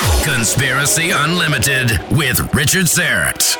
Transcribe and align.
Conspiracy 0.00 1.10
Unlimited 1.12 1.92
with 2.10 2.52
Richard 2.52 2.86
Syrett. 2.86 3.56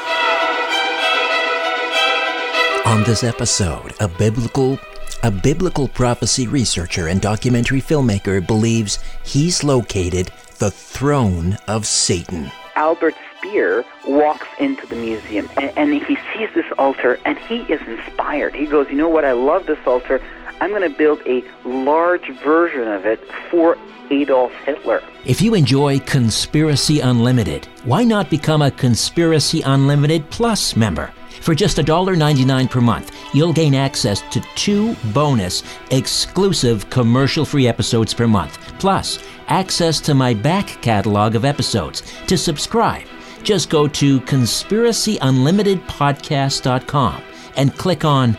On 2.84 3.04
this 3.04 3.22
episode, 3.22 3.94
a 4.00 4.08
biblical 4.08 4.76
a 5.22 5.30
biblical 5.30 5.86
prophecy 5.86 6.48
researcher 6.48 7.06
and 7.06 7.20
documentary 7.20 7.80
filmmaker 7.80 8.44
believes 8.44 8.98
he's 9.22 9.62
located 9.62 10.32
the 10.58 10.72
throne 10.72 11.56
of 11.68 11.86
Satan. 11.86 12.50
Albert 12.74 13.14
Speer 13.38 13.84
walks 14.06 14.48
into 14.58 14.86
the 14.88 14.96
museum 14.96 15.48
and, 15.56 15.70
and 15.78 15.94
he 16.02 16.16
sees 16.34 16.48
this 16.52 16.66
altar 16.78 17.20
and 17.24 17.38
he 17.38 17.60
is 17.72 17.80
inspired. 17.82 18.56
He 18.56 18.66
goes, 18.66 18.88
You 18.90 18.96
know 18.96 19.08
what? 19.08 19.24
I 19.24 19.32
love 19.32 19.66
this 19.66 19.78
altar. 19.86 20.20
I'm 20.64 20.70
going 20.70 20.80
to 20.80 20.88
build 20.88 21.20
a 21.26 21.44
large 21.68 22.26
version 22.42 22.88
of 22.88 23.04
it 23.04 23.20
for 23.50 23.76
Adolf 24.10 24.50
Hitler. 24.64 25.02
If 25.26 25.42
you 25.42 25.54
enjoy 25.54 25.98
Conspiracy 25.98 27.00
Unlimited, 27.00 27.68
why 27.84 28.02
not 28.02 28.30
become 28.30 28.62
a 28.62 28.70
Conspiracy 28.70 29.60
Unlimited 29.60 30.30
Plus 30.30 30.74
member? 30.74 31.12
For 31.42 31.54
just 31.54 31.76
$1.99 31.76 32.70
per 32.70 32.80
month, 32.80 33.14
you'll 33.34 33.52
gain 33.52 33.74
access 33.74 34.22
to 34.30 34.40
two 34.54 34.96
bonus, 35.12 35.62
exclusive 35.90 36.88
commercial 36.88 37.44
free 37.44 37.68
episodes 37.68 38.14
per 38.14 38.26
month, 38.26 38.58
plus 38.78 39.18
access 39.48 40.00
to 40.00 40.14
my 40.14 40.32
back 40.32 40.80
catalog 40.80 41.34
of 41.34 41.44
episodes. 41.44 42.10
To 42.26 42.38
subscribe, 42.38 43.04
just 43.42 43.68
go 43.68 43.86
to 43.86 44.18
conspiracyunlimitedpodcast.com 44.22 47.22
and 47.56 47.76
click 47.76 48.04
on 48.06 48.38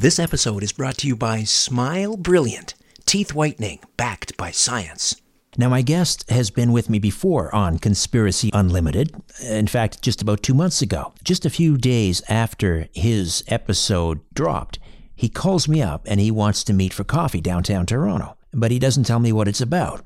This 0.00 0.18
episode 0.18 0.62
is 0.62 0.72
brought 0.72 0.96
to 1.00 1.06
you 1.06 1.14
by 1.14 1.44
Smile 1.44 2.16
Brilliant, 2.16 2.72
teeth 3.04 3.34
whitening 3.34 3.80
backed 3.98 4.34
by 4.38 4.50
science. 4.50 5.20
Now, 5.58 5.68
my 5.68 5.82
guest 5.82 6.30
has 6.30 6.48
been 6.48 6.72
with 6.72 6.88
me 6.88 6.98
before 6.98 7.54
on 7.54 7.78
Conspiracy 7.78 8.48
Unlimited. 8.54 9.14
In 9.42 9.66
fact, 9.66 10.00
just 10.00 10.22
about 10.22 10.42
two 10.42 10.54
months 10.54 10.80
ago, 10.80 11.12
just 11.22 11.44
a 11.44 11.50
few 11.50 11.76
days 11.76 12.22
after 12.30 12.88
his 12.94 13.44
episode 13.46 14.20
dropped, 14.32 14.78
he 15.14 15.28
calls 15.28 15.68
me 15.68 15.82
up 15.82 16.06
and 16.06 16.18
he 16.18 16.30
wants 16.30 16.64
to 16.64 16.72
meet 16.72 16.94
for 16.94 17.04
coffee 17.04 17.42
downtown 17.42 17.84
Toronto, 17.84 18.38
but 18.54 18.70
he 18.70 18.78
doesn't 18.78 19.04
tell 19.04 19.20
me 19.20 19.34
what 19.34 19.48
it's 19.48 19.60
about. 19.60 20.02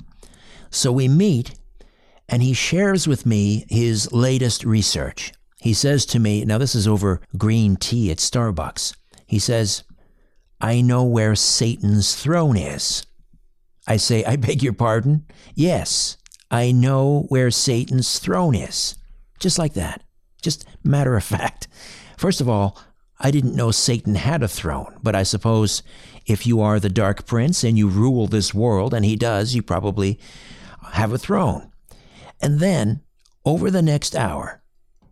So 0.70 0.90
we 0.90 1.06
meet 1.06 1.54
and 2.28 2.42
he 2.42 2.52
shares 2.52 3.06
with 3.06 3.26
me 3.26 3.64
his 3.68 4.10
latest 4.10 4.64
research. 4.64 5.32
He 5.60 5.72
says 5.72 6.04
to 6.06 6.18
me, 6.18 6.44
now 6.44 6.58
this 6.58 6.74
is 6.74 6.88
over 6.88 7.20
green 7.38 7.76
tea 7.76 8.10
at 8.10 8.18
Starbucks. 8.18 8.96
He 9.26 9.38
says, 9.38 9.84
I 10.60 10.80
know 10.80 11.04
where 11.04 11.34
Satan's 11.34 12.14
throne 12.14 12.56
is. 12.56 13.04
I 13.86 13.96
say, 13.96 14.24
I 14.24 14.36
beg 14.36 14.62
your 14.62 14.72
pardon? 14.72 15.26
Yes, 15.54 16.16
I 16.50 16.72
know 16.72 17.26
where 17.28 17.50
Satan's 17.50 18.18
throne 18.18 18.54
is. 18.54 18.96
Just 19.40 19.58
like 19.58 19.74
that. 19.74 20.02
Just 20.40 20.66
matter 20.82 21.16
of 21.16 21.24
fact. 21.36 21.68
First 22.16 22.40
of 22.40 22.48
all, 22.48 22.78
I 23.18 23.30
didn't 23.30 23.56
know 23.56 23.70
Satan 23.70 24.14
had 24.14 24.42
a 24.42 24.48
throne, 24.48 24.98
but 25.02 25.14
I 25.14 25.22
suppose 25.22 25.82
if 26.26 26.46
you 26.46 26.60
are 26.60 26.80
the 26.80 26.88
Dark 26.88 27.26
Prince 27.26 27.64
and 27.64 27.76
you 27.76 27.88
rule 27.88 28.26
this 28.26 28.54
world, 28.54 28.94
and 28.94 29.04
he 29.04 29.16
does, 29.16 29.54
you 29.54 29.62
probably 29.62 30.18
have 30.92 31.12
a 31.12 31.18
throne. 31.18 31.70
And 32.40 32.60
then, 32.60 33.02
over 33.44 33.70
the 33.70 33.82
next 33.82 34.16
hour, 34.16 34.62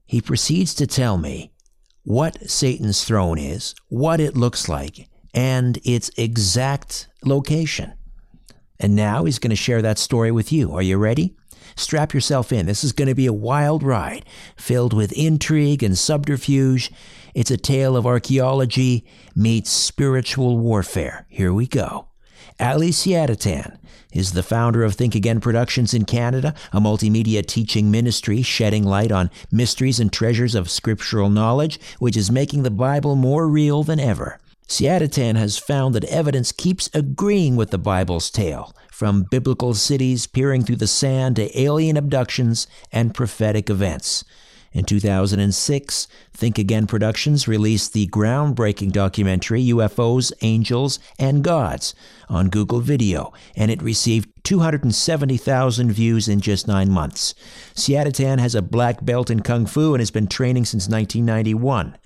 he 0.06 0.20
proceeds 0.20 0.74
to 0.74 0.86
tell 0.86 1.16
me 1.18 1.51
what 2.04 2.50
Satan's 2.50 3.04
throne 3.04 3.38
is, 3.38 3.74
what 3.88 4.20
it 4.20 4.36
looks 4.36 4.68
like, 4.68 5.08
and 5.34 5.78
its 5.84 6.10
exact 6.16 7.08
location. 7.24 7.94
And 8.78 8.96
now 8.96 9.24
he's 9.24 9.38
going 9.38 9.50
to 9.50 9.56
share 9.56 9.82
that 9.82 9.98
story 9.98 10.32
with 10.32 10.52
you. 10.52 10.72
Are 10.72 10.82
you 10.82 10.98
ready? 10.98 11.36
Strap 11.76 12.12
yourself 12.12 12.52
in. 12.52 12.66
This 12.66 12.84
is 12.84 12.92
going 12.92 13.08
to 13.08 13.14
be 13.14 13.26
a 13.26 13.32
wild 13.32 13.82
ride, 13.82 14.24
filled 14.56 14.92
with 14.92 15.12
intrigue 15.12 15.82
and 15.82 15.96
subterfuge. 15.96 16.90
It's 17.34 17.50
a 17.50 17.56
tale 17.56 17.96
of 17.96 18.06
archaeology 18.06 19.06
meets 19.34 19.70
spiritual 19.70 20.58
warfare. 20.58 21.26
Here 21.28 21.52
we 21.52 21.66
go. 21.66 22.08
Ali 22.60 22.90
Siadatan 22.90 23.78
is 24.12 24.32
the 24.32 24.42
founder 24.42 24.84
of 24.84 24.94
Think 24.94 25.14
Again 25.14 25.40
Productions 25.40 25.94
in 25.94 26.04
Canada, 26.04 26.54
a 26.72 26.80
multimedia 26.80 27.44
teaching 27.44 27.90
ministry 27.90 28.42
shedding 28.42 28.84
light 28.84 29.10
on 29.10 29.30
mysteries 29.50 29.98
and 29.98 30.12
treasures 30.12 30.54
of 30.54 30.70
scriptural 30.70 31.30
knowledge, 31.30 31.80
which 31.98 32.16
is 32.16 32.30
making 32.30 32.62
the 32.62 32.70
Bible 32.70 33.16
more 33.16 33.48
real 33.48 33.82
than 33.82 33.98
ever. 33.98 34.38
Siadatan 34.68 35.36
has 35.36 35.58
found 35.58 35.94
that 35.94 36.04
evidence 36.04 36.52
keeps 36.52 36.88
agreeing 36.94 37.56
with 37.56 37.70
the 37.70 37.78
Bible's 37.78 38.30
tale, 38.30 38.74
from 38.90 39.26
biblical 39.30 39.74
cities 39.74 40.26
peering 40.26 40.62
through 40.64 40.76
the 40.76 40.86
sand 40.86 41.36
to 41.36 41.60
alien 41.60 41.96
abductions 41.96 42.66
and 42.90 43.14
prophetic 43.14 43.68
events. 43.68 44.24
In 44.72 44.84
2006, 44.84 46.08
Think 46.32 46.58
Again 46.58 46.86
Productions 46.86 47.46
released 47.46 47.92
the 47.92 48.06
groundbreaking 48.06 48.92
documentary 48.92 49.64
UFOs, 49.66 50.32
Angels, 50.40 50.98
and 51.18 51.44
Gods 51.44 51.94
on 52.28 52.48
Google 52.48 52.80
Video, 52.80 53.32
and 53.54 53.70
it 53.70 53.82
received 53.82 54.30
270,000 54.44 55.92
views 55.92 56.26
in 56.26 56.40
just 56.40 56.66
nine 56.66 56.90
months. 56.90 57.34
Siadatan 57.74 58.38
has 58.38 58.54
a 58.54 58.62
black 58.62 59.04
belt 59.04 59.28
in 59.28 59.40
Kung 59.40 59.66
Fu 59.66 59.92
and 59.92 60.00
has 60.00 60.10
been 60.10 60.26
training 60.26 60.64
since 60.64 60.88
1991. 60.88 61.98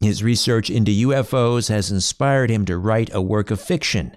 His 0.00 0.22
research 0.22 0.70
into 0.70 0.90
UFOs 1.08 1.68
has 1.68 1.90
inspired 1.90 2.50
him 2.50 2.64
to 2.64 2.78
write 2.78 3.12
a 3.12 3.22
work 3.22 3.50
of 3.50 3.60
fiction 3.60 4.16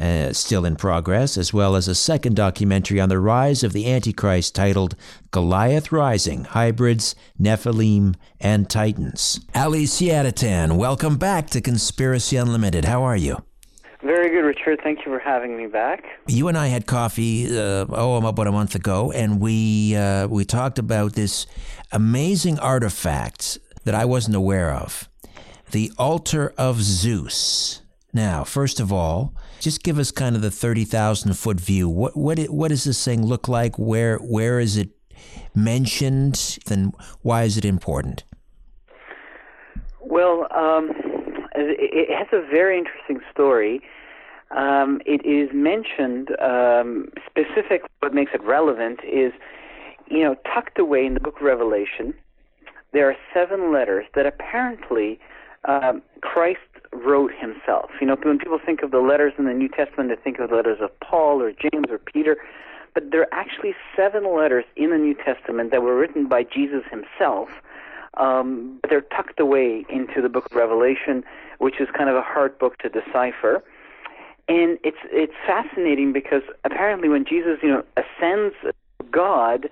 uh, 0.00 0.32
still 0.32 0.64
in 0.64 0.76
progress, 0.76 1.36
as 1.36 1.52
well 1.52 1.76
as 1.76 1.88
a 1.88 1.94
second 1.94 2.36
documentary 2.36 3.00
on 3.00 3.08
the 3.08 3.18
rise 3.18 3.62
of 3.62 3.72
the 3.72 3.90
Antichrist 3.90 4.54
titled 4.54 4.96
Goliath 5.30 5.92
Rising 5.92 6.44
Hybrids, 6.44 7.14
Nephilim, 7.40 8.14
and 8.40 8.68
Titans. 8.70 9.40
Ali 9.54 9.84
Siadatan, 9.84 10.76
welcome 10.76 11.16
back 11.16 11.50
to 11.50 11.60
Conspiracy 11.60 12.36
Unlimited. 12.36 12.86
How 12.86 13.02
are 13.02 13.16
you? 13.16 13.44
Very 14.02 14.30
good, 14.30 14.44
Richard. 14.44 14.80
Thank 14.82 15.00
you 15.06 15.12
for 15.12 15.20
having 15.20 15.56
me 15.56 15.68
back. 15.68 16.04
You 16.26 16.48
and 16.48 16.58
I 16.58 16.66
had 16.66 16.86
coffee, 16.86 17.46
uh, 17.56 17.86
oh, 17.88 18.16
about 18.16 18.48
a 18.48 18.52
month 18.52 18.74
ago, 18.74 19.12
and 19.12 19.40
we 19.40 19.94
uh, 19.94 20.26
we 20.26 20.44
talked 20.44 20.80
about 20.80 21.12
this 21.12 21.46
amazing 21.92 22.58
artifact 22.58 23.58
that 23.84 23.94
I 23.94 24.04
wasn't 24.04 24.34
aware 24.34 24.72
of, 24.74 25.08
the 25.70 25.92
altar 25.98 26.52
of 26.58 26.82
Zeus. 26.82 27.82
Now, 28.12 28.42
first 28.42 28.80
of 28.80 28.92
all, 28.92 29.34
just 29.62 29.84
give 29.84 29.98
us 29.98 30.10
kind 30.10 30.34
of 30.34 30.42
the 30.42 30.50
30,000 30.50 31.34
foot 31.34 31.60
view. 31.60 31.88
What, 31.88 32.16
what, 32.16 32.38
what 32.50 32.68
does 32.68 32.82
this 32.82 33.02
thing 33.04 33.24
look 33.24 33.46
like? 33.46 33.78
Where, 33.78 34.18
where 34.18 34.58
is 34.58 34.76
it 34.76 34.90
mentioned? 35.54 36.58
And 36.68 36.92
why 37.22 37.44
is 37.44 37.56
it 37.56 37.64
important? 37.64 38.24
Well, 40.00 40.48
um, 40.52 40.90
it 41.54 42.10
has 42.12 42.26
a 42.32 42.44
very 42.50 42.76
interesting 42.76 43.20
story. 43.30 43.80
Um, 44.50 45.00
it 45.06 45.24
is 45.24 45.48
mentioned 45.54 46.30
um, 46.40 47.08
specifically. 47.24 47.88
What 48.00 48.12
makes 48.12 48.32
it 48.34 48.42
relevant 48.42 48.98
is, 49.04 49.32
you 50.08 50.24
know, 50.24 50.34
tucked 50.52 50.80
away 50.80 51.06
in 51.06 51.14
the 51.14 51.20
Book 51.20 51.36
of 51.36 51.42
Revelation, 51.42 52.14
there 52.92 53.08
are 53.08 53.16
seven 53.32 53.72
letters 53.72 54.06
that 54.16 54.26
apparently 54.26 55.20
um, 55.66 56.02
Christ 56.20 56.58
wrote 56.92 57.32
himself. 57.32 57.90
You 58.00 58.06
know, 58.06 58.16
when 58.22 58.38
people 58.38 58.58
think 58.64 58.82
of 58.82 58.90
the 58.90 58.98
letters 58.98 59.32
in 59.38 59.46
the 59.46 59.54
New 59.54 59.68
Testament, 59.68 60.10
they 60.10 60.22
think 60.22 60.38
of 60.38 60.50
the 60.50 60.56
letters 60.56 60.78
of 60.80 60.90
Paul 61.00 61.40
or 61.40 61.52
James 61.52 61.86
or 61.90 61.98
Peter, 61.98 62.36
but 62.94 63.10
there 63.10 63.22
are 63.22 63.32
actually 63.32 63.74
seven 63.96 64.34
letters 64.36 64.64
in 64.76 64.90
the 64.90 64.98
New 64.98 65.14
Testament 65.14 65.70
that 65.70 65.82
were 65.82 65.96
written 65.96 66.26
by 66.28 66.42
Jesus 66.42 66.82
himself. 66.90 67.48
Um, 68.18 68.78
but 68.82 68.90
they're 68.90 69.00
tucked 69.00 69.40
away 69.40 69.86
into 69.88 70.20
the 70.20 70.28
book 70.28 70.46
of 70.50 70.52
Revelation, 70.56 71.24
which 71.58 71.80
is 71.80 71.88
kind 71.96 72.10
of 72.10 72.16
a 72.16 72.20
hard 72.20 72.58
book 72.58 72.76
to 72.78 72.90
decipher. 72.90 73.64
And 74.48 74.78
it's 74.84 74.98
it's 75.04 75.32
fascinating 75.46 76.12
because 76.12 76.42
apparently 76.64 77.08
when 77.08 77.24
Jesus, 77.24 77.60
you 77.62 77.70
know, 77.70 77.84
ascends 77.96 78.54
God, 79.10 79.70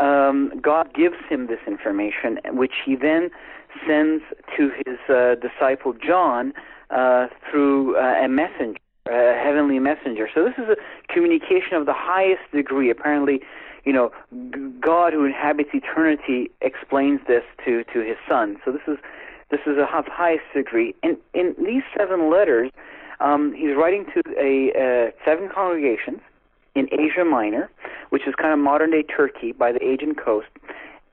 um, 0.00 0.52
God 0.60 0.92
gives 0.94 1.16
him 1.28 1.46
this 1.46 1.60
information, 1.66 2.38
which 2.52 2.72
he 2.84 2.96
then 2.96 3.30
sends 3.86 4.24
to 4.56 4.70
his 4.84 4.98
uh, 5.08 5.34
disciple 5.36 5.92
John 5.92 6.52
uh, 6.90 7.28
through 7.48 7.96
uh, 7.96 8.24
a 8.24 8.28
messenger, 8.28 8.78
a 9.06 9.38
heavenly 9.42 9.78
messenger. 9.78 10.28
So 10.34 10.44
this 10.44 10.54
is 10.58 10.68
a 10.70 11.12
communication 11.12 11.74
of 11.74 11.86
the 11.86 11.94
highest 11.94 12.42
degree. 12.52 12.90
Apparently, 12.90 13.40
you 13.84 13.92
know, 13.92 14.10
God 14.80 15.12
who 15.12 15.24
inhabits 15.24 15.70
eternity 15.72 16.50
explains 16.60 17.20
this 17.28 17.44
to 17.64 17.84
to 17.92 18.00
his 18.00 18.16
son. 18.28 18.56
So 18.64 18.72
this 18.72 18.82
is 18.88 18.98
this 19.50 19.60
is 19.66 19.78
a 19.78 19.86
highest 19.86 20.44
degree. 20.54 20.94
And 21.02 21.16
in 21.34 21.54
these 21.58 21.82
seven 21.96 22.30
letters, 22.30 22.70
um, 23.20 23.52
he's 23.54 23.76
writing 23.76 24.06
to 24.14 24.22
a 24.38 25.12
seven 25.24 25.48
congregations 25.48 26.20
in 26.74 26.88
Asia 26.92 27.24
Minor, 27.24 27.70
which 28.10 28.26
is 28.26 28.34
kind 28.34 28.52
of 28.52 28.58
modern 28.58 28.90
day 28.90 29.02
Turkey 29.02 29.52
by 29.52 29.72
the 29.72 29.82
Aegean 29.84 30.14
coast. 30.14 30.48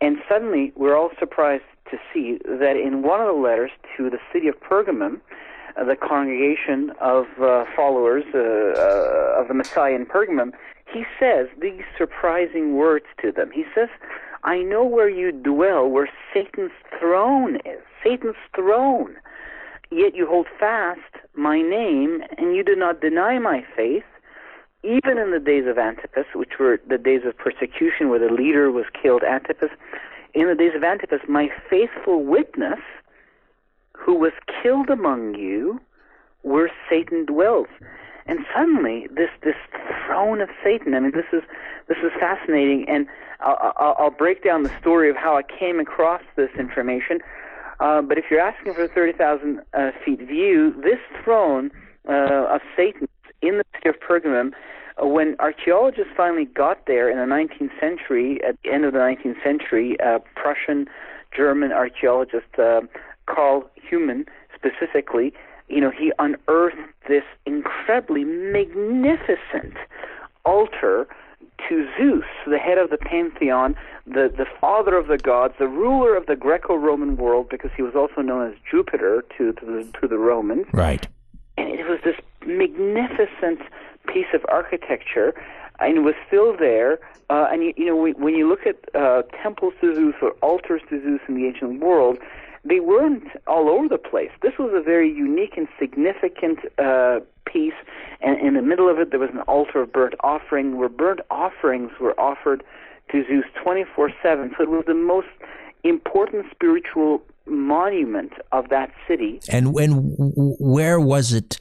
And 0.01 0.17
suddenly, 0.29 0.71
we're 0.75 0.95
all 0.95 1.09
surprised 1.17 1.63
to 1.91 1.97
see 2.13 2.39
that 2.45 2.75
in 2.77 3.01
one 3.01 3.19
of 3.19 3.27
the 3.27 3.41
letters 3.41 3.71
to 3.95 4.09
the 4.09 4.19
city 4.31 4.47
of 4.47 4.59
Pergamum, 4.59 5.19
uh, 5.75 5.83
the 5.83 5.95
congregation 5.95 6.91
of 7.01 7.25
uh, 7.41 7.65
followers 7.75 8.23
uh, 8.33 8.37
uh, 8.37 9.41
of 9.41 9.47
the 9.47 9.53
Messiah 9.53 9.93
in 9.93 10.05
Pergamum, 10.05 10.51
he 10.91 11.05
says 11.19 11.47
these 11.61 11.83
surprising 11.97 12.75
words 12.75 13.05
to 13.21 13.31
them. 13.31 13.51
He 13.51 13.65
says, 13.75 13.89
I 14.43 14.59
know 14.59 14.83
where 14.83 15.09
you 15.09 15.31
dwell, 15.31 15.87
where 15.87 16.09
Satan's 16.33 16.71
throne 16.99 17.57
is. 17.57 17.81
Satan's 18.03 18.35
throne. 18.55 19.15
Yet 19.89 20.15
you 20.15 20.27
hold 20.27 20.47
fast 20.59 20.99
my 21.35 21.61
name, 21.61 22.21
and 22.37 22.55
you 22.55 22.63
do 22.63 22.75
not 22.75 23.01
deny 23.01 23.39
my 23.39 23.65
faith, 23.75 24.03
even 24.87 25.17
in 25.17 25.31
the 25.31 25.39
days 25.39 25.65
of 25.67 25.77
Antipas, 25.77 26.25
which 26.33 26.59
were 26.59 26.79
the 26.87 26.97
days 26.97 27.21
of 27.25 27.37
persecution 27.37 28.09
where 28.09 28.19
the 28.19 28.33
leader 28.33 28.71
was 28.71 28.85
killed, 29.01 29.23
Antipas 29.23 29.69
in 30.33 30.47
the 30.47 30.55
days 30.55 30.73
of 30.75 30.83
Antipas, 30.83 31.21
my 31.27 31.49
faithful 31.69 32.23
witness, 32.23 32.79
who 33.93 34.13
was 34.13 34.31
killed 34.61 34.89
among 34.89 35.35
you, 35.35 35.81
where 36.43 36.71
Satan 36.89 37.25
dwells. 37.25 37.67
And 38.27 38.39
suddenly, 38.53 39.07
this 39.13 39.29
this 39.41 39.55
throne 40.05 40.41
of 40.41 40.49
Satan. 40.63 40.93
I 40.93 40.99
mean, 40.99 41.11
this 41.11 41.25
is 41.33 41.43
this 41.87 41.97
is 42.03 42.11
fascinating, 42.19 42.85
and 42.87 43.07
I'll, 43.39 43.73
I'll, 43.77 43.95
I'll 43.99 44.11
break 44.11 44.43
down 44.43 44.63
the 44.63 44.79
story 44.79 45.09
of 45.09 45.15
how 45.15 45.37
I 45.37 45.43
came 45.43 45.79
across 45.79 46.21
this 46.35 46.49
information. 46.59 47.19
Uh, 47.79 48.01
but 48.01 48.17
if 48.17 48.25
you're 48.29 48.41
asking 48.41 48.73
for 48.73 48.83
a 48.83 48.87
30,000 48.87 49.61
uh, 49.73 49.91
feet 50.03 50.19
view, 50.19 50.73
this 50.83 50.99
throne 51.23 51.71
uh, 52.09 52.55
of 52.55 52.61
Satan 52.75 53.07
in 53.41 53.59
the 53.59 53.63
city 53.75 53.89
of 53.89 53.95
Pergamum 53.99 54.51
when 54.99 55.35
archaeologists 55.39 56.11
finally 56.15 56.45
got 56.45 56.85
there 56.87 57.09
in 57.09 57.17
the 57.17 57.35
19th 57.35 57.79
century, 57.79 58.39
at 58.43 58.55
the 58.63 58.71
end 58.71 58.85
of 58.85 58.93
the 58.93 58.99
19th 58.99 59.43
century, 59.43 59.97
uh, 59.99 60.19
Prussian 60.35 60.87
German 61.35 61.71
archaeologist 61.71 62.57
uh, 62.57 62.81
Karl 63.27 63.69
Humann 63.75 64.25
specifically, 64.55 65.33
you 65.67 65.81
know, 65.81 65.91
he 65.91 66.11
unearthed 66.17 66.77
this 67.07 67.23
incredibly 67.45 68.23
magnificent 68.23 69.75
altar 70.45 71.07
to 71.67 71.87
Zeus, 71.97 72.23
the 72.47 72.57
head 72.57 72.77
of 72.77 72.89
the 72.89 72.97
pantheon, 72.97 73.75
the, 74.05 74.31
the 74.35 74.45
father 74.61 74.95
of 74.95 75.07
the 75.07 75.17
gods, 75.17 75.55
the 75.59 75.67
ruler 75.67 76.15
of 76.15 76.25
the 76.27 76.35
Greco-Roman 76.35 77.17
world, 77.17 77.49
because 77.49 77.71
he 77.75 77.81
was 77.81 77.95
also 77.95 78.21
known 78.21 78.51
as 78.51 78.57
Jupiter 78.69 79.23
to, 79.37 79.53
to, 79.53 79.65
the, 79.65 79.99
to 79.99 80.07
the 80.07 80.17
Romans. 80.17 80.65
Right. 80.71 81.05
And 81.57 81.69
it 81.69 81.87
was 81.87 81.99
this 82.03 82.15
magnificent 82.45 83.59
piece 84.07 84.27
of 84.33 84.45
architecture 84.49 85.33
and 85.79 86.03
was 86.03 86.15
still 86.27 86.55
there. 86.57 86.99
Uh, 87.29 87.47
and 87.51 87.63
you, 87.63 87.73
you 87.77 87.85
know, 87.85 87.95
when 87.95 88.35
you 88.35 88.47
look 88.47 88.65
at 88.65 88.77
uh, 88.95 89.23
temples 89.43 89.73
to 89.81 89.93
Zeus 89.93 90.15
or 90.21 90.31
altars 90.41 90.81
to 90.89 91.01
Zeus 91.01 91.19
in 91.27 91.35
the 91.35 91.45
ancient 91.45 91.79
world, 91.81 92.17
they 92.63 92.79
weren't 92.79 93.27
all 93.45 93.69
over 93.69 93.87
the 93.87 93.97
place. 93.97 94.31
This 94.41 94.53
was 94.57 94.71
a 94.73 94.81
very 94.81 95.11
unique 95.11 95.53
and 95.57 95.67
significant 95.79 96.59
uh, 96.77 97.19
piece, 97.45 97.73
and 98.21 98.39
in 98.39 98.55
the 98.55 98.61
middle 98.61 98.89
of 98.89 98.99
it, 98.99 99.11
there 99.11 99.19
was 99.19 99.29
an 99.31 99.41
altar 99.41 99.81
of 99.83 99.93
burnt 99.93 100.15
offering, 100.21 100.77
where 100.77 100.89
burnt 100.89 101.21
offerings 101.29 101.91
were 101.99 102.19
offered 102.19 102.63
to 103.11 103.23
Zeus 103.25 103.45
24/7. 103.63 104.57
So 104.57 104.63
it 104.63 104.69
was 104.69 104.83
the 104.85 104.93
most 104.93 105.27
important 105.83 106.45
spiritual 106.51 107.21
monument 107.45 108.33
of 108.51 108.69
that 108.69 108.91
city. 109.07 109.39
And 109.49 109.73
when, 109.73 110.15
where 110.59 110.99
was 110.99 111.33
it? 111.33 111.59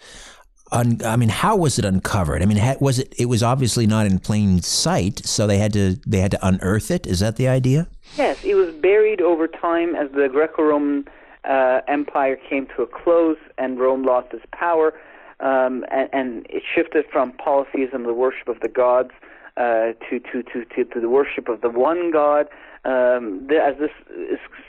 Un, 0.72 1.00
I 1.04 1.16
mean, 1.16 1.28
how 1.28 1.54
was 1.54 1.78
it 1.78 1.84
uncovered? 1.84 2.42
I 2.42 2.46
mean, 2.46 2.60
was 2.80 2.98
it? 2.98 3.14
It 3.16 3.26
was 3.26 3.42
obviously 3.42 3.86
not 3.86 4.06
in 4.06 4.18
plain 4.18 4.62
sight, 4.62 5.24
so 5.24 5.46
they 5.46 5.58
had 5.58 5.72
to 5.74 5.94
they 6.06 6.18
had 6.18 6.32
to 6.32 6.46
unearth 6.46 6.90
it. 6.90 7.06
Is 7.06 7.20
that 7.20 7.36
the 7.36 7.46
idea? 7.46 7.86
Yes, 8.16 8.42
it 8.44 8.56
was 8.56 8.74
buried 8.74 9.20
over 9.20 9.46
time 9.46 9.94
as 9.94 10.10
the 10.10 10.28
Greco-Roman 10.28 11.06
uh, 11.44 11.80
Empire 11.86 12.36
came 12.36 12.66
to 12.76 12.82
a 12.82 12.86
close 12.86 13.38
and 13.58 13.78
Rome 13.78 14.04
lost 14.04 14.32
its 14.32 14.44
power, 14.52 14.92
um, 15.40 15.84
and, 15.90 16.08
and, 16.12 16.46
it 16.48 16.62
shifted 16.74 17.04
from 17.12 17.32
polytheism, 17.32 18.04
the 18.04 18.14
worship 18.14 18.48
of 18.48 18.60
the 18.60 18.68
gods, 18.68 19.10
uh, 19.56 19.92
to, 20.08 20.18
to, 20.20 20.42
to, 20.42 20.64
to, 20.84 21.00
the 21.00 21.08
worship 21.08 21.48
of 21.48 21.60
the 21.60 21.70
one 21.70 22.10
God. 22.10 22.48
Um, 22.84 23.46
the, 23.48 23.58
as 23.62 23.78
this 23.78 23.90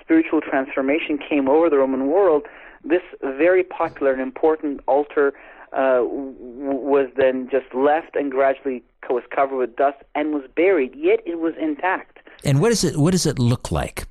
spiritual 0.02 0.42
transformation 0.42 1.18
came 1.18 1.48
over 1.48 1.70
the 1.70 1.78
Roman 1.78 2.08
world, 2.08 2.44
this 2.84 3.02
very 3.22 3.64
popular 3.64 4.12
and 4.12 4.22
important 4.22 4.82
altar 4.88 5.34
uh, 5.74 6.02
was 6.04 7.10
then 7.16 7.50
just 7.52 7.74
left 7.74 8.16
and 8.16 8.32
gradually 8.32 8.84
was 9.10 9.24
covered 9.34 9.58
with 9.58 9.76
dust 9.76 9.98
and 10.16 10.34
was 10.34 10.44
buried. 10.56 10.94
Yet 10.96 11.22
it 11.26 11.40
was 11.40 11.54
intact. 11.60 12.20
And 12.44 12.62
what 12.62 12.70
does 12.70 12.84
it 12.84 12.98
what 12.98 13.12
does 13.12 13.26
it 13.26 13.40
look 13.40 13.72
like? 13.72 14.06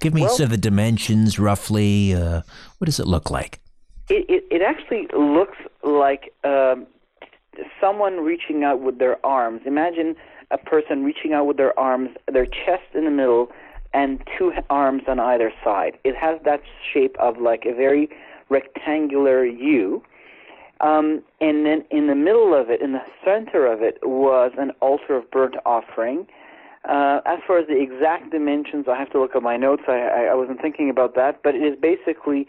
Give 0.00 0.12
me 0.14 0.22
Well- 0.22 0.30
sort 0.30 0.46
of 0.46 0.50
the 0.50 0.58
dimensions 0.58 1.38
roughly. 1.38 2.14
Uh, 2.14 2.42
what 2.78 2.86
does 2.86 3.00
it 3.00 3.06
look 3.06 3.30
like? 3.30 3.60
It, 4.10 4.26
it, 4.28 4.44
it 4.50 4.62
actually 4.62 5.08
looks 5.16 5.56
like 5.82 6.32
um, 6.44 6.86
someone 7.80 8.20
reaching 8.20 8.62
out 8.64 8.80
with 8.80 8.98
their 8.98 9.24
arms. 9.24 9.62
Imagine 9.64 10.14
a 10.50 10.58
person 10.58 11.04
reaching 11.04 11.32
out 11.32 11.46
with 11.46 11.56
their 11.56 11.78
arms, 11.78 12.10
their 12.30 12.44
chest 12.44 12.84
in 12.94 13.04
the 13.06 13.10
middle, 13.10 13.50
and 13.94 14.20
two 14.36 14.52
arms 14.68 15.04
on 15.08 15.18
either 15.20 15.50
side. 15.62 15.96
It 16.04 16.16
has 16.16 16.38
that 16.44 16.60
shape 16.92 17.16
of 17.18 17.38
like 17.38 17.64
a 17.64 17.72
very 17.72 18.10
rectangular 18.50 19.44
U. 19.46 20.02
Um, 20.80 21.22
and 21.40 21.64
then 21.64 21.84
in 21.90 22.08
the 22.08 22.14
middle 22.14 22.54
of 22.58 22.68
it, 22.70 22.82
in 22.82 22.92
the 22.92 23.02
center 23.24 23.66
of 23.66 23.80
it, 23.82 23.98
was 24.02 24.52
an 24.58 24.72
altar 24.80 25.16
of 25.16 25.30
burnt 25.30 25.54
offering. 25.64 26.26
Uh, 26.88 27.20
as 27.24 27.38
far 27.46 27.58
as 27.58 27.66
the 27.66 27.80
exact 27.80 28.30
dimensions, 28.30 28.86
I 28.88 28.98
have 28.98 29.10
to 29.12 29.20
look 29.20 29.34
at 29.34 29.42
my 29.42 29.56
notes. 29.56 29.84
I, 29.88 29.92
I, 30.00 30.22
I 30.32 30.34
wasn't 30.34 30.60
thinking 30.60 30.90
about 30.90 31.14
that, 31.14 31.42
but 31.42 31.54
it 31.54 31.62
is 31.62 31.78
basically 31.80 32.46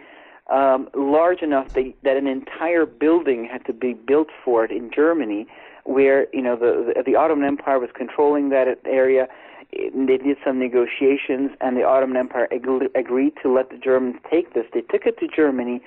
um, 0.52 0.90
large 0.94 1.42
enough 1.42 1.68
that, 1.76 1.94
that 2.04 2.18
an 2.18 2.28
entire 2.28 2.86
building 2.86 3.48
had 3.50 3.66
to 3.66 3.74
be 3.74 3.94
built 3.94 4.28
for 4.44 4.66
it 4.66 4.72
in 4.72 4.92
Germany, 4.94 5.48
where 5.86 6.28
you 6.34 6.42
know 6.42 6.56
the 6.56 6.94
the, 6.96 7.04
the 7.04 7.16
Ottoman 7.16 7.48
Empire 7.48 7.80
was 7.80 7.90
controlling 7.96 8.50
that 8.50 8.68
area. 8.86 9.28
It- 9.72 9.94
They 10.08 10.18
did 10.18 10.38
some 10.46 10.60
negotiations, 10.60 11.52
and 11.62 11.78
the 11.78 11.84
Ottoman 11.84 12.18
Empire 12.18 12.48
ag- 12.52 12.92
agreed 12.96 13.34
to 13.42 13.54
let 13.54 13.70
the 13.70 13.78
Germans 13.78 14.18
take 14.30 14.54
this. 14.54 14.66
They 14.74 14.82
took 14.82 15.06
it 15.06 15.18
to 15.20 15.28
Germany, 15.28 15.82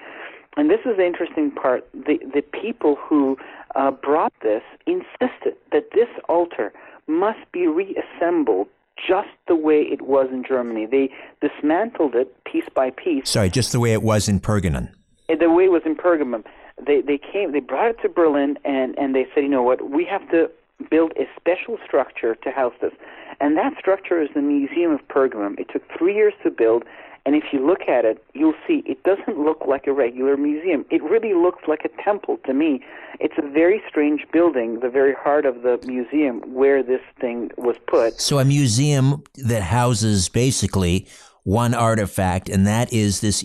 and 0.59 0.69
this 0.69 0.81
is 0.85 0.97
the 0.97 1.07
interesting 1.07 1.51
part. 1.51 1.89
The 1.95 2.19
the 2.35 2.43
people 2.43 2.97
who 2.97 3.39
uh, 3.75 3.91
brought 3.93 4.33
this 4.43 4.63
insisted 4.87 5.55
that 5.73 5.91
this 5.95 6.09
altar 6.29 6.73
must 7.07 7.51
be 7.53 7.67
reassembled 7.67 8.69
just 9.07 9.29
the 9.47 9.55
way 9.55 9.83
it 9.83 10.03
was 10.03 10.29
in 10.33 10.43
Germany. 10.45 10.85
They 10.85 11.11
dismantled 11.41 12.15
it 12.17 12.29
piece 12.45 12.69
by 12.75 12.91
piece 12.91 13.31
Sorry, 13.31 13.49
just 13.49 13.71
the 13.73 13.81
way 13.81 13.93
it 13.93 14.03
was 14.03 14.29
in 14.29 14.41
Pergamon. 14.41 14.91
uh, 15.31 15.37
the 15.39 15.51
way 15.51 15.65
it 15.65 15.73
was 15.73 15.83
in 15.87 15.95
Pergamum. 15.95 16.45
They 16.85 17.01
they 17.01 17.19
came 17.19 17.53
they 17.53 17.61
brought 17.61 17.91
it 17.91 17.99
to 18.03 18.09
Berlin 18.09 18.59
and 18.65 18.99
and 18.99 19.15
they 19.15 19.27
said, 19.33 19.45
you 19.45 19.49
know 19.49 19.63
what, 19.63 19.91
we 19.91 20.05
have 20.05 20.29
to 20.31 20.51
build 20.91 21.13
a 21.17 21.27
special 21.39 21.79
structure 21.87 22.35
to 22.37 22.51
house 22.51 22.75
this. 22.81 22.93
And 23.41 23.57
that 23.57 23.73
structure 23.79 24.21
is 24.21 24.29
the 24.35 24.43
Museum 24.43 24.91
of 24.93 25.07
Pergamum. 25.09 25.59
It 25.59 25.69
took 25.73 25.83
three 25.97 26.15
years 26.15 26.35
to 26.43 26.51
build, 26.51 26.85
and 27.27 27.35
if 27.35 27.45
you 27.53 27.67
look 27.67 27.83
at 27.89 28.05
it, 28.05 28.25
you'll 28.35 28.55
see 28.67 28.83
it 28.87 29.03
doesn't 29.03 29.39
look 29.39 29.63
like 29.67 29.87
a 29.87 29.93
regular 29.93 30.37
museum. 30.37 30.85
It 30.91 31.03
really 31.03 31.35
looks 31.35 31.63
like 31.69 31.85
a 31.85 32.03
temple 32.03 32.39
to 32.47 32.55
me. 32.55 32.81
It's 33.21 33.35
a 33.39 33.43
very 33.47 33.83
strange 33.89 34.25
building, 34.33 34.81
the 34.81 34.89
very 34.89 35.15
heart 35.15 35.45
of 35.45 35.63
the 35.63 35.79
museum 35.87 36.41
where 36.55 36.83
this 36.83 37.03
thing 37.21 37.51
was 37.57 37.77
put. 37.87 38.21
So 38.21 38.39
a 38.39 38.45
museum 38.45 39.23
that 39.37 39.63
houses 39.63 40.29
basically 40.29 41.07
one 41.45 41.75
artifact, 41.75 42.49
and 42.49 42.67
that 42.67 42.93
is 42.93 43.21
this 43.21 43.45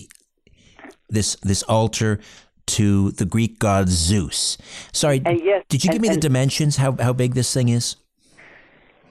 this 1.10 1.36
this 1.44 1.64
altar 1.64 2.20
to 2.66 3.12
the 3.12 3.26
Greek 3.26 3.60
god 3.60 3.90
Zeus. 3.90 4.58
Sorry, 4.94 5.22
And 5.26 5.42
yes, 5.44 5.64
did 5.68 5.84
you 5.84 5.90
give 5.90 6.02
and- 6.02 6.10
me 6.10 6.16
the 6.16 6.22
dimensions? 6.22 6.78
How 6.78 6.96
how 7.00 7.14
big 7.14 7.34
this 7.34 7.54
thing 7.54 7.70
is? 7.70 7.98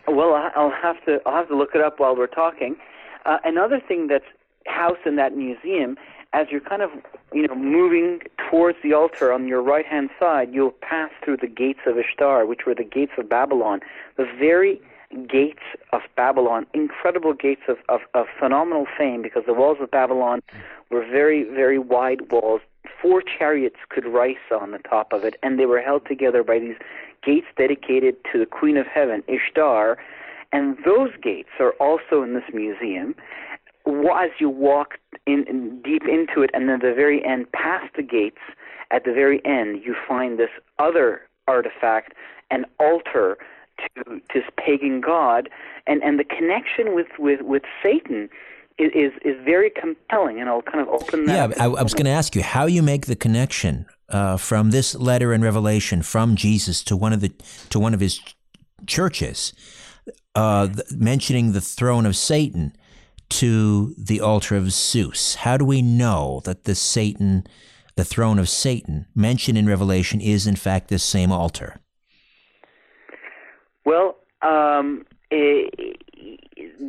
Well, 0.08 0.34
I'll 0.56 0.70
have 0.82 1.02
to 1.06 1.20
I'll 1.26 1.36
have 1.36 1.48
to 1.48 1.56
look 1.56 1.70
it 1.74 1.80
up 1.80 2.00
while 2.00 2.16
we're 2.16 2.26
talking. 2.26 2.76
Uh, 3.24 3.38
another 3.44 3.80
thing 3.80 4.08
that's 4.08 4.24
housed 4.66 5.06
in 5.06 5.16
that 5.16 5.36
museum, 5.36 5.96
as 6.32 6.46
you're 6.50 6.60
kind 6.60 6.82
of 6.82 6.90
you 7.32 7.46
know 7.46 7.54
moving 7.54 8.20
towards 8.50 8.78
the 8.82 8.92
altar 8.92 9.32
on 9.32 9.46
your 9.46 9.62
right 9.62 9.86
hand 9.86 10.10
side, 10.18 10.52
you'll 10.52 10.70
pass 10.70 11.10
through 11.24 11.38
the 11.38 11.46
gates 11.46 11.80
of 11.86 11.98
Ishtar, 11.98 12.46
which 12.46 12.66
were 12.66 12.74
the 12.74 12.84
gates 12.84 13.12
of 13.18 13.28
Babylon, 13.28 13.80
the 14.16 14.26
very 14.38 14.80
gates 15.28 15.62
of 15.92 16.02
Babylon, 16.16 16.66
incredible 16.72 17.34
gates 17.34 17.62
of, 17.68 17.78
of, 17.88 18.00
of 18.14 18.26
phenomenal 18.38 18.86
fame 18.98 19.22
because 19.22 19.44
the 19.46 19.52
walls 19.52 19.78
of 19.80 19.90
Babylon 19.90 20.42
were 20.90 21.04
very, 21.04 21.44
very 21.44 21.78
wide 21.78 22.30
walls. 22.30 22.60
Four 23.00 23.22
chariots 23.22 23.76
could 23.88 24.06
race 24.06 24.38
on 24.50 24.70
the 24.70 24.78
top 24.78 25.12
of 25.12 25.24
it, 25.24 25.36
and 25.42 25.58
they 25.58 25.66
were 25.66 25.80
held 25.80 26.06
together 26.06 26.42
by 26.42 26.58
these 26.58 26.76
gates 27.24 27.46
dedicated 27.56 28.16
to 28.32 28.38
the 28.38 28.46
Queen 28.46 28.76
of 28.76 28.86
Heaven, 28.86 29.22
Ishtar. 29.28 29.98
And 30.52 30.76
those 30.84 31.10
gates 31.22 31.48
are 31.58 31.72
also 31.72 32.22
in 32.22 32.34
this 32.34 32.44
museum. 32.52 33.14
As 33.86 34.30
you 34.38 34.48
walk 34.48 34.98
in, 35.26 35.44
in 35.48 35.80
deep 35.82 36.02
into 36.04 36.42
it, 36.42 36.50
and 36.54 36.68
then 36.68 36.76
at 36.76 36.82
the 36.82 36.94
very 36.94 37.24
end, 37.24 37.50
past 37.52 37.94
the 37.96 38.02
gates, 38.02 38.38
at 38.90 39.04
the 39.04 39.12
very 39.12 39.44
end, 39.44 39.82
you 39.84 39.96
find 40.06 40.38
this 40.38 40.50
other 40.78 41.22
artifact, 41.48 42.12
an 42.50 42.64
altar 42.78 43.38
to 43.78 44.20
this 44.34 44.44
pagan 44.56 45.00
god, 45.00 45.48
and 45.86 46.02
and 46.02 46.18
the 46.18 46.24
connection 46.24 46.94
with 46.94 47.08
with 47.18 47.40
with 47.42 47.62
Satan 47.82 48.28
is 48.78 49.12
is, 49.24 49.36
very 49.44 49.70
compelling. 49.70 50.40
And 50.40 50.48
I'll 50.48 50.62
kind 50.62 50.80
of 50.80 50.88
open 50.88 51.26
that. 51.26 51.34
Yeah, 51.34 51.44
up 51.44 51.60
I, 51.60 51.80
I 51.80 51.82
was 51.82 51.94
going 51.94 52.06
to 52.06 52.10
ask 52.10 52.34
you 52.34 52.42
how 52.42 52.66
you 52.66 52.82
make 52.82 53.06
the 53.06 53.16
connection 53.16 53.86
uh, 54.08 54.36
from 54.36 54.70
this 54.70 54.94
letter 54.94 55.32
in 55.32 55.42
Revelation 55.42 56.02
from 56.02 56.36
Jesus 56.36 56.82
to 56.84 56.96
one 56.96 57.12
of 57.12 57.20
the 57.20 57.32
to 57.70 57.78
one 57.78 57.94
of 57.94 58.00
his 58.00 58.18
ch- 58.18 58.36
churches, 58.86 59.52
uh, 60.34 60.68
th- 60.68 60.92
mentioning 60.92 61.52
the 61.52 61.60
throne 61.60 62.06
of 62.06 62.16
Satan 62.16 62.74
to 63.38 63.94
the 63.96 64.20
altar 64.20 64.56
of 64.56 64.70
Zeus. 64.70 65.36
How 65.36 65.56
do 65.56 65.64
we 65.64 65.82
know 65.82 66.40
that 66.44 66.64
the 66.64 66.74
Satan, 66.74 67.46
the 67.96 68.04
throne 68.04 68.38
of 68.38 68.48
Satan, 68.48 69.06
mentioned 69.14 69.56
in 69.56 69.66
Revelation, 69.66 70.20
is 70.20 70.46
in 70.46 70.56
fact 70.56 70.88
this 70.88 71.02
same 71.02 71.32
altar? 71.32 71.80
Well, 73.84 74.16
um, 74.42 75.04
eh, 75.30 75.64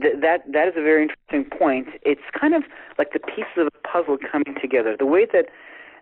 th- 0.02 0.20
that 0.22 0.44
that 0.52 0.68
is 0.68 0.74
a 0.76 0.82
very 0.82 1.04
interesting 1.04 1.58
point. 1.58 1.88
It's 2.04 2.22
kind 2.40 2.54
of 2.54 2.64
like 2.98 3.14
the 3.14 3.20
pieces 3.20 3.58
of 3.58 3.68
a 3.68 3.88
puzzle 3.88 4.18
coming 4.32 4.56
together. 4.62 4.96
The 4.98 5.06
way 5.06 5.26
that 5.34 5.46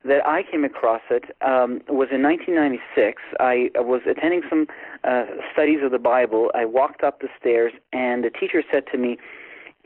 that 0.03 0.25
I 0.25 0.43
came 0.43 0.63
across 0.63 1.01
it 1.11 1.25
um, 1.41 1.81
was 1.87 2.09
in 2.11 2.23
1996. 2.23 3.21
I 3.39 3.69
was 3.75 4.01
attending 4.09 4.41
some 4.49 4.65
uh, 5.03 5.25
studies 5.53 5.79
of 5.83 5.91
the 5.91 5.99
Bible. 5.99 6.51
I 6.55 6.65
walked 6.65 7.03
up 7.03 7.21
the 7.21 7.29
stairs, 7.39 7.73
and 7.93 8.23
the 8.23 8.31
teacher 8.31 8.63
said 8.71 8.83
to 8.91 8.97
me, 8.97 9.17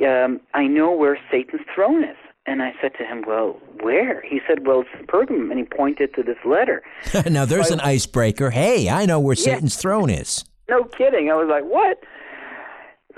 um, 0.04 0.40
"I 0.54 0.68
know 0.68 0.92
where 0.92 1.18
Satan's 1.32 1.66
throne 1.74 2.04
is." 2.04 2.18
And 2.48 2.62
I 2.62 2.74
said 2.82 2.92
to 3.00 3.06
him, 3.06 3.24
"Well, 3.25 3.60
where?" 3.82 4.22
He 4.22 4.40
said, 4.48 4.68
"Well, 4.68 4.82
it's 4.82 5.06
Pergamum," 5.12 5.50
and 5.52 5.60
he 5.60 5.66
pointed 5.66 6.14
to 6.16 6.24
this 6.24 6.38
letter. 6.46 6.84
now 7.30 7.46
there's 7.46 7.72
an 7.72 7.80
icebreaker. 7.80 8.52
Hey, 8.52 8.90
I 8.90 9.06
know 9.06 9.20
where 9.20 9.36
Yeah. 9.36 9.56
Satan's 9.56 9.75
throne 9.75 10.10
is. 10.10 10.46
No 10.70 10.84
kidding. 10.84 11.30
I 11.30 11.36
was 11.36 11.48
like, 11.48 11.64
what? 11.64 12.00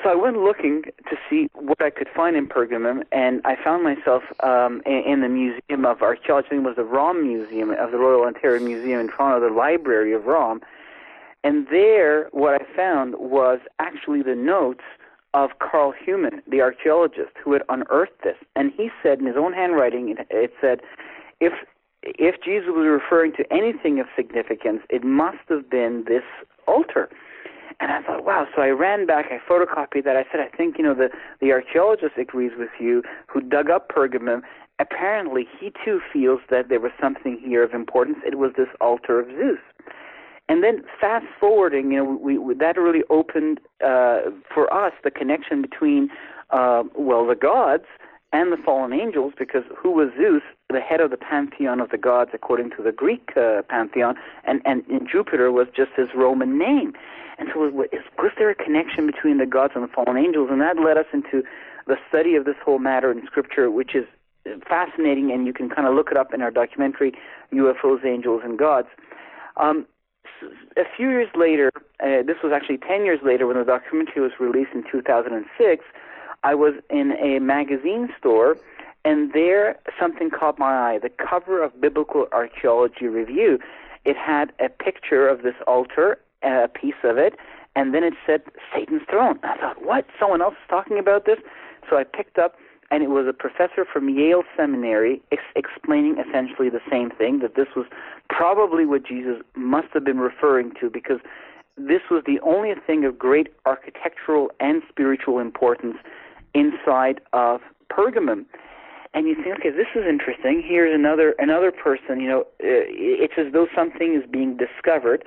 So 0.03 0.09
I 0.09 0.15
went 0.15 0.37
looking 0.37 0.83
to 1.09 1.17
see 1.27 1.49
what 1.55 1.81
I 1.81 1.89
could 1.89 2.07
find 2.15 2.35
in 2.35 2.47
Pergamum, 2.47 3.03
and 3.11 3.41
I 3.45 3.55
found 3.63 3.83
myself 3.83 4.21
um, 4.41 4.81
in, 4.85 5.01
in 5.07 5.21
the 5.21 5.29
Museum 5.29 5.85
of 5.85 6.01
Archaeology. 6.03 6.45
I 6.47 6.49
think 6.49 6.63
it 6.63 6.67
was 6.67 6.75
the 6.75 6.83
ROM 6.83 7.23
Museum 7.27 7.71
of 7.71 7.91
the 7.91 7.97
Royal 7.97 8.23
Ontario 8.27 8.63
Museum 8.63 8.99
in 8.99 9.07
Toronto, 9.07 9.49
the 9.49 9.53
Library 9.53 10.13
of 10.13 10.25
ROM. 10.25 10.61
And 11.43 11.67
there, 11.71 12.27
what 12.31 12.61
I 12.61 12.65
found 12.75 13.15
was 13.17 13.59
actually 13.79 14.21
the 14.21 14.35
notes 14.35 14.83
of 15.33 15.51
Carl 15.59 15.93
Humann, 15.93 16.41
the 16.49 16.61
archaeologist 16.61 17.31
who 17.43 17.53
had 17.53 17.61
unearthed 17.69 18.23
this. 18.23 18.37
And 18.55 18.71
he 18.75 18.89
said 19.03 19.19
in 19.19 19.25
his 19.25 19.35
own 19.37 19.53
handwriting, 19.53 20.15
it, 20.29 20.53
said, 20.61 20.81
if 21.39 21.53
if 22.03 22.35
Jesus 22.41 22.69
was 22.69 22.87
referring 22.87 23.33
to 23.33 23.43
anything 23.51 23.99
of 23.99 24.05
significance, 24.15 24.81
it 24.89 25.03
must 25.03 25.39
have 25.49 25.69
been 25.69 26.05
this 26.07 26.23
altar. 26.67 27.09
And 27.79 27.91
I 27.91 28.01
thought, 28.01 28.23
wow. 28.23 28.47
So 28.55 28.61
I 28.61 28.69
ran 28.69 29.05
back, 29.05 29.25
I 29.29 29.39
photocopied 29.51 30.03
that. 30.05 30.15
I 30.15 30.23
said, 30.31 30.39
I 30.39 30.55
think, 30.55 30.77
you 30.77 30.83
know, 30.83 30.95
the, 30.95 31.09
the 31.41 31.51
archaeologist 31.51 32.13
agrees 32.17 32.53
with 32.57 32.69
you 32.79 33.03
who 33.27 33.41
dug 33.41 33.69
up 33.69 33.89
Pergamum. 33.89 34.41
Apparently, 34.79 35.47
he 35.59 35.71
too 35.83 35.99
feels 36.13 36.39
that 36.49 36.69
there 36.69 36.79
was 36.79 36.91
something 37.01 37.39
here 37.43 37.63
of 37.63 37.73
importance. 37.73 38.17
It 38.25 38.37
was 38.37 38.51
this 38.57 38.69
altar 38.79 39.19
of 39.19 39.27
Zeus. 39.27 39.59
And 40.49 40.63
then 40.63 40.83
fast 40.99 41.25
forwarding, 41.39 41.91
you 41.91 41.97
know, 41.97 42.19
we, 42.21 42.37
we 42.37 42.53
that 42.55 42.77
really 42.77 43.03
opened 43.09 43.59
uh, 43.83 44.31
for 44.53 44.71
us 44.73 44.93
the 45.03 45.11
connection 45.11 45.61
between, 45.61 46.09
uh, 46.51 46.83
well, 46.95 47.27
the 47.27 47.35
gods 47.35 47.83
and 48.33 48.51
the 48.51 48.57
fallen 48.57 48.93
angels, 48.93 49.33
because 49.37 49.63
who 49.77 49.91
was 49.91 50.09
Zeus, 50.17 50.41
the 50.69 50.79
head 50.79 50.99
of 50.99 51.11
the 51.11 51.17
pantheon 51.17 51.79
of 51.79 51.89
the 51.89 51.97
gods 51.97 52.31
according 52.33 52.71
to 52.71 52.83
the 52.83 52.91
Greek 52.91 53.31
uh, 53.37 53.61
pantheon, 53.69 54.15
and, 54.45 54.61
and, 54.65 54.85
and 54.87 55.07
Jupiter 55.09 55.51
was 55.51 55.67
just 55.75 55.91
his 55.95 56.09
Roman 56.15 56.57
name. 56.57 56.93
And 57.39 57.49
so, 57.53 57.59
was, 57.59 57.73
was 58.17 58.31
there 58.37 58.49
a 58.49 58.55
connection 58.55 59.05
between 59.05 59.37
the 59.37 59.45
gods 59.45 59.73
and 59.75 59.83
the 59.83 59.87
fallen 59.87 60.17
angels? 60.17 60.49
And 60.51 60.59
that 60.61 60.77
led 60.77 60.97
us 60.97 61.05
into 61.13 61.43
the 61.87 61.95
study 62.09 62.35
of 62.35 62.45
this 62.45 62.55
whole 62.63 62.79
matter 62.79 63.11
in 63.11 63.25
Scripture, 63.25 63.69
which 63.69 63.95
is 63.95 64.05
fascinating, 64.67 65.31
and 65.31 65.45
you 65.45 65.53
can 65.53 65.69
kind 65.69 65.87
of 65.87 65.93
look 65.93 66.09
it 66.11 66.17
up 66.17 66.33
in 66.33 66.41
our 66.41 66.51
documentary, 66.51 67.13
UFOs, 67.53 68.05
Angels, 68.05 68.41
and 68.43 68.57
Gods. 68.57 68.87
Um, 69.57 69.85
a 70.77 70.83
few 70.95 71.09
years 71.09 71.29
later, 71.35 71.71
uh, 71.99 72.23
this 72.25 72.37
was 72.43 72.51
actually 72.53 72.77
10 72.77 73.05
years 73.05 73.19
later 73.23 73.47
when 73.47 73.57
the 73.57 73.63
documentary 73.63 74.21
was 74.21 74.31
released 74.39 74.71
in 74.73 74.83
2006, 74.89 75.83
I 76.43 76.55
was 76.55 76.75
in 76.89 77.13
a 77.13 77.39
magazine 77.39 78.09
store 78.17 78.57
and 79.05 79.31
there 79.33 79.79
something 79.99 80.29
caught 80.29 80.59
my 80.59 80.91
eye. 80.91 80.99
The 80.99 81.09
cover 81.09 81.63
of 81.63 81.79
Biblical 81.79 82.27
Archaeology 82.31 83.07
Review. 83.07 83.59
It 84.05 84.17
had 84.17 84.51
a 84.59 84.69
picture 84.69 85.27
of 85.27 85.43
this 85.43 85.55
altar, 85.65 86.17
a 86.43 86.67
piece 86.67 87.01
of 87.03 87.17
it, 87.17 87.35
and 87.75 87.93
then 87.93 88.03
it 88.03 88.13
said 88.25 88.41
Satan's 88.73 89.03
throne. 89.09 89.39
I 89.43 89.57
thought, 89.57 89.85
what? 89.85 90.05
Someone 90.19 90.41
else 90.41 90.55
is 90.55 90.69
talking 90.69 90.99
about 90.99 91.25
this? 91.25 91.39
So 91.89 91.97
I 91.97 92.03
picked 92.03 92.37
up 92.37 92.55
and 92.89 93.03
it 93.03 93.09
was 93.09 93.27
a 93.27 93.33
professor 93.33 93.85
from 93.91 94.09
Yale 94.09 94.43
Seminary 94.55 95.21
ex- 95.31 95.43
explaining 95.55 96.17
essentially 96.17 96.69
the 96.69 96.81
same 96.89 97.09
thing 97.11 97.39
that 97.39 97.55
this 97.55 97.67
was 97.75 97.85
probably 98.29 98.85
what 98.85 99.05
Jesus 99.05 99.41
must 99.55 99.87
have 99.93 100.05
been 100.05 100.19
referring 100.19 100.71
to 100.79 100.89
because 100.89 101.19
this 101.77 102.01
was 102.09 102.23
the 102.25 102.39
only 102.41 102.73
thing 102.85 103.05
of 103.05 103.19
great 103.19 103.53
architectural 103.65 104.49
and 104.59 104.81
spiritual 104.89 105.39
importance 105.39 105.97
inside 106.53 107.21
of 107.33 107.61
Pergamum. 107.91 108.45
And 109.13 109.27
you 109.27 109.35
think, 109.35 109.59
okay, 109.59 109.69
this 109.69 109.87
is 109.95 110.03
interesting. 110.07 110.63
Here's 110.65 110.93
another 110.93 111.35
another 111.39 111.71
person. 111.71 112.19
You 112.19 112.29
know, 112.29 112.41
uh, 112.63 112.87
it's 112.89 113.33
as 113.37 113.53
though 113.53 113.67
something 113.75 114.19
is 114.21 114.29
being 114.29 114.57
discovered. 114.57 115.23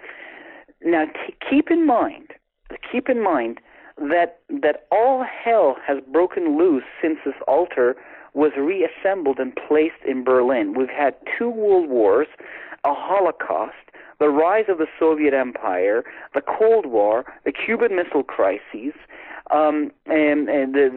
Now, 0.83 1.07
t- 1.07 1.35
keep 1.49 1.71
in 1.71 1.87
mind, 1.87 2.33
keep 2.91 3.09
in 3.09 3.23
mind 3.23 3.61
that 4.01 4.41
that 4.49 4.87
all 4.91 5.25
hell 5.25 5.77
has 5.87 5.99
broken 6.13 6.57
loose 6.59 6.85
since 7.01 7.19
this 7.25 7.35
altar 7.47 7.97
was 8.35 8.53
reassembled 8.57 9.39
and 9.39 9.53
placed 9.69 10.03
in 10.07 10.25
Berlin. 10.25 10.75
We've 10.75 10.89
had 10.89 11.15
two 11.39 11.51
world 11.51 11.89
wars, 11.89 12.29
a 12.85 12.95
Holocaust, 12.95 13.75
the 14.19 14.29
rise 14.29 14.67
of 14.69 14.79
the 14.79 14.87
Soviet 14.99 15.35
Empire, 15.35 16.05
the 16.35 16.41
Cold 16.41 16.87
War, 16.87 17.25
the 17.45 17.53
Cuban 17.53 17.97
Missile 17.97 18.23
Crisis, 18.23 18.95
um, 19.51 19.91
and, 20.07 20.49
and 20.49 20.75
the, 20.75 20.91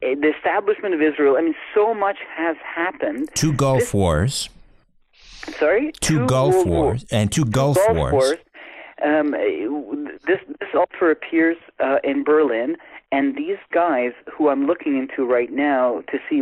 the, 0.00 0.16
the 0.16 0.32
establishment 0.36 0.94
of 0.94 1.02
Israel. 1.02 1.36
I 1.36 1.42
mean, 1.42 1.54
so 1.74 1.92
much 1.92 2.18
has 2.34 2.56
happened. 2.64 3.28
Two 3.34 3.52
Gulf 3.52 3.80
This- 3.80 3.94
Wars. 3.94 4.48
Sorry, 5.58 5.92
Two, 5.92 6.26
Gulf 6.26 6.54
World 6.54 6.68
Wars. 6.68 7.06
And 7.10 7.32
two 7.32 7.44
Gulf, 7.46 7.76
Gulf 7.76 7.96
Wars. 7.96 8.12
Wars. 8.12 8.36
Um, 9.04 9.30
this 10.26 10.40
this 10.60 10.68
altar 10.74 11.10
appears 11.10 11.56
uh, 11.78 11.98
in 12.02 12.24
Berlin, 12.24 12.76
and 13.10 13.36
these 13.36 13.56
guys 13.72 14.12
who 14.30 14.48
I'm 14.48 14.66
looking 14.66 14.96
into 14.98 15.24
right 15.24 15.50
now 15.50 16.02
to 16.10 16.18
see 16.28 16.40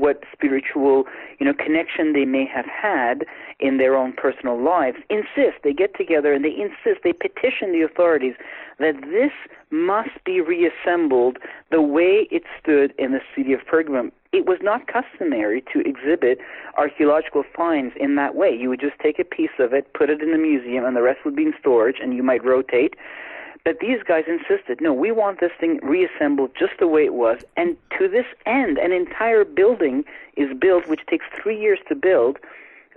what 0.00 0.22
spiritual 0.32 1.04
you 1.38 1.46
know 1.46 1.52
connection 1.52 2.12
they 2.12 2.24
may 2.24 2.46
have 2.46 2.66
had 2.66 3.24
in 3.60 3.78
their 3.78 3.94
own 3.96 4.12
personal 4.12 4.62
lives 4.62 4.98
insist 5.10 5.62
they 5.64 5.72
get 5.72 5.96
together 5.96 6.32
and 6.32 6.44
they 6.44 6.54
insist 6.54 7.02
they 7.04 7.12
petition 7.12 7.72
the 7.72 7.82
authorities 7.82 8.34
that 8.78 8.94
this 9.02 9.32
must 9.70 10.24
be 10.24 10.40
reassembled 10.40 11.38
the 11.70 11.82
way 11.82 12.26
it 12.30 12.44
stood 12.60 12.94
in 12.98 13.12
the 13.12 13.20
city 13.36 13.52
of 13.52 13.60
Pergamum. 13.60 14.12
It 14.32 14.46
was 14.46 14.58
not 14.62 14.86
customary 14.86 15.62
to 15.72 15.80
exhibit 15.80 16.38
archaeological 16.76 17.42
finds 17.56 17.94
in 17.98 18.14
that 18.16 18.34
way. 18.34 18.50
You 18.50 18.68
would 18.68 18.80
just 18.80 18.98
take 19.02 19.18
a 19.18 19.24
piece 19.24 19.56
of 19.58 19.72
it, 19.72 19.92
put 19.94 20.10
it 20.10 20.22
in 20.22 20.32
the 20.32 20.38
museum, 20.38 20.84
and 20.84 20.96
the 20.96 21.02
rest 21.02 21.20
would 21.24 21.34
be 21.34 21.44
in 21.44 21.54
storage, 21.58 21.96
and 22.00 22.14
you 22.14 22.22
might 22.22 22.44
rotate. 22.44 22.94
But 23.68 23.80
these 23.80 24.02
guys 24.02 24.24
insisted, 24.26 24.80
no, 24.80 24.94
we 24.94 25.12
want 25.12 25.40
this 25.40 25.50
thing 25.60 25.78
reassembled 25.82 26.52
just 26.58 26.72
the 26.80 26.86
way 26.86 27.04
it 27.04 27.12
was. 27.12 27.42
And 27.58 27.76
to 27.98 28.08
this 28.08 28.24
end, 28.46 28.78
an 28.78 28.92
entire 28.92 29.44
building 29.44 30.04
is 30.38 30.48
built, 30.58 30.88
which 30.88 31.04
takes 31.06 31.26
three 31.38 31.60
years 31.60 31.78
to 31.90 31.94
build. 31.94 32.38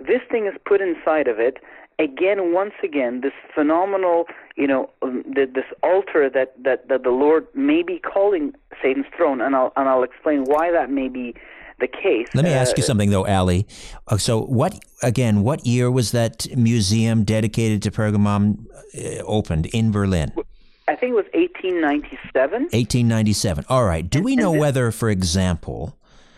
This 0.00 0.22
thing 0.30 0.46
is 0.46 0.54
put 0.64 0.80
inside 0.80 1.28
of 1.28 1.38
it. 1.38 1.58
Again, 1.98 2.54
once 2.54 2.72
again, 2.82 3.20
this 3.20 3.34
phenomenal, 3.54 4.28
you 4.56 4.66
know, 4.66 4.88
um, 5.02 5.22
th- 5.34 5.50
this 5.52 5.66
altar 5.82 6.30
that, 6.30 6.54
that, 6.64 6.88
that 6.88 7.02
the 7.02 7.10
Lord 7.10 7.46
may 7.54 7.82
be 7.82 7.98
calling 7.98 8.54
Satan's 8.80 9.04
throne, 9.14 9.42
and 9.42 9.54
I'll 9.54 9.74
and 9.76 9.90
I'll 9.90 10.04
explain 10.04 10.44
why 10.44 10.72
that 10.72 10.90
may 10.90 11.08
be 11.08 11.34
the 11.80 11.86
case. 11.86 12.28
Let 12.34 12.44
me 12.46 12.50
ask 12.50 12.78
you 12.78 12.82
Uh, 12.82 12.86
something 12.86 13.10
though, 13.10 13.26
Ali. 13.26 13.66
Uh, 14.08 14.16
so, 14.16 14.40
what 14.40 14.72
again? 15.02 15.42
What 15.42 15.66
year 15.66 15.90
was 15.90 16.12
that 16.12 16.46
museum 16.56 17.24
dedicated 17.24 17.82
to 17.82 17.90
Pergamum 17.90 18.64
uh, 18.96 19.22
opened 19.26 19.66
in 19.66 19.92
Berlin? 19.92 20.32
I 20.88 20.96
think 20.96 21.12
it 21.12 21.16
was 21.16 21.26
1897. 21.32 22.62
1897. 22.72 23.64
All 23.68 23.84
right. 23.84 24.08
Do 24.08 24.22
we 24.22 24.36
know 24.36 24.50
whether, 24.52 24.90
for 24.90 25.10
example, 25.10 25.96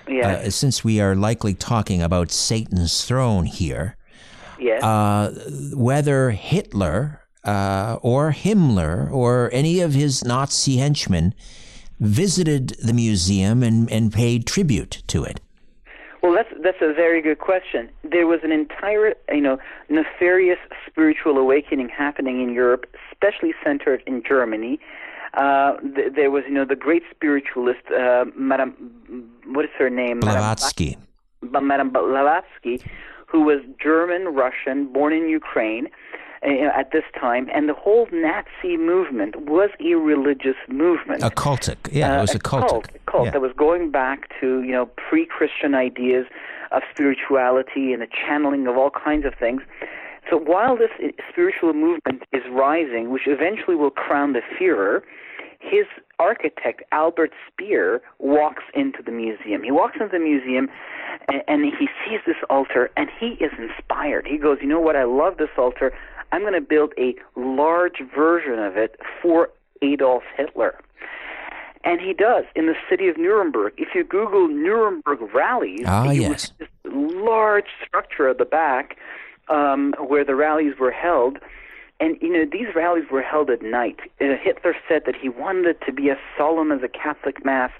Yes. 0.08 0.46
uh, 0.46 0.50
since 0.50 0.84
we 0.84 1.00
are 1.00 1.14
likely 1.16 1.54
talking 1.54 2.02
about 2.02 2.30
Satan's 2.30 3.04
throne 3.06 3.46
here, 3.46 3.96
yes. 4.60 4.82
uh, 4.82 5.32
whether 5.74 6.30
Hitler 6.30 7.22
uh, 7.42 7.96
or 8.02 8.32
Himmler 8.32 9.10
or 9.10 9.48
any 9.52 9.80
of 9.80 9.94
his 9.94 10.22
Nazi 10.24 10.76
henchmen 10.76 11.34
visited 12.00 12.76
the 12.82 12.92
museum 12.92 13.62
and, 13.62 13.90
and 13.90 14.12
paid 14.12 14.46
tribute 14.46 15.02
to 15.06 15.24
it? 15.24 15.40
Well, 16.24 16.32
that's 16.32 16.48
that's 16.62 16.78
a 16.80 16.94
very 16.94 17.20
good 17.20 17.38
question. 17.38 17.90
There 18.02 18.26
was 18.26 18.40
an 18.42 18.50
entire, 18.50 19.14
you 19.30 19.42
know, 19.42 19.58
nefarious 19.90 20.58
spiritual 20.86 21.36
awakening 21.36 21.90
happening 21.90 22.42
in 22.42 22.54
Europe, 22.54 22.86
especially 23.12 23.52
centered 23.62 24.02
in 24.06 24.22
Germany. 24.26 24.80
Uh, 25.34 25.76
th- 25.94 26.14
there 26.16 26.30
was, 26.30 26.44
you 26.48 26.54
know, 26.54 26.64
the 26.64 26.76
great 26.76 27.02
spiritualist, 27.10 27.82
uh, 27.90 28.24
Madame, 28.36 28.72
what 29.48 29.66
is 29.66 29.70
her 29.78 29.90
name? 29.90 30.20
Blavatsky. 30.20 30.96
Ba- 31.42 31.60
Madame 31.60 31.90
Blavatsky, 31.90 32.80
who 33.26 33.42
was 33.42 33.58
German 33.78 34.28
Russian, 34.28 34.90
born 34.90 35.12
in 35.12 35.28
Ukraine 35.28 35.88
at 36.44 36.90
this 36.92 37.04
time, 37.18 37.48
and 37.54 37.68
the 37.68 37.74
whole 37.74 38.06
Nazi 38.12 38.76
movement 38.76 39.36
was 39.46 39.70
a 39.80 39.94
religious 39.94 40.56
movement 40.68 41.22
Occultic. 41.22 41.76
Yeah, 41.90 42.18
it 42.18 42.20
was 42.20 42.34
uh, 42.34 42.38
a 42.38 42.38
cult, 42.40 42.88
a 42.94 43.10
cult 43.10 43.24
Yeah. 43.26 43.30
that 43.30 43.40
was 43.40 43.52
going 43.56 43.90
back 43.90 44.28
to 44.40 44.62
you 44.62 44.72
know 44.72 44.86
pre-Christian 45.08 45.74
ideas 45.74 46.26
of 46.70 46.82
spirituality 46.90 47.92
and 47.92 48.02
the 48.02 48.08
channeling 48.08 48.66
of 48.66 48.76
all 48.76 48.90
kinds 48.90 49.24
of 49.24 49.34
things. 49.38 49.62
So 50.30 50.36
while 50.38 50.76
this 50.76 50.90
spiritual 51.30 51.72
movement 51.74 52.22
is 52.32 52.42
rising, 52.50 53.10
which 53.10 53.26
eventually 53.26 53.76
will 53.76 53.90
crown 53.90 54.32
the 54.32 54.40
Führer, 54.58 55.02
his 55.60 55.84
architect 56.18 56.82
Albert 56.92 57.32
Speer 57.46 58.00
walks 58.18 58.62
into 58.74 59.02
the 59.02 59.12
museum. 59.12 59.62
He 59.62 59.70
walks 59.70 59.96
into 60.00 60.08
the 60.12 60.18
museum 60.18 60.68
and, 61.28 61.42
and 61.48 61.64
he 61.64 61.86
sees 62.04 62.20
this 62.26 62.36
altar 62.50 62.90
and 62.96 63.08
he 63.18 63.36
is 63.42 63.52
inspired. 63.58 64.26
He 64.26 64.36
goes, 64.38 64.58
"You 64.60 64.68
know 64.68 64.80
what? 64.80 64.96
I 64.96 65.04
love 65.04 65.36
this 65.38 65.50
altar. 65.56 65.92
I'm 66.32 66.40
going 66.42 66.54
to 66.54 66.60
build 66.60 66.92
a 66.98 67.14
large 67.36 68.00
version 68.14 68.58
of 68.58 68.76
it 68.76 68.98
for 69.22 69.50
Adolf 69.82 70.22
Hitler." 70.36 70.74
And 71.84 72.00
he 72.00 72.14
does 72.14 72.44
in 72.56 72.66
the 72.66 72.74
city 72.88 73.08
of 73.08 73.18
Nuremberg. 73.18 73.74
If 73.76 73.94
you 73.94 74.04
Google 74.04 74.48
Nuremberg 74.48 75.20
rallies, 75.34 75.84
Ah, 75.86 76.10
you 76.10 76.22
yes. 76.22 76.44
see 76.46 76.52
this 76.60 76.68
large 76.86 77.66
structure 77.86 78.28
at 78.28 78.38
the 78.38 78.46
back 78.46 78.96
um, 79.48 79.94
where 79.98 80.24
the 80.24 80.34
rallies 80.34 80.78
were 80.78 80.90
held. 80.90 81.38
And 82.00 82.16
you 82.22 82.32
know 82.32 82.44
these 82.50 82.74
rallies 82.74 83.04
were 83.10 83.22
held 83.22 83.50
at 83.50 83.62
night. 83.62 84.00
Uh, 84.20 84.34
Hitler 84.42 84.74
said 84.88 85.02
that 85.06 85.14
he 85.14 85.28
wanted 85.28 85.66
it 85.66 85.80
to 85.86 85.92
be 85.92 86.10
as 86.10 86.16
solemn 86.36 86.72
as 86.72 86.82
a 86.82 86.88
Catholic 86.88 87.44
mass, 87.44 87.70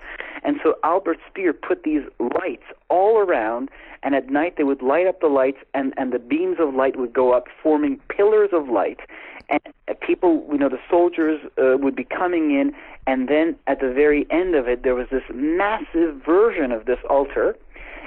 and 0.44 0.60
so 0.62 0.76
Albert 0.84 1.18
Speer 1.28 1.52
put 1.52 1.82
these 1.82 2.02
lights 2.20 2.62
all 2.90 3.18
around. 3.18 3.70
And 4.04 4.14
at 4.14 4.30
night 4.30 4.54
they 4.56 4.64
would 4.64 4.82
light 4.82 5.06
up 5.06 5.20
the 5.20 5.28
lights, 5.28 5.58
and 5.72 5.92
and 5.96 6.12
the 6.12 6.18
beams 6.18 6.58
of 6.60 6.74
light 6.74 6.96
would 6.96 7.12
go 7.12 7.32
up, 7.32 7.48
forming 7.62 8.00
pillars 8.08 8.50
of 8.52 8.68
light. 8.68 9.00
And 9.48 9.60
uh, 9.88 9.94
people, 10.00 10.46
you 10.50 10.58
know, 10.58 10.68
the 10.68 10.80
soldiers 10.88 11.40
uh, 11.58 11.76
would 11.78 11.96
be 11.96 12.04
coming 12.04 12.52
in, 12.52 12.72
and 13.06 13.28
then 13.28 13.56
at 13.66 13.80
the 13.80 13.92
very 13.92 14.26
end 14.30 14.54
of 14.54 14.68
it, 14.68 14.82
there 14.82 14.94
was 14.94 15.08
this 15.10 15.24
massive 15.34 16.16
version 16.24 16.70
of 16.70 16.86
this 16.86 17.00
altar. 17.10 17.56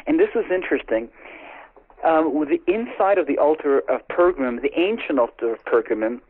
And 0.08 0.20
this 0.20 0.30
is 0.36 0.46
interesting 0.50 1.10
um, 2.04 2.34
with 2.34 2.50
the 2.50 2.62
inside 2.72 3.18
of 3.18 3.28
the 3.28 3.38
altar 3.38 3.80
of 3.90 4.08
Pergamum, 4.08 4.62
the 4.62 4.78
ancient 4.80 5.20
altar 5.20 5.54
of 5.54 5.64
Pergamum, 5.66 6.22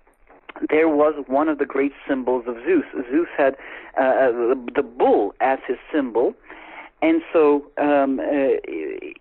there 0.70 0.88
was 0.88 1.24
one 1.28 1.50
of 1.50 1.60
the 1.60 1.66
great 1.66 1.92
symbols 2.08 2.46
of 2.48 2.56
Zeus. 2.66 2.86
Zeus 3.12 3.28
had 3.38 3.56
uh, 3.98 4.32
the, 4.32 4.72
the 4.76 4.82
bull 4.82 5.36
as 5.40 5.60
his 5.68 5.78
symbol. 5.92 6.34
And 7.02 7.22
so, 7.32 7.70
um, 7.78 8.20
uh, 8.20 8.58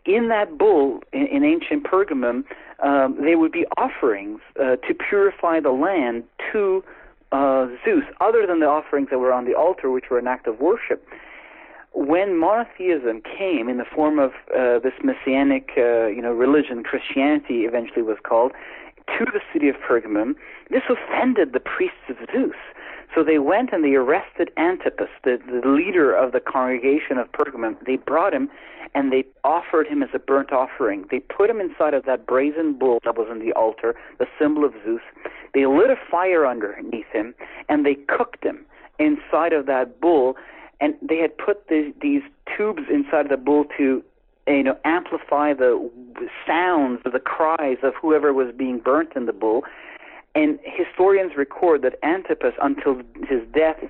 in 0.07 0.29
that 0.29 0.57
bull, 0.57 1.01
in, 1.13 1.27
in 1.27 1.45
ancient 1.45 1.85
Pergamum, 1.85 2.45
um, 2.83 3.17
there 3.21 3.39
would 3.39 3.53
be 3.53 3.67
offerings 3.77 4.41
uh, 4.59 4.77
to 4.77 4.95
purify 4.95 5.61
the 5.61 5.71
land 5.71 6.25
to 6.53 6.83
uh, 7.33 7.67
Zeus, 7.85 8.05
other 8.21 8.47
than 8.47 8.61
the 8.61 8.67
offerings 8.67 9.09
that 9.11 9.19
were 9.19 9.33
on 9.33 9.45
the 9.45 9.55
altar, 9.55 9.91
which 9.91 10.07
were 10.11 10.19
an 10.19 10.27
act 10.27 10.47
of 10.47 10.61
worship 10.61 11.07
when 11.97 12.39
monotheism 12.39 13.23
came 13.23 13.71
in 13.71 13.79
the 13.79 13.85
form 13.85 14.19
of 14.19 14.33
uh, 14.55 14.79
this 14.81 14.93
messianic, 15.03 15.71
uh, 15.79 16.07
you 16.07 16.21
know, 16.21 16.31
religion, 16.31 16.85
Christianity 16.85 17.65
eventually 17.65 18.03
was 18.03 18.19
called, 18.23 18.53
to 19.19 19.25
the 19.25 19.41
city 19.51 19.71
of 19.71 19.77
Pergamum, 19.77 20.35
this 20.71 20.83
offended 20.91 21.55
the 21.55 21.61
priests 21.61 22.05
of 22.11 22.17
Zeus. 22.31 22.55
So 23.17 23.25
they 23.25 23.39
went 23.39 23.71
and 23.73 23.83
they 23.83 23.95
arrested 23.95 24.51
Antipas, 24.59 25.09
the, 25.25 25.39
the 25.47 25.67
leader 25.67 26.13
of 26.13 26.33
the 26.33 26.41
congregation 26.41 27.17
of 27.17 27.33
Pergamum. 27.33 27.83
They 27.87 27.97
brought 27.97 28.35
him 28.35 28.51
and 28.95 29.11
they 29.11 29.25
offered 29.43 29.87
him 29.87 30.03
as 30.03 30.11
a 30.13 30.19
burnt 30.19 30.53
offering. 30.53 31.07
They 31.11 31.21
put 31.21 31.49
him 31.49 31.59
inside 31.59 31.95
of 31.95 32.05
that 32.05 32.27
brazen 32.27 32.75
bull 32.79 32.99
that 33.05 33.17
was 33.17 33.29
on 33.31 33.39
the 33.39 33.53
altar, 33.55 33.95
the 34.19 34.27
symbol 34.39 34.67
of 34.67 34.75
Zeus. 34.85 35.01
They 35.55 35.65
lit 35.65 35.89
a 35.89 35.97
fire 36.11 36.47
underneath 36.47 37.07
him 37.11 37.35
and 37.71 37.87
they 37.87 37.95
cooked 37.95 38.45
him 38.45 38.67
inside 38.99 39.55
of 39.55 39.65
that 39.65 39.99
bull. 39.99 40.37
And 40.83 40.95
they 41.01 41.17
had 41.17 41.39
put 41.39 41.69
the, 41.69 41.95
these 42.03 42.23
tubes 42.55 42.83
inside 42.93 43.25
of 43.25 43.31
the 43.31 43.39
bull 43.39 43.65
to 43.79 44.05
you 44.47 44.63
know 44.63 44.77
amplify 44.85 45.55
the 45.55 45.91
sounds 46.47 47.01
of 47.07 47.13
the 47.13 47.19
cries 47.19 47.79
of 47.83 47.95
whoever 48.01 48.35
was 48.35 48.55
being 48.55 48.79
burnt 48.79 49.13
in 49.17 49.25
the 49.25 49.33
bull 49.33 49.65
and 50.37 50.59
historians 50.63 51.33
record 51.35 51.81
that 51.83 51.99
Antipas, 52.03 52.53
until 52.61 53.01
his 53.27 53.41
death, 53.55 53.83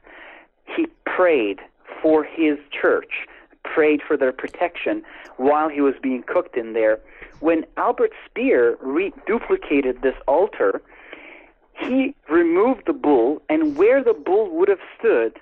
he 0.64 0.86
prayed 1.04 1.58
for 2.00 2.22
his 2.22 2.56
church, 2.70 3.26
prayed 3.64 4.00
for 4.06 4.16
their 4.16 4.32
protection 4.32 5.02
while 5.38 5.68
he 5.68 5.80
was 5.80 5.94
being 6.00 6.22
cooked 6.22 6.56
in 6.56 6.72
there. 6.72 7.00
When 7.40 7.66
Albert 7.76 8.12
Speer 8.24 8.78
reduplicated 8.82 10.02
this 10.02 10.14
altar, 10.28 10.80
he 11.74 12.14
removed 12.30 12.84
the 12.86 12.92
bull, 12.92 13.42
and 13.48 13.76
where 13.76 14.02
the 14.02 14.14
bull 14.14 14.48
would 14.50 14.68
have 14.68 14.78
stood, 14.98 15.40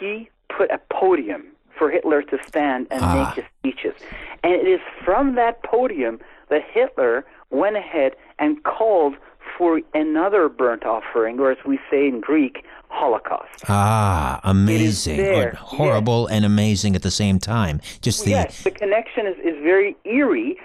he 0.00 0.28
put 0.54 0.68
a 0.72 0.80
podium 0.92 1.46
for 1.78 1.90
Hitler 1.90 2.22
to 2.22 2.38
stand 2.46 2.88
and 2.90 3.02
ah. 3.04 3.24
make 3.24 3.36
his 3.36 3.44
speeches. 3.58 3.94
And 4.42 4.52
it 4.52 4.66
is 4.66 4.80
from 5.04 5.36
that 5.36 5.62
podium 5.62 6.18
that 6.50 6.62
Hitler 6.72 7.24
went 7.50 7.76
ahead 7.76 8.16
and 8.40 8.62
called 8.64 9.14
for 9.56 9.80
another 9.94 10.48
burnt 10.48 10.84
offering, 10.84 11.38
or 11.38 11.50
as 11.50 11.58
we 11.64 11.78
say 11.90 12.08
in 12.08 12.20
Greek, 12.20 12.64
Holocaust. 12.88 13.64
Ah, 13.68 14.40
amazing. 14.44 15.54
Horrible 15.56 16.26
yes. 16.28 16.36
and 16.36 16.44
amazing 16.44 16.94
at 16.94 17.02
the 17.02 17.10
same 17.10 17.38
time. 17.38 17.80
Just 18.00 18.24
the 18.24 18.30
Yes, 18.30 18.62
the 18.62 18.70
connection 18.70 19.26
is, 19.26 19.36
is 19.38 19.60
very 19.62 19.96
eerie. 20.04 20.56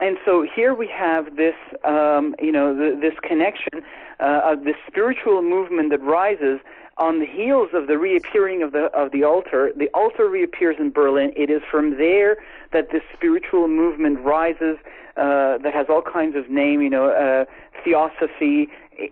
And 0.00 0.16
so 0.24 0.46
here 0.54 0.74
we 0.74 0.88
have 0.88 1.36
this, 1.36 1.54
um, 1.84 2.34
you 2.40 2.52
know, 2.52 2.74
the, 2.74 2.98
this 2.98 3.14
connection 3.22 3.82
uh, 4.18 4.40
of 4.44 4.64
this 4.64 4.76
spiritual 4.86 5.42
movement 5.42 5.90
that 5.90 6.02
rises 6.02 6.60
on 6.96 7.18
the 7.18 7.26
heels 7.26 7.70
of 7.72 7.86
the 7.86 7.98
reappearing 7.98 8.62
of 8.62 8.72
the 8.72 8.84
of 8.94 9.10
the 9.10 9.24
altar. 9.24 9.72
The 9.74 9.88
altar 9.94 10.28
reappears 10.28 10.76
in 10.78 10.90
Berlin. 10.90 11.32
It 11.34 11.50
is 11.50 11.62
from 11.70 11.96
there 11.96 12.36
that 12.72 12.90
this 12.92 13.02
spiritual 13.14 13.68
movement 13.68 14.20
rises 14.20 14.76
uh, 15.20 15.58
that 15.58 15.74
has 15.74 15.86
all 15.90 16.02
kinds 16.02 16.34
of 16.34 16.48
name, 16.48 16.80
you 16.80 16.88
know, 16.88 17.10
uh, 17.10 17.44
theosophy, 17.84 18.68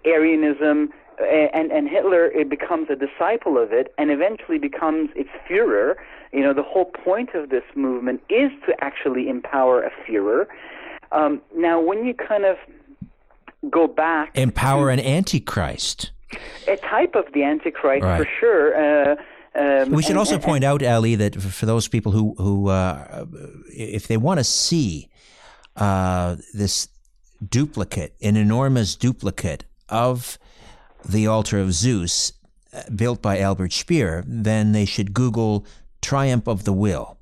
Aryanism, 0.06 0.88
and, 1.20 1.70
and 1.70 1.88
Hitler 1.88 2.26
it 2.26 2.48
becomes 2.48 2.88
a 2.90 2.96
disciple 2.96 3.58
of 3.58 3.72
it 3.72 3.92
and 3.98 4.10
eventually 4.10 4.58
becomes 4.58 5.10
its 5.14 5.30
Führer. 5.48 5.96
You 6.32 6.40
know, 6.40 6.54
the 6.54 6.62
whole 6.62 6.86
point 6.86 7.34
of 7.34 7.50
this 7.50 7.64
movement 7.74 8.22
is 8.30 8.50
to 8.66 8.74
actually 8.80 9.28
empower 9.28 9.82
a 9.82 9.90
Führer. 10.06 10.46
Um, 11.12 11.42
now, 11.54 11.80
when 11.80 12.06
you 12.06 12.14
kind 12.14 12.44
of 12.44 12.56
go 13.70 13.86
back, 13.86 14.36
empower 14.36 14.90
an 14.90 15.00
antichrist, 15.00 16.12
a 16.66 16.76
type 16.76 17.14
of 17.14 17.24
the 17.34 17.42
antichrist 17.42 18.04
right. 18.04 18.18
for 18.18 18.28
sure. 18.40 18.76
Uh, 18.76 19.16
um, 19.54 19.90
we 19.90 20.02
should 20.02 20.10
and, 20.10 20.18
also 20.18 20.36
and, 20.36 20.44
point 20.44 20.64
out, 20.64 20.82
Ali, 20.82 21.16
that 21.16 21.34
for 21.34 21.66
those 21.66 21.88
people 21.88 22.12
who 22.12 22.34
who 22.38 22.68
uh, 22.68 23.26
if 23.68 24.06
they 24.06 24.16
want 24.16 24.38
to 24.38 24.44
see 24.44 25.08
uh, 25.78 26.36
this 26.52 26.88
duplicate, 27.46 28.14
an 28.20 28.36
enormous 28.36 28.94
duplicate 28.96 29.64
of 29.88 30.38
the 31.08 31.26
altar 31.26 31.58
of 31.58 31.72
Zeus 31.72 32.32
uh, 32.72 32.82
built 32.94 33.22
by 33.22 33.38
Albert 33.38 33.72
Speer, 33.72 34.24
then 34.26 34.72
they 34.72 34.84
should 34.84 35.14
Google 35.14 35.64
Triumph 36.02 36.46
of 36.46 36.64
the 36.64 36.72
Will. 36.72 37.16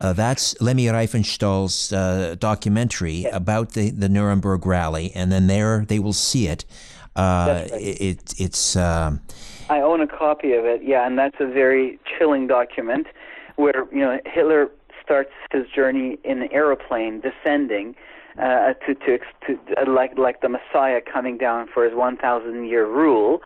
Uh, 0.00 0.12
that's 0.12 0.60
Leni 0.60 0.86
Riefenstahl's 0.86 1.92
uh, 1.92 2.34
documentary 2.38 3.24
about 3.26 3.70
the, 3.70 3.90
the 3.90 4.08
Nuremberg 4.08 4.66
rally, 4.66 5.12
and 5.14 5.30
then 5.30 5.46
there 5.46 5.84
they 5.86 6.00
will 6.00 6.12
see 6.12 6.48
it. 6.48 6.64
Uh, 7.14 7.66
right. 7.70 7.80
it 7.80 8.34
it's. 8.36 8.74
Um, 8.74 9.20
I 9.70 9.80
own 9.80 10.00
a 10.00 10.08
copy 10.08 10.54
of 10.54 10.64
it, 10.64 10.82
yeah, 10.82 11.06
and 11.06 11.16
that's 11.16 11.36
a 11.38 11.46
very 11.46 12.00
chilling 12.18 12.48
document 12.48 13.06
where 13.54 13.86
you 13.92 14.00
know 14.00 14.18
Hitler 14.26 14.72
starts 15.12 15.32
his 15.50 15.66
journey 15.74 16.18
in 16.24 16.40
an 16.40 16.48
aeroplane 16.52 17.20
descending 17.20 17.94
uh, 18.38 18.72
to, 18.86 18.94
to, 18.94 19.18
to 19.46 19.58
uh, 19.76 19.90
like 19.90 20.16
like 20.16 20.40
the 20.40 20.48
Messiah 20.48 21.02
coming 21.02 21.36
down 21.36 21.68
for 21.72 21.84
his 21.84 21.94
1,000 21.94 22.64
year 22.66 22.86
rule. 22.86 23.42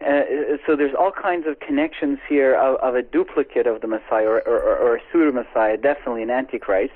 Uh, 0.00 0.22
so 0.66 0.76
there's 0.76 0.94
all 0.98 1.12
kinds 1.12 1.46
of 1.46 1.60
connections 1.60 2.18
here 2.26 2.54
of, 2.54 2.76
of 2.76 2.94
a 2.94 3.02
duplicate 3.02 3.66
of 3.66 3.82
the 3.82 3.86
Messiah 3.86 4.24
or, 4.24 4.40
or, 4.48 4.78
or 4.78 4.96
a 4.96 5.00
pseudo 5.12 5.30
Messiah, 5.30 5.76
definitely 5.76 6.22
an 6.22 6.30
Antichrist. 6.30 6.94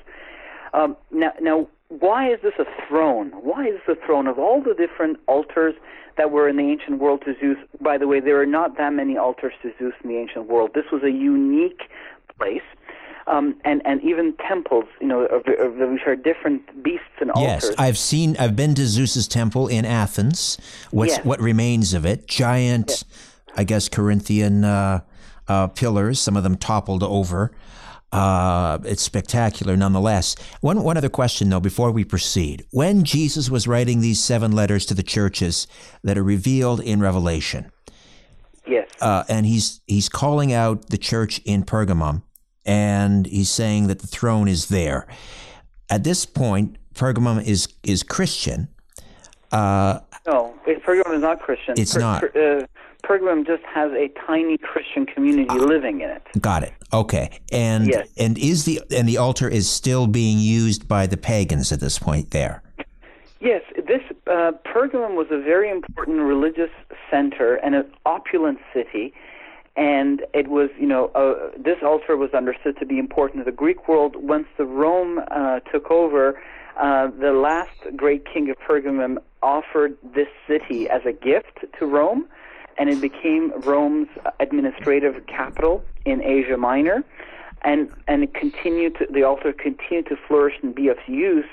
Um, 0.73 0.97
now, 1.11 1.31
now, 1.39 1.67
why 1.89 2.33
is 2.33 2.39
this 2.41 2.53
a 2.57 2.65
throne? 2.87 3.29
Why 3.43 3.67
is 3.67 3.75
this 3.85 3.95
a 3.95 4.05
throne 4.07 4.25
of 4.25 4.39
all 4.39 4.59
the 4.59 4.73
different 4.73 5.19
altars 5.27 5.75
that 6.17 6.31
were 6.31 6.49
in 6.49 6.57
the 6.57 6.63
ancient 6.63 6.97
world 6.97 7.21
to 7.25 7.35
Zeus? 7.39 7.57
By 7.79 7.99
the 7.99 8.07
way, 8.07 8.21
there 8.21 8.41
are 8.41 8.47
not 8.47 8.75
that 8.77 8.91
many 8.91 9.19
altars 9.19 9.53
to 9.61 9.71
Zeus 9.77 9.93
in 10.03 10.09
the 10.09 10.17
ancient 10.17 10.47
world. 10.47 10.71
This 10.73 10.85
was 10.91 11.03
a 11.03 11.11
unique 11.11 11.83
place 12.39 12.65
um, 13.27 13.55
and 13.63 13.81
and 13.85 14.01
even 14.03 14.35
temples, 14.47 14.85
you 15.01 15.07
know, 15.07 15.25
of, 15.25 15.43
of, 15.59 15.75
which 15.91 16.01
are 16.05 16.15
different 16.15 16.83
beasts 16.83 17.05
and 17.19 17.31
altars. 17.31 17.69
Yes, 17.69 17.75
I've 17.77 17.97
seen. 17.97 18.35
I've 18.37 18.55
been 18.55 18.75
to 18.75 18.85
Zeus's 18.85 19.27
temple 19.27 19.67
in 19.67 19.85
Athens. 19.85 20.57
What's 20.91 21.17
yes. 21.17 21.25
what 21.25 21.39
remains 21.39 21.93
of 21.93 22.05
it? 22.05 22.27
Giant, 22.27 22.89
yes. 22.89 23.05
I 23.55 23.63
guess, 23.63 23.89
Corinthian 23.89 24.63
uh, 24.63 25.01
uh, 25.47 25.67
pillars. 25.67 26.19
Some 26.19 26.37
of 26.37 26.43
them 26.43 26.55
toppled 26.55 27.03
over. 27.03 27.51
Uh, 28.11 28.77
it's 28.85 29.01
spectacular 29.01 29.75
nonetheless. 29.75 30.35
One, 30.61 30.81
one 30.83 30.95
other 30.95 31.09
question, 31.09 31.49
though, 31.49 31.59
before 31.59 31.91
we 31.91 32.05
proceed. 32.05 32.65
When 32.71 33.03
Jesus 33.03 33.49
was 33.49 33.67
writing 33.67 33.99
these 33.99 34.23
seven 34.23 34.53
letters 34.53 34.85
to 34.85 34.93
the 34.93 35.03
churches 35.03 35.67
that 36.03 36.17
are 36.17 36.23
revealed 36.23 36.79
in 36.79 37.01
Revelation, 37.01 37.71
yes, 38.65 38.87
uh, 39.01 39.23
and 39.27 39.45
he's 39.45 39.81
he's 39.87 40.07
calling 40.07 40.53
out 40.53 40.89
the 40.89 40.97
church 40.97 41.39
in 41.39 41.63
Pergamum, 41.63 42.21
and 42.65 43.25
he's 43.27 43.49
saying 43.49 43.87
that 43.87 43.99
the 43.99 44.07
throne 44.07 44.47
is 44.47 44.67
there. 44.67 45.07
At 45.89 46.03
this 46.03 46.25
point, 46.25 46.77
Pergamum 46.93 47.43
is 47.43 47.67
is 47.83 48.03
Christian. 48.03 48.69
Uh, 49.51 49.99
no, 50.25 50.55
Pergamum 50.65 51.15
is 51.15 51.21
not 51.21 51.39
Christian. 51.41 51.75
It's 51.77 51.93
per, 51.93 51.99
not. 51.99 52.21
Per, 52.21 52.59
uh, 52.61 52.65
Pergamum 53.05 53.45
just 53.45 53.63
has 53.63 53.91
a 53.91 54.09
tiny 54.25 54.57
Christian 54.57 55.05
community 55.05 55.47
uh, 55.49 55.55
living 55.55 56.01
in 56.01 56.09
it. 56.09 56.23
Got 56.41 56.63
it. 56.63 56.73
Okay. 56.91 57.39
And 57.51 57.87
yes. 57.87 58.07
and 58.17 58.37
is 58.37 58.65
the 58.65 58.81
and 58.95 59.07
the 59.07 59.17
altar 59.17 59.47
is 59.47 59.69
still 59.69 60.07
being 60.07 60.39
used 60.39 60.87
by 60.87 61.05
the 61.05 61.17
pagans 61.17 61.71
at 61.71 61.79
this 61.79 61.99
point 61.99 62.31
there? 62.31 62.63
Yes, 63.39 63.61
this 63.75 64.01
uh, 64.25 64.53
Pergamum 64.65 65.15
was 65.15 65.27
a 65.29 65.37
very 65.37 65.69
important 65.69 66.19
religious 66.21 66.71
center 67.11 67.55
and 67.55 67.75
an 67.75 67.85
opulent 68.05 68.57
city 68.73 69.13
and 69.75 70.21
it 70.33 70.47
was, 70.47 70.69
you 70.79 70.87
know, 70.87 71.11
uh, 71.15 71.51
this 71.57 71.77
altar 71.83 72.15
was 72.15 72.33
understood 72.33 72.77
to 72.79 72.85
be 72.85 72.97
important 72.97 73.43
to 73.45 73.51
the 73.51 73.55
Greek 73.55 73.87
world. 73.87 74.15
Once 74.15 74.47
the 74.57 74.65
Rome 74.65 75.19
uh, 75.31 75.59
took 75.71 75.91
over, 75.91 76.39
uh, 76.79 77.09
the 77.19 77.31
last 77.31 77.71
great 77.95 78.25
king 78.31 78.49
of 78.49 78.57
Pergamum 78.57 79.17
offered 79.43 79.97
this 80.13 80.27
city 80.47 80.87
as 80.89 81.01
a 81.05 81.11
gift 81.11 81.65
to 81.77 81.85
Rome, 81.85 82.27
and 82.77 82.89
it 82.89 83.01
became 83.01 83.53
Rome's 83.61 84.07
administrative 84.39 85.25
capital 85.27 85.83
in 86.05 86.21
Asia 86.23 86.57
Minor, 86.57 87.03
and 87.63 87.89
and 88.07 88.23
it 88.23 88.33
continued 88.33 88.95
to, 88.99 89.07
the 89.11 89.23
altar 89.23 89.53
continued 89.53 90.07
to 90.07 90.15
flourish 90.27 90.55
and 90.61 90.73
be 90.73 90.87
of 90.87 90.97
use 91.07 91.45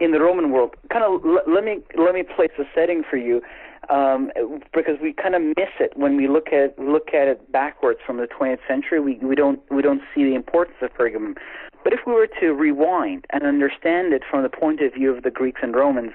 in 0.00 0.12
the 0.12 0.20
Roman 0.20 0.50
world. 0.50 0.74
Kind 0.90 1.04
of 1.04 1.24
l- 1.24 1.52
let 1.52 1.64
me 1.64 1.78
let 1.96 2.14
me 2.14 2.22
place 2.22 2.50
a 2.58 2.64
setting 2.74 3.02
for 3.08 3.16
you 3.16 3.42
um, 3.90 4.30
because 4.74 4.96
we 5.02 5.12
kind 5.12 5.34
of 5.34 5.42
miss 5.42 5.72
it 5.80 5.92
when 5.96 6.16
we 6.16 6.28
look 6.28 6.48
at 6.52 6.78
look 6.78 7.08
at 7.14 7.28
it 7.28 7.50
backwards 7.52 8.00
from 8.06 8.18
the 8.18 8.26
20th 8.26 8.60
century. 8.66 9.00
We 9.00 9.14
we 9.22 9.34
don't 9.34 9.60
we 9.70 9.82
don't 9.82 10.02
see 10.14 10.24
the 10.24 10.34
importance 10.34 10.76
of 10.82 10.92
Pergamum. 10.94 11.36
But 11.84 11.92
if 11.92 12.00
we 12.06 12.12
were 12.12 12.28
to 12.40 12.52
rewind 12.52 13.24
and 13.30 13.44
understand 13.44 14.12
it 14.12 14.22
from 14.28 14.42
the 14.42 14.48
point 14.48 14.80
of 14.80 14.92
view 14.92 15.14
of 15.14 15.22
the 15.22 15.30
Greeks 15.30 15.60
and 15.62 15.74
Romans, 15.74 16.12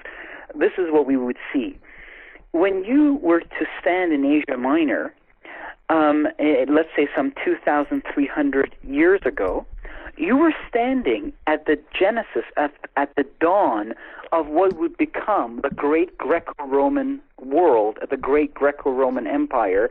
this 0.54 0.72
is 0.78 0.86
what 0.90 1.06
we 1.06 1.16
would 1.16 1.38
see. 1.52 1.78
When 2.52 2.84
you 2.84 3.18
were 3.22 3.40
to 3.40 3.66
stand 3.80 4.12
in 4.12 4.24
Asia 4.24 4.56
Minor, 4.56 5.12
um, 5.88 6.28
eh, 6.38 6.64
let's 6.68 6.90
say 6.96 7.08
some 7.16 7.32
2,300 7.44 8.74
years 8.82 9.20
ago, 9.24 9.66
you 10.16 10.36
were 10.36 10.54
standing 10.68 11.32
at 11.46 11.66
the 11.66 11.76
genesis, 11.98 12.44
at, 12.56 12.72
at 12.96 13.14
the 13.16 13.24
dawn 13.40 13.94
of 14.34 14.48
what 14.48 14.72
would 14.74 14.96
become 14.96 15.60
the 15.62 15.70
great 15.70 16.18
Greco 16.18 16.52
Roman 16.66 17.20
world, 17.40 17.98
the 18.10 18.16
great 18.16 18.52
Greco 18.52 18.90
Roman 18.90 19.28
Empire. 19.28 19.90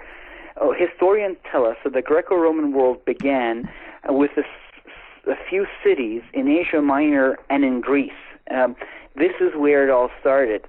Oh, 0.60 0.74
historians 0.78 1.38
tell 1.50 1.66
us 1.66 1.78
that 1.86 1.94
the 1.94 2.02
Greco 2.02 2.36
Roman 2.36 2.74
world 2.74 3.04
began 3.06 3.72
with 4.10 4.32
a, 4.36 5.32
a, 5.32 5.36
few 5.50 5.66
cities 5.82 6.22
in 6.34 6.50
Asia 6.50 6.82
Minor 6.82 7.40
and 7.50 7.64
in 7.64 7.80
Greece. 7.80 8.12
Um, 8.52 8.76
this 9.16 9.32
is 9.40 9.56
where 9.56 9.88
it 9.88 9.90
all 9.90 10.10
started. 10.20 10.68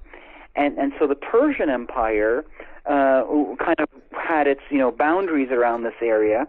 And, 0.55 0.79
and 0.79 0.93
so 0.99 1.09
the 1.09 1.17
Persian 1.17 1.69
Empire 1.69 2.45
uh, 2.87 3.25
kind 3.59 3.81
of 3.81 3.89
had 4.13 4.47
its 4.47 4.61
you 4.71 4.79
know 4.79 4.93
boundaries 4.93 5.51
around 5.51 5.83
this 5.83 5.95
area, 6.01 6.47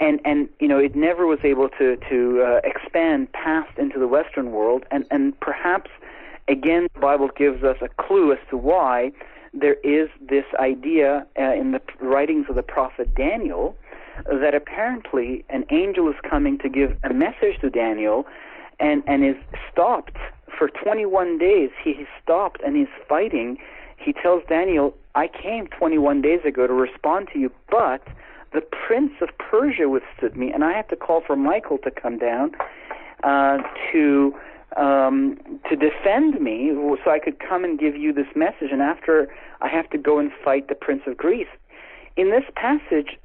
and 0.00 0.18
and 0.24 0.48
you 0.58 0.66
know 0.66 0.78
it 0.78 0.96
never 0.96 1.26
was 1.26 1.38
able 1.44 1.68
to 1.78 1.96
to 2.08 2.42
uh, 2.42 2.60
expand 2.64 3.30
past 3.32 3.78
into 3.78 3.98
the 3.98 4.08
Western 4.08 4.50
world, 4.50 4.84
and 4.90 5.04
and 5.10 5.38
perhaps 5.40 5.90
again 6.48 6.88
the 6.94 7.00
Bible 7.00 7.30
gives 7.36 7.62
us 7.62 7.76
a 7.80 7.88
clue 8.02 8.32
as 8.32 8.38
to 8.50 8.56
why 8.56 9.12
there 9.54 9.76
is 9.84 10.08
this 10.20 10.44
idea 10.58 11.26
uh, 11.38 11.54
in 11.54 11.72
the 11.72 11.80
writings 12.00 12.46
of 12.48 12.56
the 12.56 12.62
prophet 12.62 13.14
Daniel 13.14 13.76
that 14.26 14.54
apparently 14.54 15.44
an 15.48 15.64
angel 15.70 16.08
is 16.08 16.16
coming 16.28 16.58
to 16.58 16.68
give 16.68 16.96
a 17.04 17.12
message 17.14 17.58
to 17.60 17.70
Daniel 17.70 18.26
and 18.80 19.02
and 19.06 19.24
is 19.24 19.36
stopped 19.70 20.16
for 20.56 20.68
21 20.68 21.38
days. 21.38 21.70
He 21.82 21.90
is 21.90 22.08
stopped 22.22 22.60
and 22.64 22.76
he's 22.76 22.88
fighting. 23.08 23.58
He 23.96 24.12
tells 24.12 24.42
Daniel 24.48 24.94
I 25.14 25.28
came 25.28 25.66
21 25.68 26.22
days 26.22 26.40
ago 26.44 26.66
to 26.66 26.72
respond 26.72 27.28
to 27.32 27.38
you 27.38 27.50
but 27.70 28.02
the 28.52 28.60
prince 28.60 29.12
of 29.20 29.28
Persia 29.38 29.88
withstood 29.88 30.36
me 30.36 30.50
and 30.52 30.64
I 30.64 30.72
have 30.72 30.88
to 30.88 30.96
call 30.96 31.22
for 31.26 31.36
Michael 31.36 31.78
to 31.78 31.90
come 31.90 32.18
down 32.18 32.52
uh, 33.22 33.58
to 33.92 34.34
um, 34.76 35.38
to 35.68 35.76
defend 35.76 36.40
me 36.40 36.72
so 37.04 37.10
I 37.10 37.18
could 37.18 37.38
come 37.40 37.64
and 37.64 37.78
give 37.78 37.96
you 37.96 38.12
this 38.12 38.28
message 38.36 38.70
and 38.70 38.82
after 38.82 39.28
I 39.60 39.68
have 39.68 39.88
to 39.90 39.98
go 39.98 40.18
and 40.18 40.30
fight 40.44 40.68
the 40.68 40.74
prince 40.74 41.02
of 41.06 41.16
Greece 41.16 41.48
in 42.16 42.30
this 42.30 42.44
passage 42.56 43.18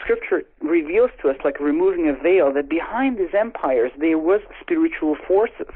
Scripture 0.00 0.42
reveals 0.60 1.10
to 1.22 1.28
us, 1.28 1.36
like 1.44 1.60
removing 1.60 2.08
a 2.08 2.12
veil, 2.12 2.52
that 2.52 2.68
behind 2.68 3.18
these 3.18 3.34
empires 3.38 3.92
there 3.98 4.18
was 4.18 4.40
spiritual 4.60 5.16
forces. 5.26 5.72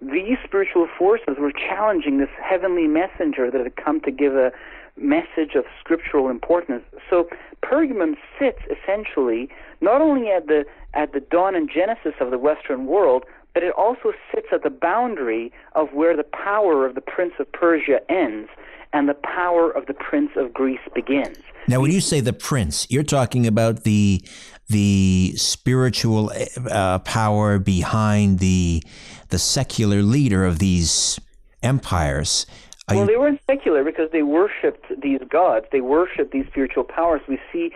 These 0.00 0.38
spiritual 0.44 0.86
forces 0.98 1.36
were 1.38 1.52
challenging 1.52 2.18
this 2.18 2.28
heavenly 2.42 2.86
messenger 2.86 3.50
that 3.50 3.60
had 3.60 3.76
come 3.76 4.00
to 4.02 4.10
give 4.10 4.34
a 4.34 4.52
message 4.96 5.54
of 5.56 5.64
scriptural 5.80 6.28
importance. 6.28 6.84
So 7.08 7.28
Pergamum 7.64 8.16
sits 8.38 8.60
essentially 8.70 9.48
not 9.80 10.00
only 10.00 10.30
at 10.30 10.46
the 10.46 10.64
at 10.92 11.12
the 11.12 11.20
dawn 11.20 11.56
and 11.56 11.68
genesis 11.68 12.14
of 12.20 12.30
the 12.30 12.38
Western 12.38 12.86
world, 12.86 13.24
but 13.54 13.62
it 13.62 13.72
also 13.78 14.12
sits 14.34 14.48
at 14.52 14.62
the 14.62 14.70
boundary 14.70 15.52
of 15.72 15.92
where 15.92 16.16
the 16.16 16.24
power 16.24 16.84
of 16.84 16.94
the 16.96 17.00
Prince 17.00 17.34
of 17.38 17.50
Persia 17.52 18.00
ends 18.10 18.50
and 18.92 19.08
the 19.08 19.14
power 19.14 19.70
of 19.70 19.86
the 19.86 19.94
Prince 19.94 20.30
of 20.36 20.52
Greece 20.52 20.80
begins. 20.94 21.38
Now, 21.66 21.80
when 21.80 21.90
you 21.90 22.00
say 22.00 22.20
the 22.20 22.32
prince, 22.32 22.86
you're 22.90 23.02
talking 23.02 23.46
about 23.46 23.84
the 23.84 24.22
the 24.68 25.34
spiritual 25.36 26.32
uh, 26.70 26.98
power 27.00 27.58
behind 27.58 28.38
the 28.38 28.82
the 29.30 29.38
secular 29.38 30.02
leader 30.02 30.44
of 30.44 30.58
these 30.58 31.18
empires. 31.62 32.46
Are 32.88 32.96
well, 32.96 33.04
you... 33.04 33.12
they 33.12 33.16
weren't 33.16 33.40
secular 33.46 33.82
because 33.82 34.10
they 34.12 34.22
worshipped 34.22 34.86
these 35.00 35.20
gods. 35.30 35.66
They 35.72 35.80
worshipped 35.80 36.32
these 36.32 36.46
spiritual 36.48 36.84
powers. 36.84 37.22
We 37.28 37.38
see 37.52 37.72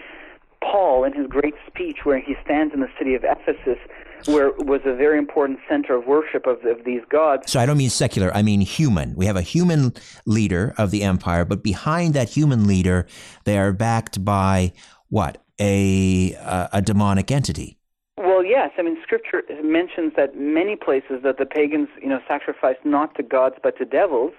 Paul 0.62 1.04
in 1.04 1.14
his 1.14 1.26
great 1.26 1.54
speech 1.66 1.98
where 2.04 2.20
he 2.20 2.36
stands 2.44 2.74
in 2.74 2.80
the 2.80 2.90
city 2.98 3.14
of 3.14 3.24
Ephesus 3.24 3.78
where 4.26 4.50
was 4.58 4.80
a 4.84 4.94
very 4.94 5.18
important 5.18 5.58
center 5.68 5.94
of 5.94 6.06
worship 6.06 6.46
of, 6.46 6.64
of 6.64 6.84
these 6.84 7.02
gods. 7.10 7.50
So 7.50 7.60
I 7.60 7.66
don't 7.66 7.78
mean 7.78 7.90
secular, 7.90 8.34
I 8.34 8.42
mean 8.42 8.60
human. 8.60 9.14
We 9.14 9.26
have 9.26 9.36
a 9.36 9.42
human 9.42 9.94
leader 10.26 10.74
of 10.78 10.90
the 10.90 11.02
empire, 11.02 11.44
but 11.44 11.62
behind 11.62 12.14
that 12.14 12.30
human 12.30 12.66
leader, 12.66 13.06
they 13.44 13.58
are 13.58 13.72
backed 13.72 14.24
by 14.24 14.72
what? 15.08 15.42
A, 15.60 16.34
a, 16.34 16.68
a 16.74 16.82
demonic 16.82 17.30
entity. 17.30 17.78
Well, 18.16 18.44
yes. 18.44 18.70
I 18.78 18.82
mean, 18.82 18.96
Scripture 19.02 19.42
mentions 19.62 20.12
that 20.16 20.36
many 20.36 20.76
places 20.76 21.22
that 21.22 21.38
the 21.38 21.46
pagans, 21.46 21.88
you 22.02 22.08
know, 22.08 22.20
sacrificed 22.26 22.84
not 22.84 23.14
to 23.16 23.22
gods 23.22 23.56
but 23.62 23.76
to 23.78 23.84
devils. 23.84 24.32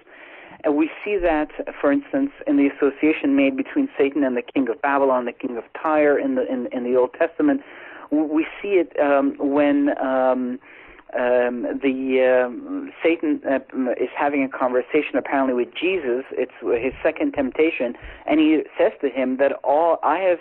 And 0.64 0.76
we 0.76 0.90
see 1.02 1.16
that, 1.16 1.48
for 1.80 1.90
instance, 1.90 2.30
in 2.46 2.56
the 2.56 2.68
association 2.68 3.34
made 3.34 3.56
between 3.56 3.88
Satan 3.96 4.22
and 4.24 4.36
the 4.36 4.42
king 4.42 4.68
of 4.68 4.80
Babylon, 4.82 5.24
the 5.24 5.32
king 5.32 5.56
of 5.56 5.64
Tyre 5.80 6.18
in 6.18 6.34
the 6.34 6.46
in, 6.50 6.68
in 6.72 6.84
the 6.84 6.98
Old 6.98 7.14
Testament, 7.14 7.62
we 8.10 8.46
see 8.60 8.80
it 8.80 8.98
um, 9.00 9.36
when 9.38 9.90
um, 9.98 10.58
um, 11.14 11.62
the 11.82 12.46
um, 12.46 12.92
Satan 13.02 13.40
uh, 13.48 13.58
is 13.92 14.10
having 14.16 14.44
a 14.44 14.48
conversation 14.48 15.16
apparently 15.16 15.54
with 15.54 15.68
Jesus. 15.74 16.24
It's 16.32 16.52
his 16.62 16.92
second 17.02 17.32
temptation, 17.32 17.94
and 18.26 18.38
he 18.38 18.62
says 18.78 18.92
to 19.00 19.08
him 19.08 19.36
that 19.38 19.52
all 19.64 19.98
I 20.02 20.18
have. 20.18 20.38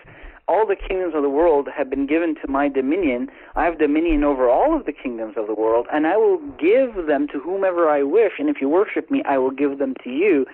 All 0.47 0.65
the 0.65 0.75
kingdoms 0.75 1.13
of 1.13 1.21
the 1.21 1.29
world 1.29 1.67
have 1.77 1.91
been 1.91 2.07
given 2.07 2.33
to 2.41 2.47
my 2.47 2.69
dominion. 2.69 3.29
I 3.55 3.65
have 3.65 3.77
dominion 3.77 4.23
over 4.23 4.49
all 4.49 4.75
of 4.75 4.87
the 4.87 4.91
kingdoms 4.91 5.35
of 5.37 5.45
the 5.45 5.53
world, 5.53 5.85
and 5.93 6.07
I 6.07 6.17
will 6.17 6.39
give 6.57 7.05
them 7.05 7.27
to 7.27 7.39
whomever 7.39 7.87
I 7.87 8.01
wish. 8.01 8.31
And 8.39 8.49
if 8.49 8.59
you 8.59 8.67
worship 8.67 9.11
me, 9.11 9.21
I 9.25 9.37
will 9.37 9.51
give 9.51 9.77
them 9.77 9.93
to 10.03 10.09
you. 10.09 10.47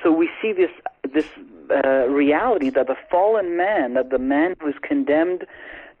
So 0.00 0.12
we 0.12 0.30
see 0.40 0.52
this 0.52 0.70
this 1.12 1.26
uh, 1.70 2.06
reality 2.08 2.70
that 2.70 2.86
the 2.86 2.96
fallen 3.10 3.56
man, 3.56 3.94
that 3.94 4.10
the 4.10 4.18
man 4.18 4.54
who 4.60 4.68
is 4.68 4.76
condemned 4.80 5.44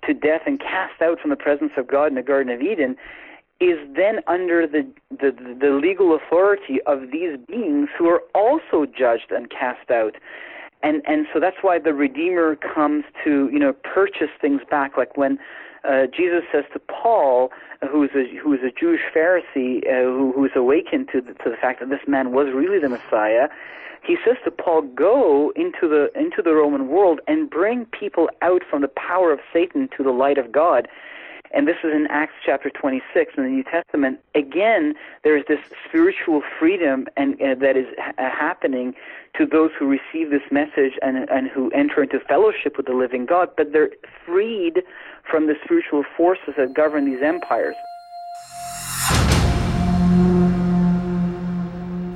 to 0.06 0.14
death 0.14 0.42
and 0.46 0.58
cast 0.60 1.00
out 1.00 1.20
from 1.20 1.30
the 1.30 1.36
presence 1.36 1.72
of 1.76 1.86
God 1.86 2.06
in 2.06 2.14
the 2.14 2.22
Garden 2.22 2.52
of 2.52 2.60
Eden 2.60 2.96
is 3.60 3.78
then 3.94 4.18
under 4.26 4.66
the, 4.66 4.84
the, 5.10 5.30
the 5.60 5.70
legal 5.70 6.16
authority 6.16 6.80
of 6.86 7.12
these 7.12 7.38
beings 7.46 7.88
who 7.96 8.08
are 8.08 8.20
also 8.34 8.86
judged 8.86 9.30
and 9.30 9.50
cast 9.50 9.90
out. 9.90 10.16
And, 10.82 11.00
and 11.06 11.26
so 11.32 11.38
that's 11.38 11.58
why 11.60 11.78
the 11.78 11.94
Redeemer 11.94 12.56
comes 12.56 13.04
to, 13.22 13.48
you 13.52 13.58
know, 13.60 13.72
purchase 13.72 14.30
things 14.40 14.62
back. 14.68 14.96
Like 14.96 15.16
when 15.16 15.38
uh, 15.88 16.06
Jesus 16.06 16.42
says 16.50 16.64
to 16.72 16.80
Paul, 16.80 17.50
who 17.88 18.02
is 18.02 18.10
a, 18.16 18.36
who 18.36 18.52
is 18.52 18.60
a 18.64 18.72
Jewish 18.78 19.02
Pharisee 19.14 19.86
uh, 19.86 20.02
who, 20.02 20.32
who 20.34 20.44
is 20.44 20.52
awakened 20.56 21.08
to 21.12 21.20
the, 21.20 21.34
to 21.34 21.50
the 21.50 21.56
fact 21.60 21.78
that 21.80 21.88
this 21.88 22.00
man 22.08 22.32
was 22.32 22.48
really 22.52 22.80
the 22.80 22.88
Messiah, 22.88 23.48
he 24.02 24.16
says 24.24 24.36
to 24.44 24.50
Paul, 24.50 24.82
"Go 24.82 25.52
into 25.54 25.88
the 25.88 26.10
into 26.18 26.42
the 26.42 26.54
Roman 26.54 26.88
world 26.88 27.20
and 27.28 27.48
bring 27.48 27.86
people 27.86 28.28
out 28.42 28.62
from 28.68 28.82
the 28.82 28.88
power 28.88 29.32
of 29.32 29.40
Satan 29.52 29.88
to 29.96 30.02
the 30.02 30.10
light 30.12 30.38
of 30.38 30.52
God." 30.52 30.88
And 31.54 31.68
this 31.68 31.76
is 31.84 31.92
in 31.92 32.06
Acts 32.08 32.32
chapter 32.44 32.70
26 32.70 33.34
in 33.36 33.42
the 33.42 33.50
New 33.50 33.62
Testament. 33.62 34.18
Again, 34.34 34.94
there 35.22 35.36
is 35.36 35.44
this 35.48 35.60
spiritual 35.86 36.42
freedom 36.58 37.06
and 37.16 37.34
uh, 37.42 37.54
that 37.56 37.76
is 37.76 37.86
ha- 37.98 38.14
happening 38.16 38.94
to 39.36 39.44
those 39.44 39.70
who 39.78 39.86
receive 39.86 40.30
this 40.30 40.50
message 40.50 40.94
and 41.02 41.28
and 41.30 41.48
who 41.48 41.70
enter 41.70 42.02
into 42.02 42.20
fellowship 42.20 42.76
with 42.76 42.86
the 42.86 42.94
living 42.94 43.26
God, 43.26 43.50
but 43.56 43.72
they're 43.72 43.90
freed 44.24 44.82
from 45.30 45.46
the 45.46 45.54
spiritual 45.62 46.04
forces 46.16 46.54
that 46.56 46.74
govern 46.74 47.04
these 47.04 47.22
empires. 47.22 47.76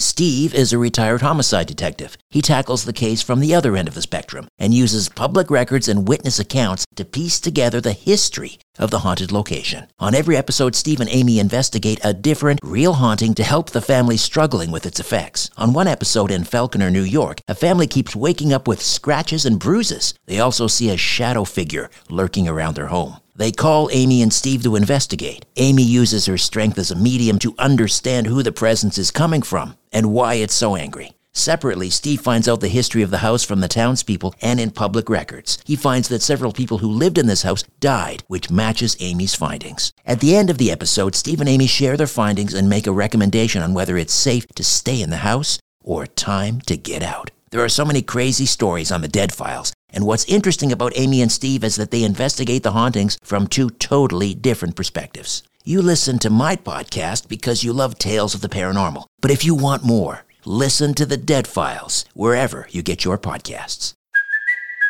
Steve 0.00 0.54
is 0.54 0.72
a 0.72 0.78
retired 0.78 1.22
homicide 1.22 1.66
detective. 1.66 2.16
He 2.30 2.40
tackles 2.40 2.84
the 2.84 2.92
case 2.92 3.20
from 3.20 3.40
the 3.40 3.52
other 3.52 3.76
end 3.76 3.88
of 3.88 3.94
the 3.94 4.02
spectrum 4.02 4.46
and 4.56 4.72
uses 4.72 5.08
public 5.08 5.50
records 5.50 5.88
and 5.88 6.06
witness 6.06 6.38
accounts 6.38 6.84
to 6.94 7.04
piece 7.04 7.40
together 7.40 7.80
the 7.80 7.92
history 7.92 8.60
of 8.78 8.92
the 8.92 9.00
haunted 9.00 9.32
location. 9.32 9.88
On 9.98 10.14
every 10.14 10.36
episode, 10.36 10.76
Steve 10.76 11.00
and 11.00 11.10
Amy 11.10 11.40
investigate 11.40 11.98
a 12.04 12.14
different, 12.14 12.60
real 12.62 12.92
haunting 12.92 13.34
to 13.34 13.42
help 13.42 13.70
the 13.70 13.80
family 13.80 14.16
struggling 14.16 14.70
with 14.70 14.86
its 14.86 15.00
effects. 15.00 15.50
On 15.56 15.72
one 15.72 15.88
episode 15.88 16.30
in 16.30 16.44
Falconer, 16.44 16.92
New 16.92 17.02
York, 17.02 17.40
a 17.48 17.54
family 17.56 17.88
keeps 17.88 18.14
waking 18.14 18.52
up 18.52 18.68
with 18.68 18.80
scratches 18.80 19.44
and 19.44 19.58
bruises. 19.58 20.14
They 20.26 20.38
also 20.38 20.68
see 20.68 20.90
a 20.90 20.96
shadow 20.96 21.42
figure 21.42 21.90
lurking 22.08 22.46
around 22.46 22.76
their 22.76 22.86
home. 22.86 23.16
They 23.34 23.52
call 23.52 23.88
Amy 23.92 24.20
and 24.22 24.32
Steve 24.32 24.64
to 24.64 24.74
investigate. 24.74 25.44
Amy 25.56 25.84
uses 25.84 26.26
her 26.26 26.36
strength 26.36 26.76
as 26.76 26.90
a 26.90 26.96
medium 26.96 27.38
to 27.38 27.54
understand 27.56 28.26
who 28.26 28.42
the 28.42 28.50
presence 28.50 28.98
is 28.98 29.12
coming 29.12 29.42
from 29.42 29.76
and 29.92 30.12
why 30.12 30.34
it's 30.34 30.54
so 30.54 30.76
angry. 30.76 31.12
Separately, 31.32 31.88
Steve 31.88 32.20
finds 32.20 32.48
out 32.48 32.60
the 32.60 32.68
history 32.68 33.02
of 33.02 33.10
the 33.10 33.18
house 33.18 33.44
from 33.44 33.60
the 33.60 33.68
townspeople 33.68 34.34
and 34.42 34.58
in 34.58 34.72
public 34.72 35.08
records. 35.08 35.58
He 35.64 35.76
finds 35.76 36.08
that 36.08 36.20
several 36.20 36.52
people 36.52 36.78
who 36.78 36.88
lived 36.88 37.16
in 37.16 37.28
this 37.28 37.42
house 37.42 37.62
died, 37.78 38.24
which 38.26 38.50
matches 38.50 38.96
Amy's 38.98 39.36
findings. 39.36 39.92
At 40.04 40.18
the 40.18 40.34
end 40.34 40.50
of 40.50 40.58
the 40.58 40.72
episode, 40.72 41.14
Steve 41.14 41.38
and 41.38 41.48
Amy 41.48 41.68
share 41.68 41.96
their 41.96 42.08
findings 42.08 42.54
and 42.54 42.68
make 42.68 42.88
a 42.88 42.92
recommendation 42.92 43.62
on 43.62 43.72
whether 43.72 43.96
it's 43.96 44.12
safe 44.12 44.48
to 44.56 44.64
stay 44.64 45.00
in 45.00 45.10
the 45.10 45.18
house 45.18 45.60
or 45.80 46.08
time 46.08 46.60
to 46.62 46.76
get 46.76 47.04
out. 47.04 47.30
There 47.50 47.64
are 47.64 47.68
so 47.68 47.84
many 47.84 48.02
crazy 48.02 48.44
stories 48.44 48.90
on 48.90 49.00
the 49.00 49.08
Dead 49.08 49.32
Files, 49.32 49.72
and 49.90 50.04
what's 50.04 50.24
interesting 50.24 50.72
about 50.72 50.92
Amy 50.96 51.22
and 51.22 51.32
Steve 51.32 51.64
is 51.64 51.76
that 51.76 51.90
they 51.90 52.02
investigate 52.02 52.62
the 52.62 52.72
hauntings 52.72 53.16
from 53.22 53.46
two 53.46 53.70
totally 53.70 54.34
different 54.34 54.76
perspectives. 54.76 55.44
You 55.68 55.82
listen 55.82 56.18
to 56.20 56.30
my 56.30 56.56
podcast 56.56 57.28
because 57.28 57.62
you 57.62 57.74
love 57.74 57.98
tales 57.98 58.34
of 58.34 58.40
the 58.40 58.48
paranormal. 58.48 59.04
But 59.20 59.30
if 59.30 59.44
you 59.44 59.54
want 59.54 59.84
more, 59.84 60.24
listen 60.46 60.94
to 60.94 61.04
the 61.04 61.18
Dead 61.18 61.46
Files 61.46 62.06
wherever 62.14 62.66
you 62.70 62.80
get 62.80 63.04
your 63.04 63.18
podcasts. 63.18 63.92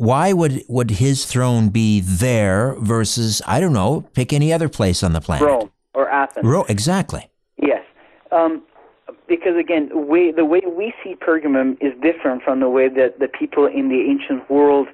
Why 0.00 0.32
would, 0.32 0.64
would 0.66 0.92
his 0.92 1.26
throne 1.26 1.68
be 1.68 2.00
there 2.00 2.74
versus, 2.78 3.42
I 3.46 3.60
don't 3.60 3.74
know, 3.74 4.08
pick 4.14 4.32
any 4.32 4.50
other 4.50 4.70
place 4.70 5.02
on 5.02 5.12
the 5.12 5.20
planet? 5.20 5.46
Rome 5.46 5.70
or 5.92 6.08
Athens. 6.08 6.46
Rome, 6.46 6.64
exactly. 6.70 7.28
Yes. 7.58 7.84
Um, 8.32 8.62
because 9.28 9.58
again, 9.60 9.90
way, 9.92 10.32
the 10.32 10.46
way 10.46 10.62
we 10.66 10.94
see 11.04 11.16
Pergamum 11.16 11.76
is 11.82 11.92
different 12.00 12.42
from 12.42 12.60
the 12.60 12.70
way 12.70 12.88
that 12.88 13.18
the 13.18 13.28
people 13.28 13.66
in 13.66 13.90
the 13.90 14.00
ancient 14.08 14.48
world 14.50 14.88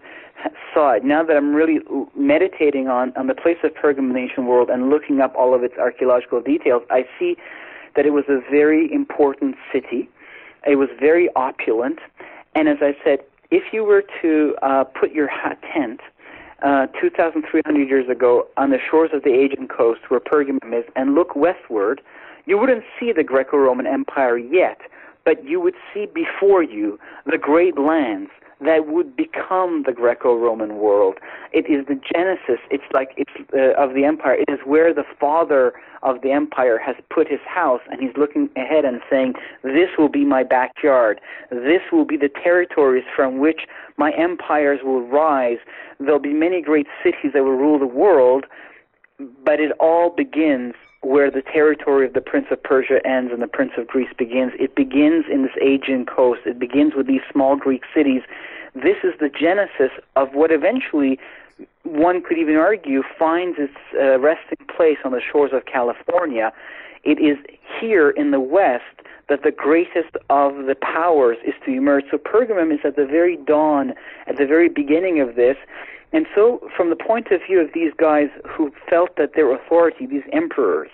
saw 0.75 0.95
it. 0.95 1.05
Now 1.05 1.23
that 1.23 1.37
I'm 1.37 1.55
really 1.55 1.79
meditating 2.17 2.89
on, 2.89 3.13
on 3.17 3.29
the 3.29 3.35
place 3.37 3.59
of 3.63 3.75
Pergamum 3.75 4.09
in 4.09 4.13
the 4.15 4.19
ancient 4.19 4.49
world 4.49 4.71
and 4.71 4.91
looking 4.91 5.21
up 5.21 5.33
all 5.37 5.55
of 5.55 5.63
its 5.63 5.75
archaeological 5.79 6.41
details, 6.41 6.83
I 6.91 7.05
see 7.17 7.37
that 7.95 8.07
it 8.07 8.11
was 8.11 8.25
a 8.29 8.41
very 8.51 8.93
important 8.93 9.55
city. 9.73 10.09
It 10.67 10.75
was 10.75 10.89
very 10.99 11.29
opulent. 11.37 12.01
And 12.57 12.69
as 12.69 12.79
I 12.81 12.97
said, 13.05 13.21
if 13.51 13.73
you 13.73 13.85
were 13.85 14.05
to 14.23 14.55
uh, 14.63 14.85
put 14.85 15.13
your 15.13 15.29
tent 15.73 16.01
uh, 16.63 16.87
2,300 17.01 17.89
years 17.89 18.09
ago 18.09 18.47
on 18.57 18.71
the 18.71 18.79
shores 18.91 19.11
of 19.13 19.23
the 19.23 19.31
Aegean 19.31 19.69
coast 19.69 20.01
where 20.09 20.21
Pergamum 20.21 20.79
is 20.79 20.85
and 20.97 21.15
look 21.15 21.37
westward, 21.37 22.01
you 22.47 22.59
wouldn't 22.59 22.85
see 22.99 23.13
the 23.13 23.25
Greco 23.25 23.57
Roman 23.57 23.87
Empire 23.87 24.39
yet, 24.39 24.81
but 25.25 25.45
you 25.45 25.61
would 25.61 25.75
see 25.93 26.07
before 26.07 26.63
you 26.63 26.99
the 27.27 27.39
great 27.39 27.79
lands 27.79 28.31
that 28.61 28.87
would 28.87 29.17
become 29.17 29.83
the 29.85 29.93
Greco-Roman 29.93 30.77
world. 30.77 31.19
It 31.53 31.67
is 31.69 31.87
the 31.87 32.01
genesis. 32.13 32.61
It's 32.71 32.85
like 32.93 33.11
it's 33.17 33.31
uh, 33.53 33.81
of 33.81 33.95
the 33.95 34.05
empire. 34.05 34.35
It 34.35 34.51
is 34.51 34.61
where 34.65 34.95
the 34.95 35.05
father 35.21 35.75
of 36.07 36.23
the 36.23 36.31
empire 36.31 36.79
has 36.79 36.97
put 37.11 37.29
his 37.29 37.41
house, 37.41 37.83
and 37.91 38.01
he's 38.01 38.17
looking 38.17 38.49
ahead 38.57 38.85
and 38.85 39.03
saying, 39.11 39.35
"This 39.63 39.91
will 39.99 40.09
be 40.09 40.25
my 40.25 40.43
backyard. 40.43 41.21
This 41.51 41.83
will 41.93 42.05
be 42.05 42.17
the 42.17 42.29
territories 42.29 43.05
from 43.15 43.39
which 43.39 43.67
my 43.97 44.13
empires 44.13 44.81
will 44.83 45.03
rise. 45.03 45.59
There'll 45.99 46.29
be 46.33 46.33
many 46.33 46.63
great 46.63 46.87
cities 47.03 47.33
that 47.33 47.45
will 47.45 47.61
rule 47.65 47.79
the 47.79 47.87
world." 48.05 48.47
But 49.45 49.61
it 49.61 49.73
all 49.81 50.11
begins 50.11 50.75
where 51.03 51.31
the 51.31 51.43
territory 51.43 52.05
of 52.07 52.13
the 52.13 52.21
Prince 52.21 52.47
of 52.51 52.63
Persia 52.63 52.99
ends 53.07 53.33
and 53.33 53.41
the 53.41 53.49
Prince 53.59 53.73
of 53.77 53.87
Greece 53.87 54.13
begins. 54.17 54.53
It 54.59 54.75
begins 54.75 55.25
in 55.29 55.43
this 55.43 55.57
Aegean 55.61 56.05
coast. 56.07 56.41
It 56.47 56.59
begins 56.59 56.95
with 56.95 57.07
these 57.07 57.23
small 57.33 57.57
Greek 57.57 57.83
cities. 57.95 58.23
This 58.75 58.97
is 59.03 59.15
the 59.19 59.29
genesis 59.29 59.93
of 60.17 60.35
what 60.35 60.51
eventually, 60.51 61.19
one 61.85 62.23
could 62.23 62.39
even 62.39 62.57
argue, 62.57 63.03
finds 63.19 63.59
its 63.59 63.77
uh, 63.95 64.19
resting 64.19 64.59
place 64.77 64.99
on 65.05 65.13
the 65.13 65.21
shores 65.21 65.53
of 65.53 65.67
California. 65.67 66.53
It 67.05 67.19
is 67.21 67.39
here 67.81 68.11
in 68.11 68.31
the 68.33 68.41
West 68.41 68.85
that 69.29 69.43
the 69.43 69.51
greatest 69.51 70.17
of 70.31 70.67
the 70.67 70.77
powers 70.81 71.37
is 71.47 71.55
to 71.65 71.73
emerge. 71.73 72.05
So 72.11 72.19
Pergamum 72.19 72.73
is 72.73 72.81
at 72.85 72.97
the 72.97 73.07
very 73.07 73.37
dawn, 73.37 73.95
at 74.27 74.37
the 74.37 74.47
very 74.47 74.69
beginning 74.69 75.21
of 75.21 75.37
this. 75.37 75.57
And 76.13 76.27
so, 76.35 76.69
from 76.77 76.91
the 76.91 76.97
point 76.97 77.33
of 77.33 77.41
view 77.47 77.61
of 77.61 77.73
these 77.75 77.93
guys 77.97 78.29
who 78.49 78.73
felt 78.89 79.17
that 79.17 79.35
their 79.35 79.53
authority, 79.53 80.07
these 80.07 80.23
emperors, 80.33 80.91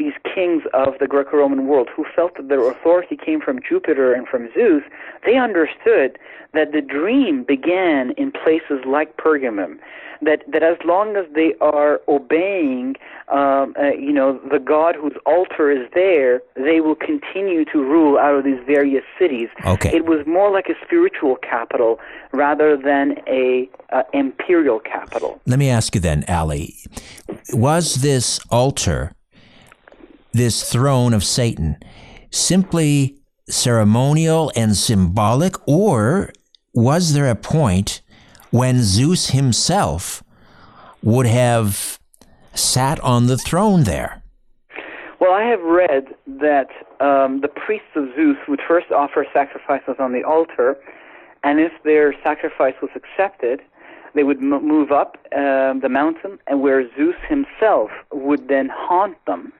these 0.00 0.14
kings 0.34 0.62
of 0.72 0.94
the 0.98 1.06
Greco-Roman 1.06 1.66
world 1.68 1.88
who 1.94 2.04
felt 2.16 2.36
that 2.36 2.48
their 2.48 2.68
authority 2.68 3.16
came 3.16 3.40
from 3.40 3.60
Jupiter 3.66 4.12
and 4.14 4.26
from 4.26 4.48
Zeus, 4.54 4.82
they 5.26 5.36
understood 5.36 6.18
that 6.54 6.72
the 6.72 6.80
dream 6.80 7.44
began 7.44 8.10
in 8.16 8.32
places 8.32 8.80
like 8.86 9.16
Pergamum. 9.16 9.78
That 10.22 10.40
that 10.52 10.62
as 10.62 10.76
long 10.84 11.16
as 11.16 11.24
they 11.34 11.54
are 11.62 12.00
obeying, 12.06 12.96
um, 13.28 13.74
uh, 13.78 13.92
you 14.06 14.12
know, 14.12 14.38
the 14.50 14.58
God 14.58 14.94
whose 14.94 15.16
altar 15.24 15.70
is 15.70 15.88
there, 15.94 16.42
they 16.56 16.80
will 16.80 16.94
continue 16.94 17.64
to 17.72 17.78
rule 17.78 18.18
out 18.18 18.34
of 18.34 18.44
these 18.44 18.60
various 18.66 19.04
cities. 19.18 19.48
Okay. 19.64 19.96
It 19.96 20.04
was 20.04 20.26
more 20.26 20.50
like 20.50 20.68
a 20.68 20.74
spiritual 20.84 21.36
capital 21.36 22.00
rather 22.32 22.76
than 22.76 23.16
a 23.26 23.70
uh, 23.92 24.02
imperial 24.12 24.78
capital. 24.80 25.40
Let 25.46 25.58
me 25.58 25.70
ask 25.70 25.94
you 25.94 26.02
then, 26.02 26.24
Ali, 26.28 26.74
was 27.52 27.86
this 28.02 28.40
altar, 28.50 29.12
this 30.32 30.70
throne 30.70 31.12
of 31.12 31.24
Satan, 31.24 31.76
simply 32.30 33.18
ceremonial 33.48 34.52
and 34.54 34.76
symbolic, 34.76 35.56
or 35.68 36.32
was 36.72 37.12
there 37.14 37.28
a 37.28 37.34
point 37.34 38.02
when 38.50 38.82
Zeus 38.82 39.30
himself 39.30 40.22
would 41.02 41.26
have 41.26 41.98
sat 42.54 43.00
on 43.00 43.26
the 43.26 43.38
throne 43.38 43.84
there? 43.84 44.22
Well, 45.20 45.32
I 45.32 45.44
have 45.44 45.60
read 45.60 46.14
that 46.26 46.68
um, 47.00 47.40
the 47.42 47.48
priests 47.48 47.90
of 47.94 48.08
Zeus 48.16 48.36
would 48.48 48.60
first 48.66 48.90
offer 48.90 49.26
sacrifices 49.32 49.96
on 49.98 50.12
the 50.12 50.24
altar, 50.24 50.78
and 51.44 51.60
if 51.60 51.72
their 51.84 52.14
sacrifice 52.22 52.74
was 52.80 52.90
accepted, 52.94 53.60
they 54.14 54.22
would 54.22 54.38
m- 54.38 54.66
move 54.66 54.92
up 54.92 55.18
um, 55.36 55.80
the 55.80 55.88
mountain, 55.90 56.38
and 56.46 56.62
where 56.62 56.88
Zeus 56.96 57.16
himself 57.28 57.90
would 58.12 58.48
then 58.48 58.70
haunt 58.72 59.16
them. 59.26 59.52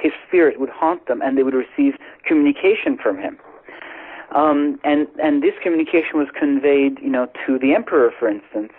His 0.00 0.12
spirit 0.26 0.58
would 0.58 0.70
haunt 0.70 1.06
them, 1.06 1.20
and 1.22 1.36
they 1.36 1.42
would 1.42 1.54
receive 1.54 1.96
communication 2.24 2.96
from 2.96 3.18
him. 3.18 3.38
Um, 4.32 4.78
and 4.84 5.08
and 5.22 5.42
this 5.42 5.54
communication 5.62 6.18
was 6.18 6.28
conveyed, 6.38 6.98
you 7.00 7.10
know, 7.10 7.28
to 7.46 7.58
the 7.58 7.74
emperor, 7.74 8.12
for 8.16 8.28
instance. 8.28 8.72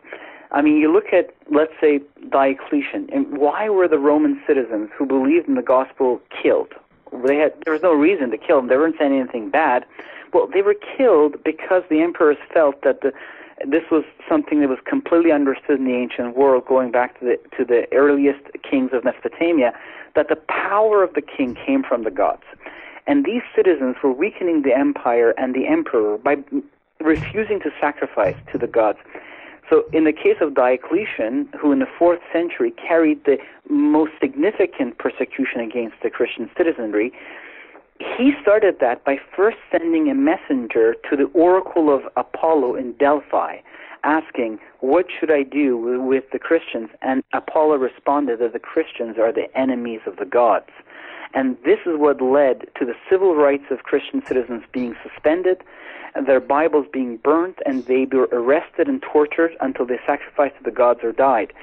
I 0.51 0.61
mean, 0.61 0.77
you 0.77 0.91
look 0.91 1.13
at, 1.13 1.33
let's 1.49 1.71
say, 1.79 2.01
Diocletian, 2.29 3.09
and 3.13 3.37
why 3.37 3.69
were 3.69 3.87
the 3.87 3.97
Roman 3.97 4.41
citizens 4.45 4.89
who 4.97 5.05
believed 5.05 5.47
in 5.47 5.55
the 5.55 5.61
gospel 5.61 6.21
killed? 6.41 6.73
They 7.25 7.37
had 7.37 7.53
there 7.63 7.73
was 7.73 7.81
no 7.81 7.93
reason 7.93 8.31
to 8.31 8.37
kill 8.37 8.57
them. 8.57 8.67
They 8.67 8.77
weren't 8.77 8.95
saying 8.97 9.13
anything 9.13 9.49
bad. 9.49 9.85
Well, 10.33 10.47
they 10.47 10.61
were 10.61 10.75
killed 10.97 11.43
because 11.43 11.83
the 11.89 12.01
emperors 12.01 12.37
felt 12.53 12.81
that 12.83 13.01
the 13.01 13.11
this 13.67 13.83
was 13.91 14.03
something 14.27 14.61
that 14.61 14.69
was 14.69 14.79
completely 14.85 15.31
understood 15.31 15.79
in 15.79 15.85
the 15.85 15.95
ancient 15.95 16.35
world, 16.35 16.65
going 16.65 16.91
back 16.91 17.19
to 17.19 17.25
the 17.25 17.55
to 17.57 17.65
the 17.65 17.87
earliest 17.93 18.41
kings 18.69 18.91
of 18.93 19.03
Mesopotamia, 19.03 19.73
that 20.15 20.27
the 20.29 20.35
power 20.35 21.03
of 21.03 21.13
the 21.13 21.21
king 21.21 21.55
came 21.55 21.83
from 21.83 22.03
the 22.03 22.11
gods. 22.11 22.43
And 23.07 23.25
these 23.25 23.41
citizens 23.55 23.95
were 24.03 24.11
weakening 24.11 24.61
the 24.61 24.73
empire 24.73 25.33
and 25.37 25.55
the 25.55 25.67
emperor 25.67 26.17
by 26.17 26.37
refusing 26.99 27.59
to 27.61 27.71
sacrifice 27.79 28.35
to 28.51 28.57
the 28.57 28.67
gods. 28.67 28.99
So, 29.69 29.85
in 29.93 30.03
the 30.03 30.13
case 30.13 30.37
of 30.41 30.53
Diocletian, 30.53 31.47
who 31.59 31.71
in 31.71 31.79
the 31.79 31.87
fourth 31.97 32.19
century 32.31 32.71
carried 32.71 33.23
the 33.23 33.37
most 33.69 34.11
significant 34.19 34.97
persecution 34.97 35.61
against 35.61 35.95
the 36.03 36.09
Christian 36.09 36.49
citizenry, 36.57 37.13
he 38.17 38.33
started 38.41 38.77
that 38.79 39.03
by 39.03 39.17
first 39.35 39.57
sending 39.71 40.09
a 40.09 40.15
messenger 40.15 40.95
to 41.09 41.15
the 41.15 41.29
oracle 41.33 41.93
of 41.93 42.03
Apollo 42.15 42.75
in 42.75 42.93
Delphi, 42.93 43.57
asking, 44.03 44.59
What 44.79 45.07
should 45.11 45.31
I 45.31 45.43
do 45.43 45.77
with 45.77 46.23
the 46.31 46.39
Christians? 46.39 46.89
And 47.01 47.23
Apollo 47.33 47.77
responded 47.77 48.39
that 48.39 48.53
the 48.53 48.59
Christians 48.59 49.17
are 49.17 49.31
the 49.31 49.47
enemies 49.57 50.01
of 50.05 50.17
the 50.17 50.25
gods. 50.25 50.69
And 51.33 51.57
this 51.63 51.79
is 51.85 51.97
what 51.97 52.21
led 52.21 52.67
to 52.77 52.85
the 52.85 52.95
civil 53.09 53.35
rights 53.35 53.65
of 53.71 53.83
Christian 53.83 54.21
citizens 54.25 54.63
being 54.73 54.95
suspended, 55.01 55.63
their 56.25 56.41
Bibles 56.41 56.87
being 56.91 57.17
burnt, 57.17 57.59
and 57.65 57.85
they 57.85 58.05
were 58.11 58.27
arrested 58.33 58.89
and 58.89 59.01
tortured 59.01 59.51
until 59.61 59.85
they 59.85 59.99
sacrificed 60.05 60.57
to 60.57 60.63
the 60.63 60.71
gods 60.71 60.99
or 61.03 61.13
died. 61.13 61.53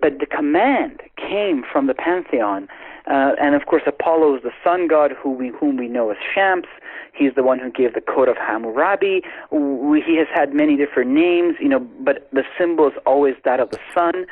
But 0.00 0.18
the 0.18 0.26
command 0.26 1.00
came 1.16 1.62
from 1.70 1.86
the 1.86 1.94
pantheon. 1.94 2.68
Uh, 3.06 3.32
and 3.40 3.54
of 3.54 3.66
course, 3.66 3.82
Apollo 3.86 4.36
is 4.36 4.42
the 4.42 4.52
sun 4.62 4.86
god 4.86 5.12
who 5.12 5.32
we, 5.32 5.48
whom 5.48 5.76
we 5.76 5.88
know 5.88 6.10
as 6.10 6.16
Shams. 6.34 6.66
He's 7.12 7.34
the 7.34 7.42
one 7.42 7.58
who 7.58 7.70
gave 7.70 7.94
the 7.94 8.00
code 8.00 8.28
of 8.28 8.36
Hammurabi. 8.36 9.22
We, 9.50 10.00
he 10.00 10.16
has 10.16 10.28
had 10.32 10.54
many 10.54 10.76
different 10.76 11.10
names, 11.10 11.56
you 11.60 11.68
know, 11.68 11.80
but 11.80 12.28
the 12.32 12.44
symbol 12.56 12.86
is 12.88 12.94
always 13.04 13.34
that 13.44 13.60
of 13.60 13.70
the 13.70 13.80
sun. 13.92 14.26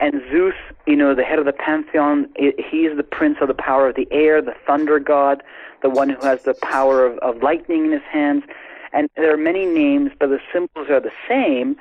And 0.00 0.22
Zeus, 0.30 0.54
you 0.86 0.94
know, 0.94 1.14
the 1.14 1.24
head 1.24 1.38
of 1.38 1.44
the 1.44 1.52
pantheon, 1.52 2.28
he 2.36 2.86
is 2.86 2.96
the 2.96 3.02
prince 3.02 3.38
of 3.40 3.48
the 3.48 3.54
power 3.54 3.88
of 3.88 3.96
the 3.96 4.06
air, 4.10 4.40
the 4.40 4.54
thunder 4.66 5.00
god, 5.00 5.42
the 5.82 5.90
one 5.90 6.08
who 6.08 6.20
has 6.24 6.42
the 6.42 6.54
power 6.54 7.04
of, 7.04 7.18
of 7.18 7.42
lightning 7.42 7.86
in 7.86 7.92
his 7.92 8.02
hands. 8.02 8.44
And 8.92 9.08
there 9.16 9.32
are 9.32 9.38
many 9.38 9.66
names, 9.66 10.12
but 10.18 10.28
the 10.28 10.40
symbols 10.52 10.88
are 10.88 11.00
the 11.00 11.12
same. 11.28 11.76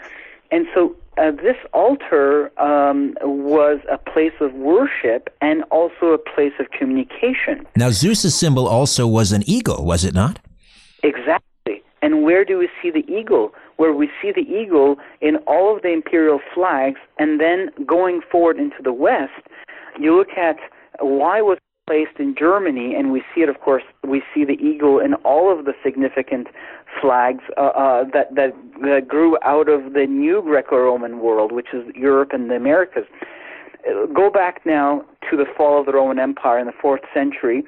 And 0.52 0.68
so 0.74 0.96
uh, 1.18 1.32
this 1.32 1.57
altar 1.74 2.51
um, 2.59 3.15
was 3.22 3.80
a 3.91 3.97
place 3.97 4.34
of 4.39 4.53
worship 4.53 5.30
and 5.41 5.63
also 5.72 6.07
a 6.07 6.18
place 6.18 6.53
of 6.59 6.70
communication. 6.72 7.65
Now, 7.76 7.89
Zeus's 7.91 8.36
symbol 8.36 8.68
also 8.68 9.07
was 9.07 9.32
an 9.32 9.43
eagle, 9.47 9.86
was 9.86 10.03
it 10.05 10.13
not? 10.13 10.39
Exactly. 11.03 11.84
And 12.01 12.24
where 12.24 12.45
do 12.45 12.57
we 12.57 12.70
see 12.82 12.91
the 12.91 13.05
eagle? 13.11 13.53
Where 13.78 13.93
we 13.93 14.09
see 14.22 14.32
the 14.32 14.41
eagle 14.41 14.97
in 15.22 15.38
all 15.47 15.76
of 15.76 15.82
the 15.82 15.89
imperial 15.89 16.39
flags, 16.53 16.99
and 17.20 17.39
then 17.39 17.70
going 17.86 18.22
forward 18.32 18.57
into 18.57 18.82
the 18.84 18.93
west, 18.93 19.34
you 19.99 20.15
look 20.15 20.30
at 20.38 20.57
why 20.99 21.41
was 21.41 21.57
placed 21.88 22.20
in 22.20 22.36
Germany, 22.38 22.94
and 22.96 23.12
we 23.12 23.24
see 23.34 23.42
it, 23.42 23.50
of 23.50 23.62
course, 23.62 23.84
we 24.06 24.22
see 24.34 24.44
the 24.44 24.60
eagle 24.62 25.00
in 25.00 25.14
all 25.16 25.58
of 25.58 25.66
the 25.66 25.74
significant 25.84 26.48
flags 27.02 27.44
uh, 27.56 27.62
uh, 27.62 28.04
that, 28.14 28.36
that, 28.36 28.54
that 28.82 29.08
grew 29.08 29.38
out 29.44 29.70
of 29.70 29.94
the 29.94 30.06
new 30.06 30.42
Greco-Roman 30.42 31.20
world, 31.20 31.52
which 31.52 31.68
is 31.74 31.86
Europe 31.96 32.32
and 32.34 32.50
the 32.52 32.56
Americas. 32.56 33.06
Uh, 33.90 34.06
go 34.08 34.30
back 34.30 34.66
now 34.66 35.06
to 35.30 35.38
the 35.38 35.46
fall 35.56 35.80
of 35.80 35.86
the 35.86 35.94
Roman 35.94 36.20
Empire 36.20 36.60
in 36.60 36.68
the 36.68 36.74
fourth 36.74 37.02
century. 37.14 37.64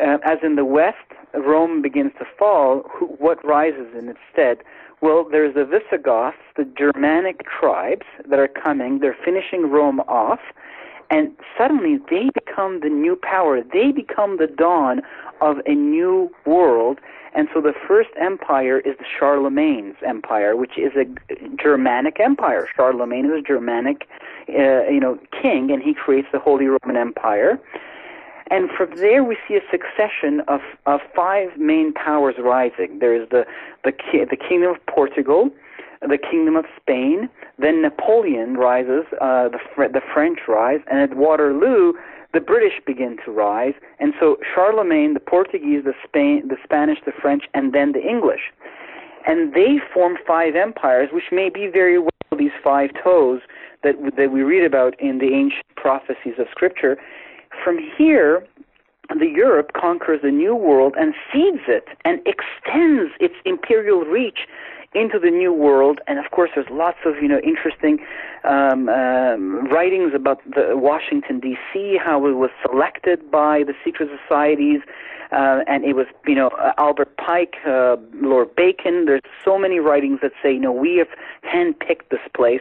Uh, 0.00 0.18
as 0.24 0.38
in 0.42 0.56
the 0.56 0.64
West, 0.64 0.96
Rome 1.34 1.82
begins 1.82 2.12
to 2.18 2.26
fall. 2.36 2.82
Who, 2.92 3.06
what 3.06 3.44
rises 3.44 3.94
in 3.96 4.08
its 4.08 4.18
stead? 4.32 4.58
Well, 5.02 5.26
there's 5.30 5.54
the 5.54 5.64
Visigoths, 5.64 6.36
the 6.56 6.64
Germanic 6.64 7.42
tribes 7.48 8.06
that 8.28 8.38
are 8.38 8.48
coming. 8.48 9.00
They're 9.00 9.16
finishing 9.24 9.70
Rome 9.70 10.00
off 10.00 10.40
and 11.10 11.30
suddenly 11.56 11.98
they 12.10 12.30
become 12.34 12.80
the 12.80 12.88
new 12.88 13.16
power. 13.16 13.62
They 13.62 13.92
become 13.92 14.38
the 14.38 14.46
dawn 14.46 15.02
of 15.40 15.58
a 15.66 15.74
new 15.74 16.30
world. 16.46 16.98
And 17.34 17.48
so 17.52 17.60
the 17.60 17.72
first 17.88 18.10
empire 18.20 18.80
is 18.80 18.96
the 18.98 19.04
Charlemagne's 19.18 19.96
empire, 20.06 20.54
which 20.54 20.76
is 20.76 20.92
a 20.96 21.06
Germanic 21.56 22.20
empire. 22.20 22.68
Charlemagne 22.76 23.26
is 23.26 23.32
a 23.32 23.42
Germanic, 23.42 24.06
uh, 24.50 24.84
you 24.84 25.00
know, 25.00 25.18
king, 25.40 25.70
and 25.70 25.82
he 25.82 25.94
creates 25.94 26.28
the 26.30 26.38
Holy 26.38 26.66
Roman 26.66 26.96
Empire. 26.96 27.58
And 28.50 28.68
from 28.70 28.94
there, 28.96 29.24
we 29.24 29.38
see 29.48 29.54
a 29.54 29.62
succession 29.70 30.42
of, 30.46 30.60
of 30.84 31.00
five 31.16 31.56
main 31.56 31.94
powers 31.94 32.34
rising. 32.38 32.98
There 32.98 33.14
is 33.14 33.26
the, 33.30 33.46
the, 33.82 33.92
the 34.28 34.36
Kingdom 34.36 34.72
of 34.72 34.86
Portugal, 34.86 35.50
the 36.02 36.18
Kingdom 36.18 36.56
of 36.56 36.66
Spain. 36.78 37.30
Then 37.58 37.82
Napoleon 37.82 38.54
rises, 38.54 39.04
uh, 39.20 39.48
the, 39.48 39.58
the 39.76 40.00
French 40.12 40.40
rise, 40.48 40.80
and 40.90 41.00
at 41.00 41.16
Waterloo, 41.16 41.92
the 42.32 42.40
British 42.40 42.80
begin 42.86 43.18
to 43.24 43.30
rise. 43.30 43.74
And 44.00 44.14
so 44.18 44.38
Charlemagne, 44.54 45.14
the 45.14 45.20
Portuguese, 45.20 45.84
the 45.84 45.94
Spain, 46.06 46.48
the 46.48 46.56
Spanish, 46.64 46.98
the 47.04 47.12
French, 47.12 47.44
and 47.54 47.72
then 47.72 47.92
the 47.92 48.00
English. 48.00 48.52
And 49.26 49.54
they 49.54 49.76
form 49.92 50.16
five 50.26 50.56
empires, 50.56 51.10
which 51.12 51.30
may 51.30 51.50
be 51.50 51.68
very 51.68 51.98
well 51.98 52.08
these 52.38 52.50
five 52.64 52.90
toes 53.04 53.40
that, 53.82 53.94
that 54.16 54.32
we 54.32 54.42
read 54.42 54.64
about 54.64 54.98
in 55.00 55.18
the 55.18 55.34
ancient 55.34 55.66
prophecies 55.76 56.34
of 56.38 56.46
Scripture. 56.50 56.96
From 57.62 57.78
here, 57.98 58.44
the 59.10 59.28
Europe 59.28 59.72
conquers 59.74 60.20
the 60.22 60.30
New 60.30 60.54
World 60.54 60.94
and 60.98 61.14
seeds 61.32 61.62
it 61.68 61.84
and 62.04 62.20
extends 62.20 63.12
its 63.20 63.34
imperial 63.44 64.00
reach 64.00 64.40
into 64.94 65.18
the 65.18 65.30
new 65.30 65.52
world. 65.52 66.00
And 66.06 66.18
of 66.18 66.30
course, 66.30 66.50
there's 66.54 66.68
lots 66.70 66.98
of 67.04 67.16
you 67.16 67.28
know 67.28 67.40
interesting 67.40 67.98
um, 68.44 68.88
um, 68.88 69.66
writings 69.68 70.12
about 70.14 70.40
the 70.44 70.76
Washington 70.76 71.40
D.C., 71.40 71.98
how 72.02 72.26
it 72.26 72.32
was 72.32 72.50
selected 72.64 73.30
by 73.30 73.64
the 73.64 73.74
secret 73.84 74.08
societies. 74.22 74.80
Uh, 75.30 75.60
and 75.66 75.82
it 75.84 75.94
was, 75.94 76.06
you 76.26 76.34
know, 76.34 76.48
uh, 76.48 76.74
Albert 76.76 77.16
Pike, 77.16 77.54
uh, 77.66 77.96
Lord 78.20 78.54
Bacon. 78.54 79.06
There's 79.06 79.22
so 79.42 79.56
many 79.56 79.78
writings 79.78 80.18
that 80.20 80.32
say, 80.42 80.52
you 80.52 80.60
know, 80.60 80.72
we 80.72 80.96
have 80.96 81.08
handpicked 81.42 82.10
this 82.10 82.20
place, 82.36 82.60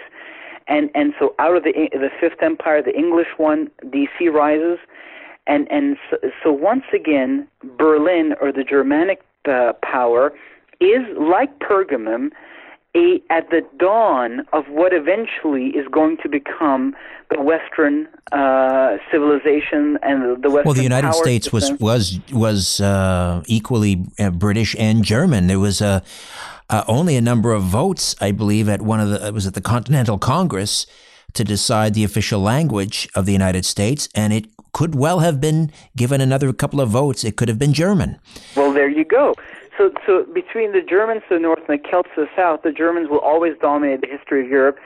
and 0.67 0.89
and 0.95 1.13
so 1.19 1.35
out 1.37 1.57
of 1.57 1.63
the 1.63 1.89
the 1.91 2.09
Fifth 2.17 2.41
Empire, 2.41 2.81
the 2.81 2.95
English 2.95 3.27
one, 3.35 3.69
D.C. 3.89 4.29
rises, 4.29 4.79
and 5.47 5.67
and 5.69 5.97
so, 6.09 6.17
so 6.41 6.51
once 6.53 6.85
again, 6.93 7.45
Berlin 7.77 8.35
or 8.39 8.53
the 8.53 8.63
Germanic 8.63 9.21
uh, 9.49 9.73
power 9.83 10.31
is 10.81 11.05
like 11.17 11.59
Pergamum 11.59 12.31
a 12.95 13.21
at 13.29 13.49
the 13.49 13.61
dawn 13.77 14.45
of 14.51 14.65
what 14.67 14.93
eventually 14.93 15.67
is 15.67 15.87
going 15.87 16.17
to 16.17 16.27
become 16.27 16.93
the 17.29 17.41
Western 17.41 18.07
uh, 18.33 18.97
civilization 19.09 19.97
and 20.01 20.43
the, 20.43 20.49
Western. 20.49 20.65
Well, 20.65 20.73
the 20.73 20.83
United 20.83 21.13
States 21.13 21.49
system. 21.49 21.77
was 21.79 22.19
was 22.29 22.31
was 22.33 22.81
uh, 22.81 23.43
equally 23.47 24.05
uh, 24.19 24.31
British 24.31 24.75
and 24.77 25.03
German. 25.03 25.47
There 25.47 25.59
was 25.59 25.81
a 25.81 26.03
uh, 26.69 26.83
only 26.87 27.15
a 27.15 27.21
number 27.21 27.53
of 27.53 27.63
votes, 27.63 28.15
I 28.19 28.31
believe, 28.31 28.67
at 28.67 28.81
one 28.81 28.99
of 28.99 29.09
the 29.09 29.27
it 29.27 29.33
was 29.33 29.47
at 29.47 29.53
the 29.53 29.61
Continental 29.61 30.17
Congress 30.17 30.85
to 31.33 31.45
decide 31.45 31.93
the 31.93 32.03
official 32.03 32.41
language 32.41 33.07
of 33.15 33.25
the 33.25 33.31
United 33.31 33.63
States, 33.63 34.09
and 34.13 34.33
it 34.33 34.47
could 34.73 34.95
well 34.95 35.19
have 35.19 35.39
been 35.39 35.71
given 35.95 36.19
another 36.19 36.51
couple 36.51 36.81
of 36.81 36.89
votes. 36.89 37.23
It 37.23 37.37
could 37.37 37.47
have 37.47 37.59
been 37.59 37.73
German. 37.73 38.19
Well, 38.55 38.73
there 38.73 38.89
you 38.89 39.05
go. 39.05 39.35
So, 39.77 39.91
so 40.05 40.25
between 40.33 40.73
the 40.73 40.81
Germans 40.81 41.23
to 41.29 41.35
the 41.35 41.41
north 41.41 41.59
and 41.67 41.79
the 41.79 41.89
Celts 41.89 42.09
to 42.15 42.21
the 42.21 42.29
south, 42.35 42.61
the 42.63 42.71
Germans 42.71 43.09
will 43.09 43.19
always 43.19 43.53
dominate 43.61 44.01
the 44.01 44.07
history 44.07 44.43
of 44.43 44.49
Europe. 44.49 44.77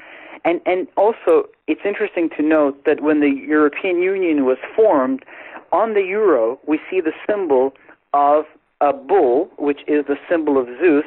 And, 0.43 0.61
and 0.65 0.88
also, 0.95 1.49
it's 1.67 1.81
interesting 1.83 2.29
to 2.38 2.43
note 2.43 2.86
that 2.86 3.01
when 3.01 3.19
the 3.19 3.29
European 3.29 4.01
Union 4.01 4.45
was 4.45 4.57
formed, 4.75 5.25
on 5.71 5.93
the 5.93 6.01
euro, 6.01 6.59
we 6.67 6.79
see 6.89 7.01
the 7.01 7.11
symbol 7.27 7.73
of 8.13 8.45
a 8.81 8.93
bull, 8.93 9.49
which 9.57 9.81
is 9.88 10.05
the 10.07 10.17
symbol 10.29 10.57
of 10.57 10.67
Zeus, 10.79 11.05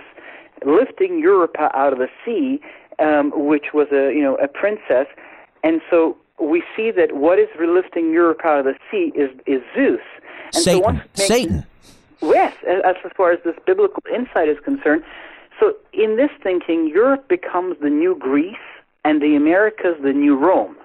lifting 0.65 1.19
Europa 1.19 1.71
out 1.75 1.93
of 1.93 1.99
the 1.99 2.09
sea, 2.25 2.61
um, 2.99 3.33
which 3.35 3.67
was 3.73 3.89
a 3.93 4.13
you 4.15 4.23
know 4.23 4.35
a 4.37 4.49
princess, 4.49 5.07
and 5.63 5.81
so 5.91 6.17
we 6.41 6.63
see 6.77 6.91
that 6.91 7.17
what 7.17 7.39
is 7.39 7.49
lifting 7.59 8.13
Europe 8.13 8.41
out 8.45 8.59
of 8.61 8.65
the 8.65 8.75
sea 8.91 9.13
is 9.15 9.31
is 9.47 9.63
Zeus. 9.75 10.01
And 10.53 10.63
Satan. 10.63 10.81
So 10.81 10.85
once 10.85 11.01
Satan. 11.15 11.67
Yes, 12.21 12.55
as, 12.67 12.97
as 13.05 13.13
far 13.17 13.33
as 13.33 13.39
this 13.45 13.55
biblical 13.67 14.03
insight 14.13 14.49
is 14.49 14.59
concerned. 14.65 15.03
So 15.61 15.75
in 15.93 16.17
this 16.17 16.31
thinking, 16.43 16.89
Europe 16.89 17.29
becomes 17.29 17.77
the 17.81 17.91
new 17.91 18.17
Greece 18.17 18.57
and 19.05 19.21
the 19.23 19.35
Americas 19.37 19.97
the 20.03 20.13
new 20.13 20.37
Rome. 20.37 20.77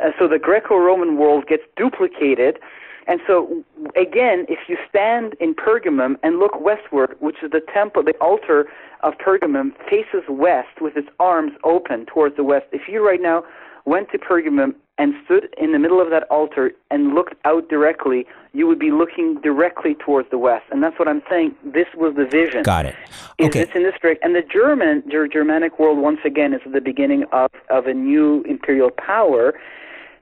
Uh, 0.00 0.10
so 0.18 0.28
the 0.28 0.38
Greco-Roman 0.38 1.16
world 1.16 1.46
gets 1.46 1.62
duplicated. 1.76 2.58
And 3.06 3.20
so 3.26 3.64
again, 3.96 4.46
if 4.48 4.60
you 4.68 4.76
stand 4.88 5.34
in 5.40 5.54
Pergamum 5.54 6.16
and 6.22 6.38
look 6.38 6.60
westward, 6.60 7.16
which 7.20 7.36
is 7.42 7.50
the 7.50 7.62
temple, 7.72 8.02
the 8.02 8.14
altar 8.20 8.66
of 9.02 9.14
Pergamum 9.18 9.72
faces 9.90 10.24
west 10.28 10.80
with 10.80 10.96
its 10.96 11.08
arms 11.18 11.52
open 11.64 12.06
towards 12.06 12.36
the 12.36 12.44
west. 12.44 12.66
If 12.72 12.82
you 12.88 13.04
right 13.06 13.20
now 13.20 13.44
went 13.84 14.10
to 14.12 14.18
Pergamum 14.18 14.74
and 14.98 15.14
stood 15.24 15.48
in 15.58 15.72
the 15.72 15.78
middle 15.78 16.00
of 16.00 16.10
that 16.10 16.24
altar 16.30 16.72
and 16.90 17.14
looked 17.14 17.34
out 17.44 17.68
directly, 17.68 18.26
you 18.52 18.66
would 18.66 18.78
be 18.78 18.90
looking 18.90 19.40
directly 19.42 19.94
towards 19.94 20.30
the 20.30 20.38
west. 20.38 20.64
And 20.70 20.82
that's 20.82 20.98
what 20.98 21.08
I'm 21.08 21.22
saying. 21.28 21.54
This 21.64 21.86
was 21.96 22.14
the 22.14 22.26
vision. 22.26 22.62
Got 22.62 22.86
it. 22.86 22.94
Okay. 23.40 23.64
this 23.64 23.74
in 23.74 23.82
this 23.82 23.94
direct? 24.00 24.22
And 24.22 24.34
the 24.34 24.42
German, 24.42 25.02
Ger- 25.10 25.26
Germanic 25.26 25.78
world, 25.78 25.98
once 25.98 26.20
again, 26.24 26.52
is 26.52 26.60
the 26.70 26.80
beginning 26.80 27.24
of, 27.32 27.50
of 27.70 27.86
a 27.86 27.94
new 27.94 28.42
imperial 28.42 28.90
power. 28.90 29.54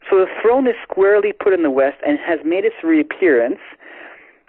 So 0.08 0.16
the 0.16 0.26
throne 0.40 0.66
is 0.66 0.74
squarely 0.88 1.32
put 1.32 1.52
in 1.52 1.62
the 1.62 1.70
west 1.70 1.98
and 2.06 2.18
has 2.20 2.38
made 2.44 2.64
its 2.64 2.76
reappearance. 2.82 3.58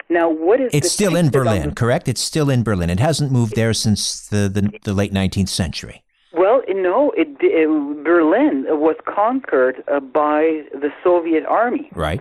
Now, 0.08 0.28
what 0.30 0.60
is 0.60 0.70
it 0.72 0.78
It's 0.78 0.92
still 0.92 1.16
in 1.16 1.30
Berlin, 1.30 1.70
the- 1.70 1.74
correct? 1.74 2.08
It's 2.08 2.20
still 2.20 2.48
in 2.48 2.62
Berlin. 2.62 2.90
It 2.90 3.00
hasn't 3.00 3.32
moved 3.32 3.54
there 3.56 3.72
since 3.74 4.28
the, 4.28 4.48
the, 4.48 4.70
the 4.84 4.94
late 4.94 5.12
19th 5.12 5.48
century. 5.48 6.01
No, 6.82 7.12
it, 7.16 7.28
it, 7.40 7.68
Berlin 8.04 8.64
was 8.68 8.96
conquered 9.06 9.76
uh, 9.86 10.00
by 10.00 10.62
the 10.72 10.90
Soviet 11.04 11.44
army, 11.46 11.88
Right. 11.94 12.20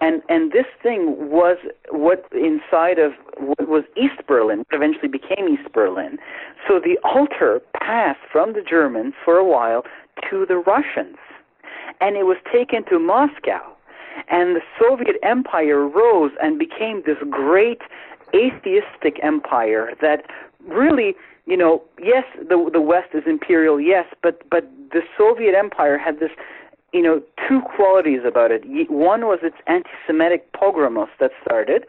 and 0.00 0.22
and 0.28 0.52
this 0.52 0.66
thing 0.82 1.02
was 1.38 1.56
what 1.90 2.20
inside 2.32 2.98
of 3.06 3.12
what 3.38 3.68
was 3.68 3.84
East 3.96 4.20
Berlin, 4.26 4.58
what 4.58 4.74
eventually 4.80 5.08
became 5.08 5.44
East 5.54 5.68
Berlin. 5.72 6.18
So 6.66 6.72
the 6.88 6.98
altar 7.14 7.60
passed 7.88 8.24
from 8.32 8.52
the 8.52 8.62
Germans 8.62 9.14
for 9.24 9.36
a 9.36 9.44
while 9.54 9.82
to 10.30 10.46
the 10.46 10.58
Russians, 10.74 11.18
and 12.00 12.16
it 12.16 12.26
was 12.32 12.38
taken 12.52 12.84
to 12.90 12.98
Moscow, 12.98 13.62
and 14.28 14.56
the 14.56 14.62
Soviet 14.80 15.16
Empire 15.22 15.80
rose 15.86 16.32
and 16.42 16.58
became 16.58 17.02
this 17.04 17.18
great 17.30 17.82
atheistic 18.34 19.14
empire 19.22 19.92
that 20.00 20.20
really 20.66 21.14
you 21.46 21.56
know, 21.56 21.82
yes, 22.02 22.24
the 22.36 22.68
the 22.72 22.80
West 22.80 23.10
is 23.14 23.22
imperial, 23.26 23.80
yes, 23.80 24.06
but 24.22 24.42
but 24.50 24.68
the 24.92 25.02
Soviet 25.16 25.54
Empire 25.56 25.96
had 25.96 26.18
this, 26.18 26.30
you 26.92 27.02
know, 27.02 27.22
two 27.48 27.60
qualities 27.76 28.20
about 28.26 28.50
it. 28.50 28.64
One 28.90 29.26
was 29.26 29.38
its 29.42 29.56
anti-Semitic 29.66 30.52
pogromos 30.52 31.08
that 31.20 31.30
started, 31.42 31.86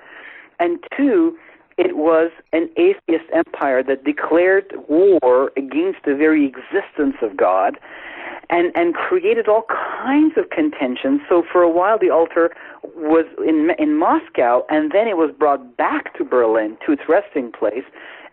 and 0.59 0.79
two, 0.95 1.37
it 1.77 1.97
was 1.97 2.31
an 2.53 2.69
atheist 2.77 3.25
empire 3.33 3.81
that 3.83 4.03
declared 4.03 4.73
war 4.87 5.51
against 5.57 5.99
the 6.05 6.15
very 6.15 6.45
existence 6.45 7.15
of 7.23 7.35
God, 7.35 7.79
and 8.51 8.71
and 8.75 8.93
created 8.93 9.47
all 9.47 9.65
kinds 9.69 10.37
of 10.37 10.51
contention. 10.51 11.19
So 11.27 11.43
for 11.51 11.63
a 11.63 11.69
while, 11.69 11.97
the 11.97 12.11
altar 12.11 12.55
was 12.95 13.25
in 13.43 13.71
in 13.79 13.97
Moscow, 13.97 14.65
and 14.69 14.91
then 14.91 15.07
it 15.07 15.17
was 15.17 15.31
brought 15.31 15.77
back 15.77 16.15
to 16.17 16.23
Berlin 16.23 16.77
to 16.85 16.91
its 16.91 17.03
resting 17.09 17.51
place 17.51 17.85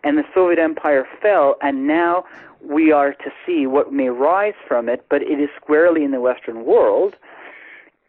and 0.04 0.18
the 0.18 0.24
Soviet 0.34 0.58
Empire 0.58 1.06
fell, 1.20 1.56
and 1.62 1.86
now 1.86 2.24
we 2.62 2.92
are 2.92 3.12
to 3.12 3.30
see 3.44 3.66
what 3.66 3.92
may 3.92 4.08
rise 4.08 4.54
from 4.66 4.88
it, 4.88 5.04
but 5.08 5.22
it 5.22 5.40
is 5.40 5.48
squarely 5.56 6.04
in 6.04 6.10
the 6.10 6.20
Western 6.20 6.64
world. 6.64 7.16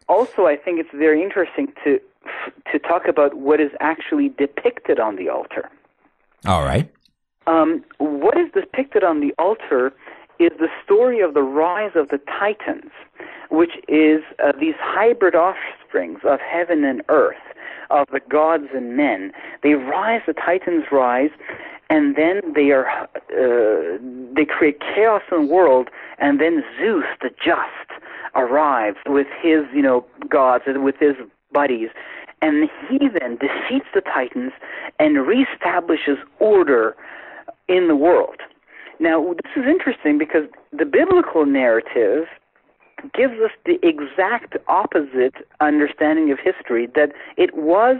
Also, 0.08 0.46
I 0.46 0.56
think 0.56 0.78
it's 0.78 0.94
very 0.94 1.22
interesting 1.22 1.72
to 1.84 2.00
to 2.72 2.78
talk 2.80 3.06
about 3.06 3.34
what 3.34 3.60
is 3.60 3.70
actually 3.78 4.30
depicted 4.30 4.98
on 4.98 5.14
the 5.14 5.28
altar. 5.28 5.70
All 6.44 6.64
right. 6.64 6.90
Um, 7.46 7.84
what 7.98 8.36
is 8.36 8.50
depicted 8.52 9.04
on 9.04 9.20
the 9.20 9.32
altar 9.38 9.92
is 10.40 10.50
the 10.58 10.68
story 10.84 11.20
of 11.20 11.34
the 11.34 11.42
rise 11.42 11.92
of 11.94 12.08
the 12.08 12.18
Titans, 12.38 12.90
which 13.50 13.74
is 13.88 14.22
uh, 14.44 14.52
these 14.58 14.74
hybrid 14.78 15.34
offsprings 15.34 16.20
of 16.24 16.40
heaven 16.40 16.84
and 16.84 17.02
earth, 17.08 17.36
of 17.90 18.08
the 18.12 18.20
gods 18.28 18.68
and 18.74 18.96
men. 18.96 19.32
They 19.62 19.74
rise, 19.74 20.22
the 20.26 20.34
Titans 20.34 20.86
rise, 20.90 21.30
and 21.88 22.16
then 22.16 22.40
they 22.54 22.70
are 22.70 22.88
uh, 22.88 23.98
they 24.34 24.44
create 24.44 24.80
chaos 24.80 25.22
in 25.30 25.46
the 25.46 25.52
world, 25.52 25.88
and 26.18 26.40
then 26.40 26.64
Zeus, 26.78 27.04
the 27.20 27.30
just, 27.30 28.00
arrives 28.34 28.98
with 29.06 29.28
his 29.40 29.64
you 29.74 29.82
know 29.82 30.04
gods 30.28 30.64
and 30.66 30.84
with 30.84 30.96
his 30.98 31.14
buddies, 31.52 31.88
and 32.42 32.68
he 32.88 32.98
then 33.08 33.36
defeats 33.36 33.86
the 33.94 34.00
Titans 34.00 34.52
and 34.98 35.16
reestablishes 35.16 36.18
order 36.38 36.96
in 37.68 37.88
the 37.88 37.96
world. 37.96 38.40
Now, 38.98 39.34
this 39.34 39.52
is 39.62 39.68
interesting 39.68 40.16
because 40.18 40.44
the 40.72 40.86
biblical 40.86 41.44
narrative 41.44 42.24
gives 43.14 43.34
us 43.40 43.50
the 43.64 43.78
exact 43.86 44.56
opposite 44.68 45.34
understanding 45.60 46.30
of 46.32 46.38
history 46.38 46.86
that 46.94 47.12
it 47.36 47.54
was 47.54 47.96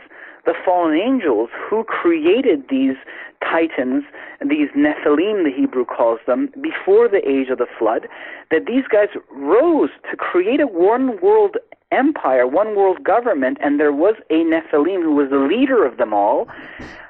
the 0.47 0.55
fallen 0.65 0.97
angels 0.97 1.51
who 1.69 1.85
created 1.85 2.65
these 2.71 2.97
titans, 3.43 4.05
these 4.41 4.69
Nephilim, 4.77 5.45
the 5.45 5.53
Hebrew 5.55 5.85
calls 5.85 6.21
them, 6.27 6.51
before 6.61 7.09
the 7.09 7.29
age 7.29 7.49
of 7.51 7.59
the 7.59 7.67
flood, 7.79 8.09
that 8.51 8.67
these 8.67 8.85
guys 8.91 9.09
rose 9.33 9.91
to 10.11 10.17
create 10.17 10.61
a 10.61 10.67
one 10.67 11.21
world 11.21 11.57
empire, 11.91 12.47
one 12.47 12.77
world 12.77 13.05
government, 13.05 13.59
and 13.61 13.79
there 13.79 13.93
was 13.93 14.15
a 14.31 14.45
Nephilim 14.45 15.03
who 15.03 15.15
was 15.15 15.31
the 15.31 15.39
leader 15.39 15.85
of 15.85 15.99
them 15.99 16.15
all. 16.15 16.49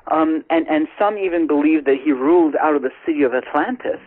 Um, 0.09 0.45
and, 0.51 0.66
and 0.68 0.87
some 0.99 1.18
even 1.18 1.47
believe 1.47 1.84
that 1.84 1.97
he 2.03 2.12
ruled 2.12 2.55
out 2.57 2.76
of 2.76 2.82
the 2.82 2.93
city 3.05 3.22
of 3.22 3.34
Atlantis. 3.34 4.01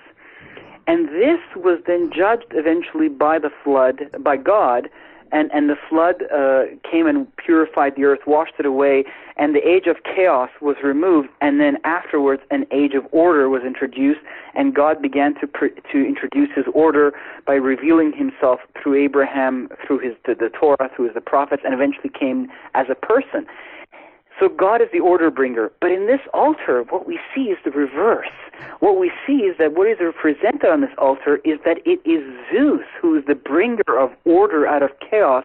And 0.90 1.08
this 1.10 1.40
was 1.56 1.80
then 1.86 2.10
judged 2.12 2.48
eventually 2.50 3.10
by 3.10 3.38
the 3.38 3.52
flood, 3.64 4.10
by 4.24 4.38
God, 4.38 4.90
and, 5.32 5.52
and 5.54 5.70
the 5.70 5.76
flood 5.88 6.24
uh, 6.34 6.64
came 6.90 7.06
and 7.06 7.28
purified 7.38 7.94
the 7.96 8.06
earth, 8.06 8.22
washed 8.26 8.54
it 8.58 8.66
away, 8.66 9.04
and 9.38 9.54
the 9.54 9.60
age 9.60 9.86
of 9.86 9.98
chaos 10.04 10.50
was 10.62 10.78
removed. 10.84 11.30
And 11.42 11.60
then 11.60 11.78
afterwards, 11.84 12.42
an 12.50 12.66
age 12.72 12.96
of 12.96 13.04
order 13.12 13.50
was 13.50 13.62
introduced, 13.62 14.22
and 14.56 14.74
God 14.74 15.00
began 15.00 15.36
to 15.42 15.46
pr- 15.46 15.78
to 15.92 15.98
introduce 16.08 16.50
His 16.56 16.66
order 16.74 17.14
by 17.46 17.54
revealing 17.54 18.12
Himself 18.12 18.60
through 18.82 18.96
Abraham, 19.06 19.70
through 19.86 20.00
His 20.00 20.16
the, 20.26 20.34
the 20.34 20.50
Torah, 20.50 20.90
through 20.96 21.12
the 21.14 21.22
prophets, 21.22 21.62
and 21.64 21.72
eventually 21.72 22.10
came 22.10 22.48
as 22.74 22.88
a 22.90 22.96
person. 22.96 23.46
So 24.40 24.48
God 24.48 24.82
is 24.82 24.88
the 24.94 25.00
order 25.00 25.30
bringer. 25.30 25.72
But 25.82 25.92
in 25.92 26.08
this 26.08 26.22
altar, 26.34 26.84
what 26.90 27.06
we 27.06 27.20
see 27.36 27.44
is 27.44 27.58
the 27.66 27.72
reverse. 27.72 28.28
What 28.80 28.98
we 28.98 29.12
see 29.28 29.44
is 29.44 29.58
that 29.58 29.74
what 29.74 29.88
is 29.88 29.98
represented 30.00 30.66
on 30.66 30.82
this 30.82 30.94
altar 30.98 31.38
is 31.44 31.60
that 31.66 31.80
it 31.86 32.00
is 32.10 32.24
Zeus 32.52 32.86
who 33.02 33.18
is 33.18 33.26
the 33.26 33.36
bringer 33.36 34.00
of 34.00 34.12
order 34.26 34.66
out 34.66 34.84
of 34.84 34.92
chaos. 35.00 35.44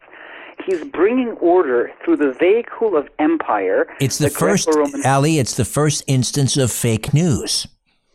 He's 0.65 0.85
bringing 0.85 1.31
order 1.41 1.91
through 2.05 2.19
the 2.19 2.33
vehicle 2.33 2.97
of 2.97 3.09
empire. 3.19 3.89
It's 4.01 4.19
the, 4.19 4.31
first, 4.31 4.69
Ali, 5.05 5.39
it's 5.39 5.57
the 5.57 5.65
first 5.65 6.05
instance 6.07 6.57
of 6.57 6.71
fake 6.71 7.13
news. 7.13 7.67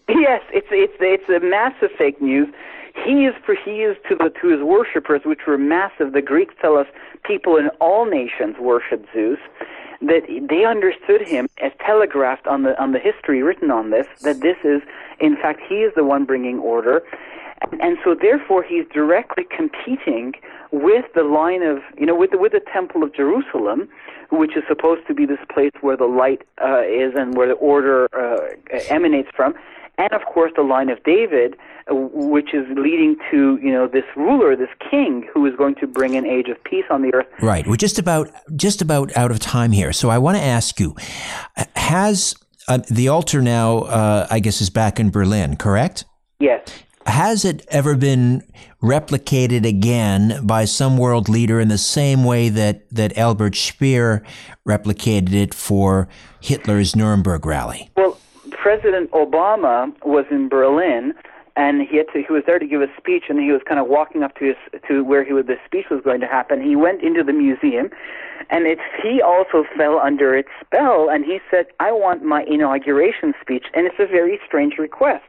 Yes, 0.08 0.42
it's 0.52 0.68
it's 0.72 0.94
it's 1.00 1.30
a 1.30 1.46
massive 1.46 1.92
fake 1.98 2.20
news. 2.22 2.48
He 3.06 3.26
is 3.26 3.36
for 3.46 3.54
he 3.54 3.82
is 3.84 3.96
to 4.08 4.16
the 4.16 4.32
to 4.42 4.48
his 4.48 4.62
worshippers, 4.62 5.22
which 5.26 5.42
were 5.46 5.58
massive. 5.58 6.14
The 6.14 6.22
Greeks 6.22 6.56
tell 6.60 6.78
us 6.78 6.88
people 7.24 7.58
in 7.58 7.68
all 7.80 8.06
nations 8.06 8.56
worship 8.60 9.06
Zeus. 9.14 9.38
That 10.02 10.22
they 10.50 10.66
understood 10.66 11.22
him 11.22 11.48
as 11.62 11.72
telegraphed 11.86 12.48
on 12.48 12.64
the 12.64 12.80
on 12.82 12.92
the 12.92 13.00
history 13.00 13.44
written 13.44 13.70
on 13.72 13.90
this 13.90 14.08
that 14.22 14.42
this 14.42 14.58
is 14.64 14.82
in 15.20 15.36
fact 15.36 15.60
he 15.68 15.76
is 15.76 15.94
the 15.96 16.04
one 16.04 16.26
bringing 16.26 16.60
order. 16.60 17.02
And, 17.62 17.82
and 17.82 17.98
so 18.06 18.16
therefore 18.16 18.64
he's 18.64 18.86
directly 18.94 19.46
competing 19.56 20.34
with 20.72 21.06
the 21.14 21.24
line 21.24 21.64
of 21.64 21.80
you 21.98 22.06
know 22.06 22.16
with 22.16 22.32
the, 22.32 22.38
with 22.38 22.54
the 22.54 22.62
temple 22.72 23.04
of 23.04 23.14
Jerusalem 23.14 23.90
which 24.32 24.56
is 24.56 24.64
supposed 24.68 25.08
to 25.08 25.14
be 25.14 25.26
this 25.26 25.40
place 25.52 25.72
where 25.82 25.98
the 25.98 26.06
light 26.06 26.44
uh, 26.64 26.82
is 26.82 27.14
and 27.16 27.36
where 27.36 27.48
the 27.48 27.56
order 27.56 28.08
uh, 28.14 28.56
emanates 28.90 29.30
from 29.36 29.56
and 30.00 30.12
of 30.14 30.26
course 30.26 30.52
the 30.56 30.64
line 30.64 30.90
of 30.90 31.04
David, 31.04 31.56
uh, 31.92 31.96
which 31.96 32.54
is 32.54 32.66
leading 32.76 33.18
to 33.30 33.60
you 33.62 33.72
know 33.72 33.88
this 33.88 34.06
ruler, 34.16 34.56
this 34.56 34.70
king, 34.90 35.28
who 35.32 35.46
is 35.46 35.56
going 35.56 35.76
to 35.76 35.88
bring 35.88 36.16
an 36.16 36.26
age 36.26 36.48
of 36.48 36.64
peace 36.64 36.86
on 36.90 37.04
the 37.04 37.14
earth. 37.14 37.28
Right. 37.42 37.68
We're 37.68 37.76
just 37.76 38.00
about 38.00 38.32
just 38.56 38.82
about 38.82 39.16
out 39.16 39.30
of 39.30 39.40
time 39.40 39.72
here, 39.72 39.94
so 39.94 40.10
I 40.10 40.18
want 40.18 40.38
to 40.38 40.44
ask 40.44 40.80
you: 40.80 40.96
Has 41.76 42.34
uh, 42.68 42.80
the 42.90 43.10
altar 43.10 43.42
now? 43.42 43.80
Uh, 43.80 44.28
I 44.32 44.40
guess 44.40 44.62
is 44.62 44.70
back 44.72 45.00
in 45.00 45.12
Berlin, 45.12 45.58
correct? 45.58 46.06
Yes. 46.40 46.68
Has 47.06 47.44
it 47.44 47.66
ever 47.70 47.96
been 47.96 48.44
replicated 48.84 49.66
again 49.66 50.46
by 50.46 50.66
some 50.66 50.98
world 50.98 51.28
leader 51.28 51.60
in 51.60 51.68
the 51.68 51.78
same 51.78 52.24
way 52.24 52.50
that, 52.50 52.88
that 52.92 53.18
Albert 53.18 53.56
Speer 53.56 54.24
replicated 54.68 55.34
it 55.34 55.54
for 55.56 56.08
Hitler's 56.40 56.96
Nuremberg 56.96 57.46
rally? 57.48 57.90
Well, 57.98 58.20
President 58.70 59.10
Obama 59.14 59.92
was 60.06 60.26
in 60.30 60.48
Berlin, 60.48 61.16
and 61.56 61.82
he 61.82 61.98
had 61.98 62.06
to, 62.14 62.22
he 62.22 62.32
was 62.32 62.44
there 62.46 62.60
to 62.60 62.68
give 62.68 62.84
a 62.84 62.88
speech, 63.00 63.24
and 63.28 63.40
he 63.40 63.52
was 63.52 63.62
kind 63.68 63.80
of 63.80 63.88
walking 63.88 64.22
up 64.22 64.36
to 64.36 64.46
his 64.46 64.56
to 64.88 65.04
where 65.04 65.26
he 65.26 65.34
was, 65.34 65.48
the 65.48 65.56
speech 65.66 65.86
was 65.90 66.02
going 66.04 66.20
to 66.20 66.28
happen. 66.28 66.62
He 66.62 66.76
went 66.76 67.02
into 67.02 67.24
the 67.24 67.34
museum, 67.34 67.90
and 68.52 68.68
it's 68.68 68.86
he 69.02 69.24
also 69.24 69.66
fell 69.76 69.98
under 69.98 70.38
its 70.38 70.50
spell, 70.64 71.10
and 71.10 71.26
he 71.26 71.40
said, 71.50 71.66
"I 71.80 71.92
want 71.92 72.24
my 72.24 72.44
inauguration 72.44 73.34
speech," 73.42 73.66
and 73.74 73.88
it's 73.88 73.98
a 73.98 74.06
very 74.06 74.40
strange 74.46 74.78
request. 74.78 75.26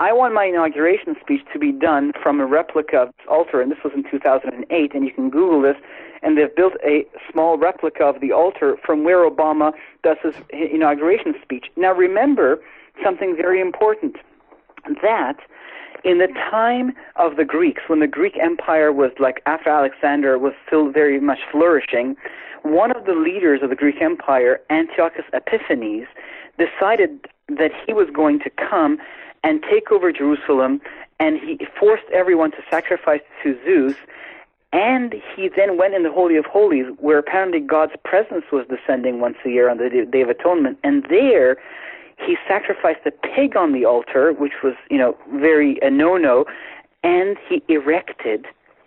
I 0.00 0.12
want 0.12 0.34
my 0.34 0.46
inauguration 0.46 1.14
speech 1.20 1.42
to 1.52 1.58
be 1.60 1.70
done 1.70 2.14
from 2.20 2.40
a 2.40 2.46
replica 2.46 2.96
of 3.02 3.08
this 3.16 3.26
altar, 3.28 3.60
and 3.60 3.70
this 3.70 3.78
was 3.84 3.92
in 3.94 4.02
2008, 4.10 4.92
and 4.92 5.04
you 5.04 5.12
can 5.12 5.30
Google 5.30 5.62
this 5.62 5.76
and 6.22 6.36
they've 6.36 6.54
built 6.54 6.74
a 6.84 7.06
small 7.30 7.56
replica 7.56 8.04
of 8.04 8.20
the 8.20 8.32
altar 8.32 8.76
from 8.84 9.04
where 9.04 9.28
Obama 9.28 9.72
does 10.02 10.16
his 10.22 10.34
inauguration 10.50 11.34
speech. 11.42 11.66
Now, 11.76 11.92
remember 11.92 12.60
something 13.02 13.36
very 13.36 13.60
important 13.60 14.16
that 15.02 15.36
in 16.04 16.18
the 16.18 16.28
time 16.50 16.92
of 17.16 17.36
the 17.36 17.44
Greeks, 17.44 17.82
when 17.86 18.00
the 18.00 18.06
Greek 18.06 18.38
Empire 18.40 18.92
was 18.92 19.10
like 19.18 19.42
after 19.46 19.70
Alexander 19.70 20.38
was 20.38 20.52
still 20.66 20.90
very 20.90 21.20
much 21.20 21.40
flourishing, 21.50 22.16
one 22.62 22.94
of 22.94 23.04
the 23.04 23.14
leaders 23.14 23.60
of 23.62 23.70
the 23.70 23.76
Greek 23.76 24.00
Empire, 24.00 24.60
Antiochus 24.70 25.24
Epiphanes, 25.32 26.06
decided 26.58 27.26
that 27.48 27.70
he 27.86 27.92
was 27.92 28.08
going 28.12 28.38
to 28.40 28.50
come 28.50 28.98
and 29.42 29.62
take 29.62 29.90
over 29.90 30.12
Jerusalem, 30.12 30.80
and 31.18 31.38
he 31.38 31.66
forced 31.78 32.04
everyone 32.12 32.50
to 32.52 32.58
sacrifice 32.70 33.22
to 33.42 33.56
Zeus 33.64 33.96
and 34.72 35.14
he 35.34 35.48
then 35.48 35.76
went 35.76 35.94
in 35.94 36.04
the 36.04 36.12
Holy 36.12 36.36
of 36.36 36.44
Holies, 36.44 36.86
where 36.98 37.18
apparently 37.18 37.60
God's 37.60 37.92
presence 38.04 38.44
was 38.52 38.66
descending 38.68 39.20
once 39.20 39.36
a 39.44 39.48
year 39.48 39.68
on 39.68 39.78
the 39.78 40.06
Day 40.10 40.20
of 40.20 40.28
Atonement. 40.28 40.78
And 40.84 41.04
there, 41.08 41.56
he 42.24 42.36
sacrificed 42.46 43.00
a 43.04 43.10
pig 43.10 43.56
on 43.56 43.72
the 43.72 43.84
altar, 43.84 44.32
which 44.32 44.62
was, 44.62 44.74
you 44.88 44.98
know, 44.98 45.16
very 45.34 45.78
a 45.82 45.90
no-no, 45.90 46.44
and 47.02 47.36
he 47.48 47.62
erected 47.68 48.46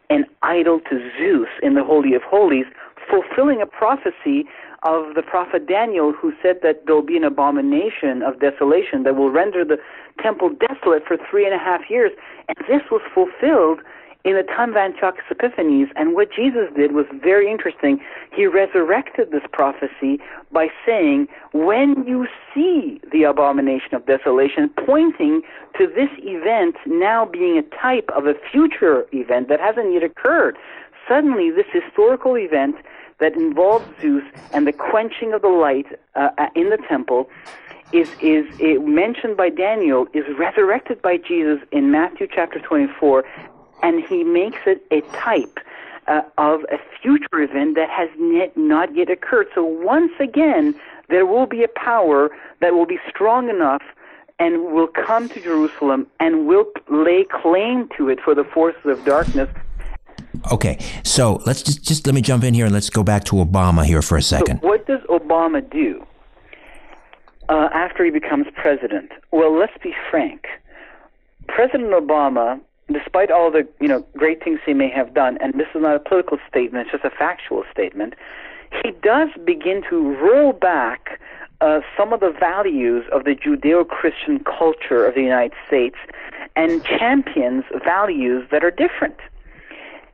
an 0.09 0.25
idol 0.41 0.79
to 0.89 1.09
Zeus 1.17 1.49
in 1.61 1.73
the 1.73 1.84
Holy 1.84 2.13
of 2.13 2.21
Holies, 2.21 2.65
fulfilling 3.09 3.61
a 3.61 3.65
prophecy 3.65 4.45
of 4.84 5.15
the 5.15 5.21
prophet 5.21 5.67
Daniel, 5.67 6.13
who 6.13 6.34
said 6.41 6.59
that 6.61 6.86
there'll 6.86 7.01
be 7.01 7.17
an 7.17 7.23
abomination 7.23 8.21
of 8.21 8.39
desolation 8.39 9.03
that 9.03 9.15
will 9.15 9.31
render 9.31 9.65
the 9.65 9.77
temple 10.21 10.49
desolate 10.49 11.03
for 11.07 11.17
three 11.29 11.45
and 11.45 11.53
a 11.53 11.57
half 11.57 11.89
years. 11.89 12.11
And 12.47 12.57
this 12.67 12.81
was 12.91 13.01
fulfilled 13.13 13.79
in 14.26 14.36
the 14.36 14.43
time 14.43 14.71
of 14.71 14.78
Antiochus 14.78 15.26
Epiphanes, 15.30 15.89
and 15.95 16.13
what 16.13 16.30
Jesus 16.32 16.69
did 16.76 16.93
was 16.93 17.05
very 17.21 17.51
interesting. 17.51 17.99
He 18.34 18.45
resurrected 18.45 19.32
this 19.32 19.43
prophecy 19.51 20.19
by 20.51 20.67
saying, 20.86 21.28
when 21.51 22.05
you 22.07 22.28
see 22.53 23.01
the 23.11 23.24
abomination 23.24 23.95
of 23.95 24.05
desolation, 24.05 24.69
pointing 24.86 25.41
to 25.78 25.88
this 25.88 26.09
event 26.19 26.76
now 26.86 27.26
being 27.26 27.57
a 27.57 27.63
type 27.76 28.09
of 28.15 28.26
a 28.26 28.34
future 28.49 29.05
event 29.11 29.49
that 29.49 29.59
hasn't 29.59 29.91
yet 29.91 30.03
occurred, 30.03 30.57
suddenly 31.07 31.51
this 31.51 31.67
historical 31.74 32.38
event 32.38 32.78
that 33.19 33.36
involves 33.36 33.86
Zeus 34.01 34.24
and 34.53 34.65
the 34.65 34.74
quenching 34.74 35.34
of 35.34 35.41
the 35.41 35.49
light 35.49 35.88
uh, 36.15 36.30
in 36.55 36.69
the 36.69 36.78
temple 36.88 37.30
is 37.91 38.09
is 38.21 38.45
mentioned 38.82 39.38
by 39.38 39.49
Daniel 39.49 40.07
is 40.13 40.24
resurrected 40.38 41.01
by 41.01 41.17
Jesus 41.17 41.59
in 41.71 41.91
Matthew 41.91 42.28
chapter 42.34 42.59
24 42.59 43.24
and 43.84 44.03
he 44.03 44.23
makes 44.23 44.59
it 44.65 44.84
a 44.91 45.01
type 45.15 45.59
uh, 46.07 46.21
of 46.38 46.61
a 46.71 46.77
future 47.01 47.41
event 47.41 47.75
that 47.75 47.89
has 47.89 48.09
net, 48.17 48.55
not 48.57 48.95
yet 48.95 49.09
occurred. 49.09 49.47
So 49.53 49.63
once 49.63 50.11
again, 50.19 50.73
there 51.09 51.25
will 51.25 51.45
be 51.45 51.63
a 51.63 51.67
power 51.67 52.29
that 52.61 52.73
will 52.73 52.86
be 52.86 52.97
strong 53.09 53.49
enough 53.49 53.84
and 54.39 54.73
will 54.73 54.88
come 54.88 55.29
to 55.29 55.39
Jerusalem 55.39 56.07
and 56.19 56.47
will 56.47 56.65
lay 56.89 57.25
claim 57.25 57.89
to 57.97 58.09
it 58.09 58.19
for 58.19 58.34
the 58.34 58.43
forces 58.43 58.86
of 58.86 59.03
darkness. 59.05 59.49
Okay, 60.51 60.84
so 61.03 61.41
let's 61.45 61.61
just 61.61 61.84
just 61.84 62.05
let 62.05 62.15
me 62.15 62.21
jump 62.21 62.43
in 62.43 62.53
here 62.53 62.65
and 62.65 62.73
let's 62.73 62.89
go 62.89 63.03
back 63.03 63.23
to 63.25 63.36
Obama 63.36 63.86
here 63.86 64.01
for 64.01 64.17
a 64.17 64.21
second. 64.21 64.59
So 64.61 64.67
what 64.67 64.86
does 64.88 64.99
Obama 65.01 65.67
do 65.69 66.05
uh, 67.47 67.69
after 67.73 68.03
he 68.03 68.11
becomes 68.11 68.47
president? 68.55 69.11
Well, 69.31 69.57
let's 69.57 69.77
be 69.81 69.93
frank. 70.09 70.47
President 71.47 71.91
Obama 71.91 72.59
despite 72.93 73.31
all 73.31 73.51
the 73.51 73.67
you 73.79 73.87
know 73.87 74.05
great 74.15 74.43
things 74.43 74.59
he 74.65 74.73
may 74.73 74.89
have 74.89 75.13
done, 75.13 75.37
and 75.41 75.53
this 75.53 75.67
is 75.75 75.81
not 75.81 75.95
a 75.95 75.99
political 75.99 76.37
statement; 76.47 76.87
it's 76.87 76.91
just 76.91 77.05
a 77.13 77.15
factual 77.17 77.63
statement. 77.71 78.15
He 78.83 78.91
does 79.03 79.29
begin 79.45 79.83
to 79.89 80.15
roll 80.15 80.53
back 80.53 81.19
uh, 81.61 81.81
some 81.95 82.11
of 82.11 82.19
the 82.19 82.31
values 82.31 83.05
of 83.11 83.23
the 83.23 83.35
Judeo-Christian 83.35 84.43
culture 84.43 85.05
of 85.05 85.15
the 85.15 85.21
United 85.21 85.53
States, 85.67 85.95
and 86.55 86.83
champions 86.83 87.63
values 87.83 88.47
that 88.51 88.63
are 88.63 88.71
different. 88.71 89.17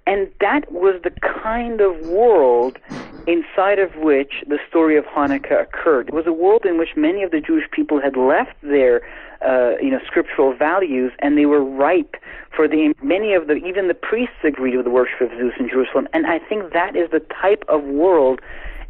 And 0.05 0.29
that 0.41 0.71
was 0.71 0.99
the 1.03 1.11
kind 1.21 1.81
of 1.81 1.99
world 2.07 2.79
inside 3.27 3.77
of 3.77 3.95
which 3.95 4.43
the 4.47 4.57
story 4.67 4.97
of 4.97 5.05
Hanukkah 5.05 5.61
occurred. 5.61 6.07
It 6.07 6.13
was 6.15 6.25
a 6.25 6.33
world 6.33 6.65
in 6.65 6.79
which 6.79 6.95
many 6.95 7.21
of 7.21 7.29
the 7.31 7.39
Jewish 7.39 7.69
people 7.71 8.01
had 8.01 8.17
left 8.17 8.55
their, 8.63 9.01
uh, 9.45 9.73
you 9.81 9.89
know, 9.89 9.99
scriptural 10.05 10.53
values, 10.53 11.11
and 11.19 11.37
they 11.37 11.45
were 11.45 11.63
ripe 11.63 12.15
for 12.55 12.67
the 12.67 12.93
many 13.01 13.33
of 13.33 13.47
the 13.47 13.55
even 13.55 13.87
the 13.87 13.93
priests 13.93 14.35
agreed 14.43 14.75
with 14.75 14.85
the 14.85 14.91
worship 14.91 15.21
of 15.21 15.29
Zeus 15.37 15.53
in 15.59 15.69
Jerusalem. 15.69 16.07
And 16.13 16.25
I 16.27 16.39
think 16.39 16.73
that 16.73 16.95
is 16.95 17.09
the 17.11 17.21
type 17.41 17.63
of 17.67 17.83
world 17.83 18.41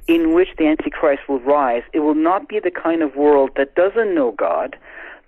in 0.07 0.33
which 0.33 0.49
the 0.57 0.65
Antichrist 0.65 1.29
will 1.29 1.39
rise. 1.41 1.83
It 1.93 1.99
will 1.99 2.15
not 2.15 2.49
be 2.49 2.59
the 2.59 2.71
kind 2.71 3.03
of 3.03 3.15
world 3.15 3.51
that 3.57 3.75
doesn't 3.75 4.15
know 4.15 4.31
God, 4.31 4.75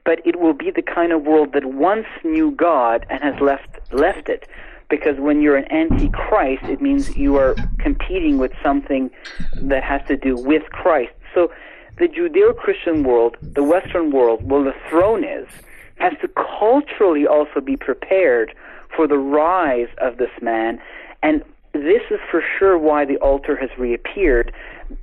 but 0.05 0.25
it 0.25 0.39
will 0.39 0.53
be 0.53 0.71
the 0.71 0.81
kind 0.81 1.11
of 1.11 1.23
world 1.23 1.53
that 1.53 1.65
once 1.65 2.07
knew 2.23 2.51
God 2.51 3.05
and 3.09 3.21
has 3.21 3.39
left 3.39 3.79
left 3.91 4.27
it 4.27 4.47
because 4.89 5.17
when 5.19 5.41
you're 5.41 5.55
an 5.55 5.71
antichrist, 5.71 6.63
it 6.63 6.81
means 6.81 7.15
you 7.15 7.37
are 7.37 7.55
competing 7.79 8.37
with 8.37 8.51
something 8.61 9.09
that 9.55 9.83
has 9.83 10.01
to 10.07 10.17
do 10.17 10.35
with 10.35 10.63
Christ. 10.71 11.13
So 11.33 11.51
the 12.01 12.07
Judeo-Christian 12.07 13.03
world, 13.03 13.37
the 13.41 13.63
Western 13.63 14.11
world, 14.11 14.49
where 14.49 14.63
the 14.63 14.73
throne 14.89 15.23
is, 15.23 15.47
has 15.99 16.13
to 16.21 16.27
culturally 16.29 17.27
also 17.27 17.61
be 17.61 17.77
prepared 17.77 18.55
for 18.95 19.07
the 19.07 19.19
rise 19.19 19.87
of 19.99 20.17
this 20.17 20.31
man. 20.41 20.81
And 21.21 21.43
this 21.73 22.01
is 22.09 22.19
for 22.31 22.43
sure 22.57 22.75
why 22.75 23.05
the 23.05 23.17
altar 23.17 23.55
has 23.55 23.69
reappeared, 23.77 24.51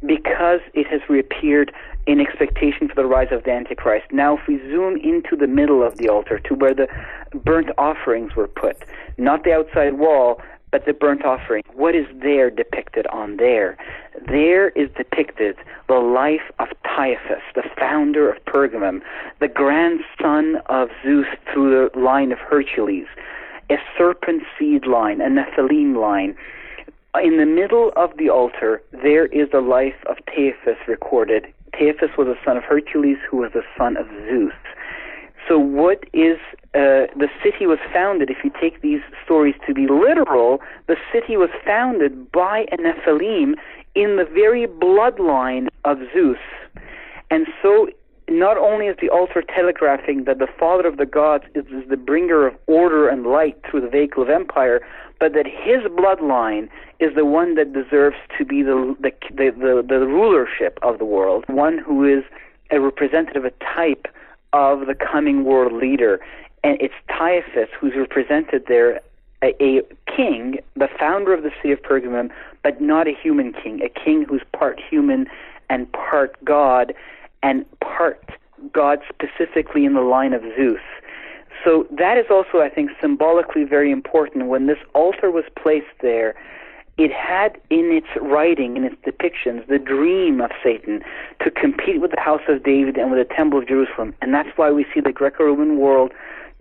because 0.04 0.60
it 0.74 0.88
has 0.88 1.00
reappeared 1.08 1.72
in 2.08 2.20
expectation 2.20 2.88
for 2.88 2.96
the 2.96 3.06
rise 3.06 3.28
of 3.30 3.44
the 3.44 3.52
Antichrist. 3.52 4.06
Now, 4.10 4.36
if 4.36 4.48
we 4.48 4.58
zoom 4.58 4.96
into 4.96 5.36
the 5.36 5.46
middle 5.46 5.84
of 5.86 5.98
the 5.98 6.08
altar 6.08 6.40
to 6.40 6.54
where 6.56 6.74
the 6.74 6.88
burnt 7.32 7.70
offerings 7.78 8.34
were 8.34 8.48
put, 8.48 8.76
not 9.18 9.44
the 9.44 9.52
outside 9.52 9.94
wall, 9.94 10.42
but 10.70 10.84
the 10.86 10.92
burnt 10.92 11.24
offering, 11.24 11.62
what 11.74 11.94
is 11.94 12.06
there 12.22 12.50
depicted 12.50 13.06
on 13.08 13.36
there? 13.36 13.76
There 14.26 14.70
is 14.70 14.90
depicted 14.96 15.56
the 15.88 15.94
life 15.94 16.50
of 16.58 16.68
Caiaphas, 16.84 17.42
the 17.54 17.64
founder 17.78 18.30
of 18.30 18.44
Pergamum, 18.44 19.00
the 19.40 19.48
grandson 19.48 20.56
of 20.66 20.88
Zeus 21.02 21.26
through 21.52 21.90
the 21.92 21.98
line 21.98 22.32
of 22.32 22.38
Hercules, 22.38 23.06
a 23.70 23.76
serpent 23.96 24.42
seed 24.58 24.86
line, 24.86 25.20
a 25.20 25.28
Nephilim 25.28 25.96
line. 25.96 26.36
In 27.22 27.38
the 27.38 27.46
middle 27.46 27.92
of 27.96 28.16
the 28.18 28.28
altar, 28.28 28.82
there 28.92 29.26
is 29.26 29.50
the 29.50 29.60
life 29.60 29.96
of 30.06 30.16
Caiaphas 30.26 30.78
recorded. 30.86 31.46
Caiaphas 31.72 32.10
was 32.18 32.28
a 32.28 32.36
son 32.44 32.56
of 32.56 32.64
Hercules, 32.64 33.18
who 33.30 33.38
was 33.38 33.52
the 33.52 33.62
son 33.76 33.96
of 33.96 34.06
Zeus. 34.28 34.52
So, 35.48 35.58
what 35.58 36.04
is 36.12 36.38
uh, 36.74 37.08
the 37.16 37.28
city 37.42 37.66
was 37.66 37.78
founded? 37.92 38.28
If 38.28 38.44
you 38.44 38.52
take 38.60 38.82
these 38.82 39.00
stories 39.24 39.54
to 39.66 39.72
be 39.72 39.86
literal, 39.88 40.60
the 40.86 40.96
city 41.12 41.38
was 41.38 41.48
founded 41.64 42.30
by 42.30 42.66
a 42.70 42.76
Nephilim 42.76 43.54
in 43.94 44.16
the 44.16 44.24
very 44.24 44.66
bloodline 44.66 45.68
of 45.84 45.98
Zeus. 46.12 46.38
And 47.30 47.46
so 47.62 47.88
not 48.28 48.58
only 48.58 48.86
is 48.86 48.96
the 49.00 49.08
altar 49.08 49.42
telegraphing 49.42 50.24
that 50.24 50.38
the 50.38 50.46
father 50.58 50.86
of 50.86 50.98
the 50.98 51.06
gods 51.06 51.44
is, 51.54 51.64
is 51.66 51.88
the 51.88 51.96
bringer 51.96 52.46
of 52.46 52.54
order 52.66 53.08
and 53.08 53.26
light 53.26 53.58
through 53.68 53.80
the 53.80 53.88
vehicle 53.88 54.22
of 54.22 54.28
empire, 54.28 54.86
but 55.18 55.32
that 55.32 55.46
his 55.46 55.82
bloodline 55.98 56.68
is 57.00 57.14
the 57.14 57.24
one 57.24 57.54
that 57.54 57.72
deserves 57.72 58.16
to 58.36 58.44
be 58.44 58.62
the 58.62 58.94
the, 59.00 59.12
the, 59.30 59.50
the, 59.58 59.84
the 59.88 60.06
rulership 60.06 60.78
of 60.82 60.98
the 60.98 61.04
world, 61.04 61.44
one 61.48 61.78
who 61.78 62.04
is 62.04 62.24
a 62.70 62.80
representative, 62.80 63.44
a 63.44 63.52
type 63.74 64.06
of 64.52 64.86
the 64.86 64.94
coming 64.94 65.44
world 65.44 65.72
leader. 65.72 66.20
And 66.64 66.80
it's 66.80 66.94
Caiaphas 67.08 67.68
who's 67.78 67.94
represented 67.96 68.64
there, 68.66 69.00
a, 69.42 69.54
a 69.62 69.82
king, 70.14 70.58
the 70.74 70.88
founder 70.98 71.32
of 71.32 71.42
the 71.42 71.50
city 71.56 71.72
of 71.72 71.82
Pergamum, 71.82 72.30
but 72.62 72.80
not 72.80 73.06
a 73.06 73.12
human 73.12 73.52
king, 73.52 73.80
a 73.82 73.88
king 73.88 74.24
who's 74.24 74.42
part 74.52 74.80
human 74.80 75.26
and 75.70 75.90
part 75.92 76.36
God 76.44 76.94
and 77.42 77.64
part 77.80 78.30
God 78.72 79.00
specifically 79.08 79.84
in 79.84 79.94
the 79.94 80.00
line 80.00 80.32
of 80.32 80.42
Zeus. 80.56 80.80
So 81.64 81.86
that 81.90 82.16
is 82.18 82.26
also, 82.30 82.60
I 82.60 82.68
think, 82.68 82.90
symbolically 83.00 83.64
very 83.64 83.90
important. 83.90 84.46
When 84.46 84.66
this 84.66 84.78
altar 84.94 85.30
was 85.30 85.44
placed 85.60 85.86
there, 86.00 86.34
it 86.98 87.12
had 87.12 87.58
in 87.70 87.92
its 87.92 88.08
writing, 88.20 88.76
in 88.76 88.84
its 88.84 88.96
depictions, 89.06 89.66
the 89.68 89.78
dream 89.78 90.40
of 90.40 90.50
Satan 90.62 91.00
to 91.42 91.50
compete 91.50 92.00
with 92.00 92.10
the 92.10 92.20
house 92.20 92.42
of 92.48 92.64
David 92.64 92.96
and 92.96 93.10
with 93.10 93.26
the 93.26 93.34
temple 93.34 93.60
of 93.60 93.68
Jerusalem. 93.68 94.14
And 94.20 94.34
that's 94.34 94.50
why 94.56 94.70
we 94.72 94.84
see 94.92 95.00
the 95.00 95.12
Greco 95.12 95.44
Roman 95.44 95.78
world 95.78 96.12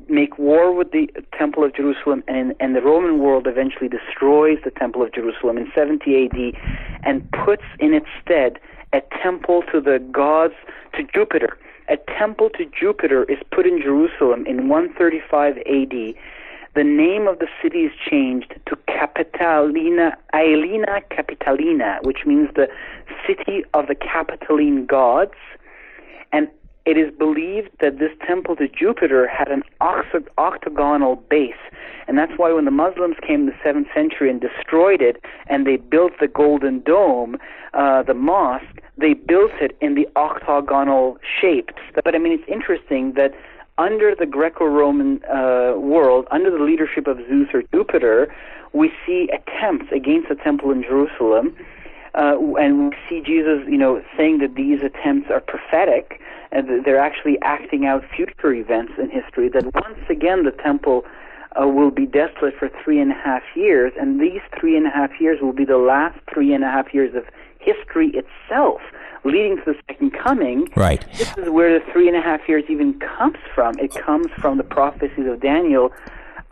make 0.09 0.37
war 0.37 0.71
with 0.73 0.91
the 0.91 1.09
temple 1.37 1.63
of 1.63 1.75
Jerusalem, 1.75 2.23
and, 2.27 2.53
and 2.59 2.75
the 2.75 2.81
Roman 2.81 3.19
world 3.19 3.47
eventually 3.47 3.89
destroys 3.89 4.59
the 4.63 4.71
temple 4.71 5.01
of 5.01 5.11
Jerusalem 5.11 5.57
in 5.57 5.69
70 5.75 6.25
AD 6.25 6.61
and 7.03 7.29
puts 7.31 7.63
in 7.79 7.93
its 7.93 8.05
stead 8.21 8.59
a 8.93 9.01
temple 9.21 9.63
to 9.71 9.81
the 9.81 9.99
gods, 10.11 10.53
to 10.93 11.03
Jupiter. 11.03 11.57
A 11.89 11.97
temple 12.17 12.49
to 12.51 12.65
Jupiter 12.65 13.23
is 13.25 13.39
put 13.51 13.65
in 13.65 13.81
Jerusalem 13.81 14.45
in 14.45 14.69
135 14.69 15.57
AD. 15.57 16.15
The 16.77 16.83
name 16.83 17.27
of 17.27 17.39
the 17.39 17.47
city 17.59 17.85
is 17.85 17.91
changed 18.07 18.53
to 18.67 18.75
Capitolina, 18.87 20.11
Aelia 20.35 21.01
Capitolina, 21.09 21.97
which 22.03 22.19
means 22.23 22.49
the 22.53 22.67
city 23.25 23.63
of 23.73 23.87
the 23.87 23.95
Capitoline 23.95 24.85
gods. 24.85 25.33
And 26.31 26.47
it 26.85 26.95
is 26.95 27.11
believed 27.17 27.71
that 27.81 27.97
this 27.97 28.11
temple 28.27 28.57
to 28.57 28.67
Jupiter 28.67 29.27
had 29.27 29.47
an 29.47 29.63
octagonal 29.81 31.15
base, 31.15 31.55
and 32.07 32.15
that's 32.15 32.33
why 32.37 32.53
when 32.53 32.65
the 32.65 32.71
Muslims 32.71 33.15
came 33.25 33.39
in 33.39 33.45
the 33.47 33.55
seventh 33.63 33.87
century 33.95 34.29
and 34.29 34.39
destroyed 34.39 35.01
it, 35.01 35.17
and 35.47 35.65
they 35.65 35.77
built 35.77 36.13
the 36.21 36.27
Golden 36.27 36.81
Dome, 36.81 37.37
uh, 37.73 38.03
the 38.03 38.13
mosque, 38.13 38.81
they 38.99 39.15
built 39.15 39.51
it 39.59 39.75
in 39.81 39.95
the 39.95 40.07
octagonal 40.15 41.17
shape. 41.41 41.71
But 42.03 42.13
I 42.13 42.19
mean, 42.19 42.33
it's 42.33 42.47
interesting 42.47 43.13
that 43.13 43.33
under 43.77 44.15
the 44.15 44.25
Greco-Roman 44.25 45.21
uh, 45.25 45.73
world, 45.77 46.27
under 46.31 46.49
the 46.49 46.63
leadership 46.63 47.07
of 47.07 47.17
Zeus 47.27 47.49
or 47.53 47.63
Jupiter, 47.73 48.33
we 48.73 48.91
see 49.05 49.29
attempts 49.33 49.91
against 49.91 50.29
the 50.29 50.35
temple 50.35 50.71
in 50.71 50.83
Jerusalem. 50.83 51.55
Uh, 52.15 52.35
and 52.59 52.89
we 52.89 52.95
see 53.07 53.21
Jesus, 53.21 53.61
you 53.67 53.77
know, 53.77 54.01
saying 54.17 54.39
that 54.39 54.55
these 54.55 54.79
attempts 54.81 55.29
are 55.29 55.39
prophetic, 55.39 56.19
and 56.51 56.83
they're 56.83 56.99
actually 56.99 57.37
acting 57.43 57.85
out 57.85 58.03
future 58.15 58.53
events 58.53 58.93
in 58.97 59.09
history. 59.09 59.49
That 59.49 59.65
once 59.73 59.99
again 60.09 60.43
the 60.43 60.51
temple 60.51 61.05
uh, 61.59 61.67
will 61.67 61.91
be 61.91 62.05
desolate 62.05 62.55
for 62.57 62.69
three 62.83 62.99
and 62.99 63.11
a 63.11 63.15
half 63.15 63.43
years, 63.55 63.93
and 63.99 64.19
these 64.19 64.41
three 64.59 64.75
and 64.75 64.87
a 64.87 64.89
half 64.89 65.11
years 65.19 65.39
will 65.41 65.53
be 65.53 65.65
the 65.65 65.77
last 65.77 66.17
three 66.33 66.53
and 66.53 66.63
a 66.63 66.67
half 66.67 66.93
years 66.93 67.13
of 67.15 67.23
history 67.67 68.11
itself, 68.13 68.81
leading 69.23 69.57
to 69.57 69.63
the 69.65 69.75
second 69.87 70.11
coming. 70.11 70.67
Right. 70.75 71.05
This 71.13 71.37
is 71.37 71.49
where 71.49 71.77
the 71.77 71.85
three 71.91 72.07
and 72.07 72.15
a 72.15 72.21
half 72.21 72.41
years 72.47 72.63
even 72.69 72.99
comes 72.99 73.37
from. 73.53 73.77
It 73.79 73.93
comes 73.93 74.27
from 74.39 74.57
the 74.57 74.63
prophecies 74.63 75.27
of 75.27 75.41
Daniel 75.41 75.91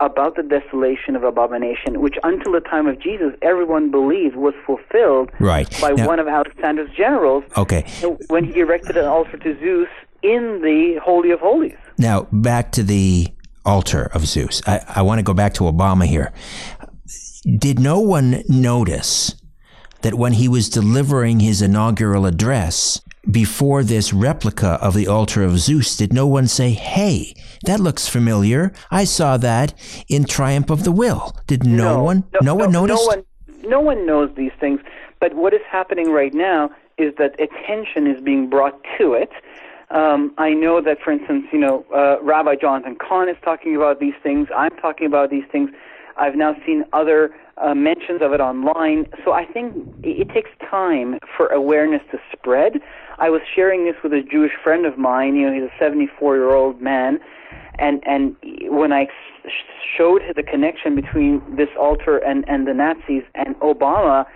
about 0.00 0.36
the 0.36 0.42
desolation 0.42 1.16
of 1.16 1.24
abomination, 1.24 2.00
which 2.00 2.16
until 2.22 2.52
the 2.52 2.60
time 2.60 2.86
of 2.86 3.00
Jesus, 3.00 3.32
everyone 3.40 3.90
believed 3.90 4.36
was 4.36 4.54
fulfilled 4.66 5.30
right. 5.38 5.68
by 5.80 5.90
now, 5.92 6.06
one 6.06 6.18
of 6.18 6.28
Alexander's 6.28 6.90
generals. 6.94 7.44
Okay. 7.56 7.86
When 8.28 8.44
he 8.44 8.60
erected 8.60 8.96
an 8.96 9.06
altar 9.06 9.38
to 9.38 9.58
Zeus 9.58 9.88
in 10.22 10.60
the 10.62 11.00
Holy 11.02 11.30
of 11.30 11.40
Holies. 11.40 11.76
Now, 11.98 12.26
back 12.30 12.72
to 12.72 12.82
the 12.82 13.28
altar 13.64 14.10
of 14.12 14.26
Zeus. 14.26 14.60
I, 14.66 14.80
I 14.86 15.02
want 15.02 15.18
to 15.18 15.22
go 15.22 15.34
back 15.34 15.54
to 15.54 15.64
Obama 15.64 16.04
here. 16.04 16.32
Did 17.58 17.78
no 17.78 18.00
one 18.00 18.42
notice 18.48 19.34
that 20.02 20.14
when 20.14 20.34
he 20.34 20.48
was 20.48 20.68
delivering 20.68 21.40
his 21.40 21.62
inaugural 21.62 22.26
address, 22.26 23.00
before 23.30 23.82
this 23.82 24.12
replica 24.12 24.78
of 24.80 24.94
the 24.94 25.06
altar 25.06 25.42
of 25.42 25.58
Zeus, 25.58 25.96
did 25.96 26.12
no 26.12 26.26
one 26.26 26.46
say, 26.46 26.70
Hey, 26.70 27.34
that 27.64 27.80
looks 27.80 28.08
familiar. 28.08 28.72
I 28.90 29.04
saw 29.04 29.36
that 29.38 29.74
in 30.08 30.24
Triumph 30.24 30.70
of 30.70 30.84
the 30.84 30.92
Will. 30.92 31.36
Did 31.46 31.64
no, 31.64 31.94
no 31.94 32.02
one 32.02 32.24
no, 32.32 32.40
no, 32.42 32.54
one 32.54 32.72
notice? 32.72 33.00
No 33.00 33.06
one, 33.06 33.24
no 33.64 33.80
one 33.80 34.06
knows 34.06 34.30
these 34.36 34.52
things. 34.60 34.80
But 35.20 35.34
what 35.34 35.54
is 35.54 35.62
happening 35.68 36.10
right 36.10 36.34
now 36.34 36.70
is 36.98 37.14
that 37.18 37.38
attention 37.40 38.06
is 38.06 38.20
being 38.20 38.48
brought 38.48 38.80
to 38.98 39.14
it. 39.14 39.30
Um, 39.90 40.34
I 40.36 40.50
know 40.50 40.80
that, 40.80 41.00
for 41.00 41.12
instance, 41.12 41.46
you 41.52 41.58
know, 41.58 41.84
uh, 41.94 42.22
Rabbi 42.22 42.56
Jonathan 42.56 42.96
Cahn 42.96 43.28
is 43.28 43.36
talking 43.44 43.76
about 43.76 44.00
these 44.00 44.14
things. 44.22 44.48
I'm 44.56 44.76
talking 44.76 45.06
about 45.06 45.30
these 45.30 45.44
things. 45.50 45.70
I've 46.18 46.34
now 46.34 46.56
seen 46.64 46.84
other 46.92 47.34
uh, 47.58 47.74
mentions 47.74 48.20
of 48.22 48.32
it 48.32 48.40
online. 48.40 49.06
So 49.24 49.32
I 49.32 49.44
think 49.44 49.74
it, 50.02 50.28
takes 50.28 50.50
time 50.68 51.18
for 51.36 51.46
awareness 51.48 52.02
to 52.10 52.18
spread. 52.32 52.80
I 53.18 53.30
was 53.30 53.40
sharing 53.54 53.84
this 53.84 53.94
with 54.02 54.12
a 54.12 54.22
Jewish 54.22 54.52
friend 54.62 54.84
of 54.84 54.98
mine. 54.98 55.36
You 55.36 55.46
know, 55.46 55.54
he's 55.54 55.70
a 55.70 55.78
74 55.78 56.36
year 56.36 56.52
old 56.52 56.82
man, 56.82 57.18
and 57.78 58.02
and 58.06 58.36
when 58.68 58.92
I 58.92 59.06
showed 59.96 60.22
the 60.34 60.42
connection 60.42 60.94
between 60.94 61.40
this 61.56 61.70
altar 61.78 62.18
and 62.18 62.44
and 62.48 62.66
the 62.66 62.74
Nazis 62.74 63.22
and 63.34 63.54
Obama, 63.60 64.26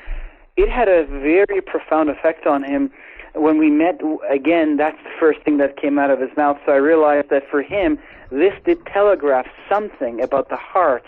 it 0.57 0.71
had 0.71 0.89
a 0.89 1.05
very 1.05 1.61
profound 1.61 2.09
effect 2.09 2.47
on 2.47 2.63
him. 2.63 2.91
When 3.35 3.59
we 3.59 3.71
met 3.71 4.01
again, 4.31 4.77
that's 4.77 4.99
the 5.05 5.11
first 5.19 5.41
thing 5.43 5.59
that 5.59 5.77
came 5.77 5.99
out 5.99 6.11
of 6.11 6.21
his 6.21 6.31
mouth. 6.37 6.57
So 6.65 6.73
I 6.73 6.77
realized 6.77 7.29
that 7.31 7.43
for 7.51 7.63
him, 7.63 7.99
this 8.31 8.55
did 8.65 8.85
telegraph 8.87 9.47
something 9.69 10.23
about 10.23 10.49
the 10.49 10.57
heart 10.57 11.05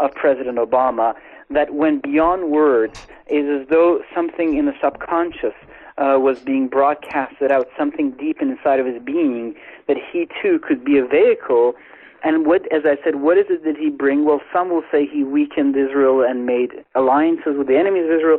of 0.00 0.12
President 0.14 0.58
Obama 0.58 1.14
that 1.50 1.74
went 1.74 2.02
beyond 2.02 2.50
words. 2.50 3.06
Is 3.28 3.62
as 3.62 3.68
though 3.68 4.02
something 4.14 4.56
in 4.56 4.64
the 4.66 4.74
subconscious 4.82 5.54
uh, 5.98 6.16
was 6.18 6.40
being 6.40 6.66
broadcasted 6.66 7.52
out, 7.52 7.68
something 7.78 8.10
deep 8.12 8.40
inside 8.40 8.80
of 8.80 8.86
his 8.86 9.00
being, 9.02 9.54
that 9.86 9.96
he 10.10 10.26
too 10.42 10.58
could 10.58 10.84
be 10.84 10.98
a 10.98 11.06
vehicle. 11.06 11.74
And 12.22 12.44
what, 12.44 12.62
as 12.72 12.82
I 12.84 12.96
said, 13.04 13.16
what 13.16 13.38
is 13.38 13.46
it 13.48 13.64
that 13.64 13.76
he 13.76 13.88
bring? 13.88 14.24
Well, 14.24 14.40
some 14.52 14.68
will 14.70 14.82
say 14.90 15.06
he 15.06 15.22
weakened 15.22 15.76
Israel 15.76 16.22
and 16.28 16.44
made 16.44 16.84
alliances 16.94 17.56
with 17.56 17.66
the 17.66 17.78
enemies 17.78 18.04
of 18.06 18.12
Israel. 18.18 18.38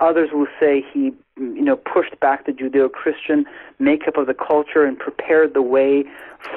Others 0.00 0.30
will 0.32 0.48
say 0.58 0.82
he, 0.92 1.12
you 1.36 1.62
know, 1.62 1.76
pushed 1.76 2.18
back 2.20 2.46
the 2.46 2.52
Judeo-Christian 2.52 3.44
makeup 3.78 4.16
of 4.16 4.26
the 4.26 4.34
culture 4.34 4.84
and 4.84 4.98
prepared 4.98 5.52
the 5.52 5.62
way 5.62 6.04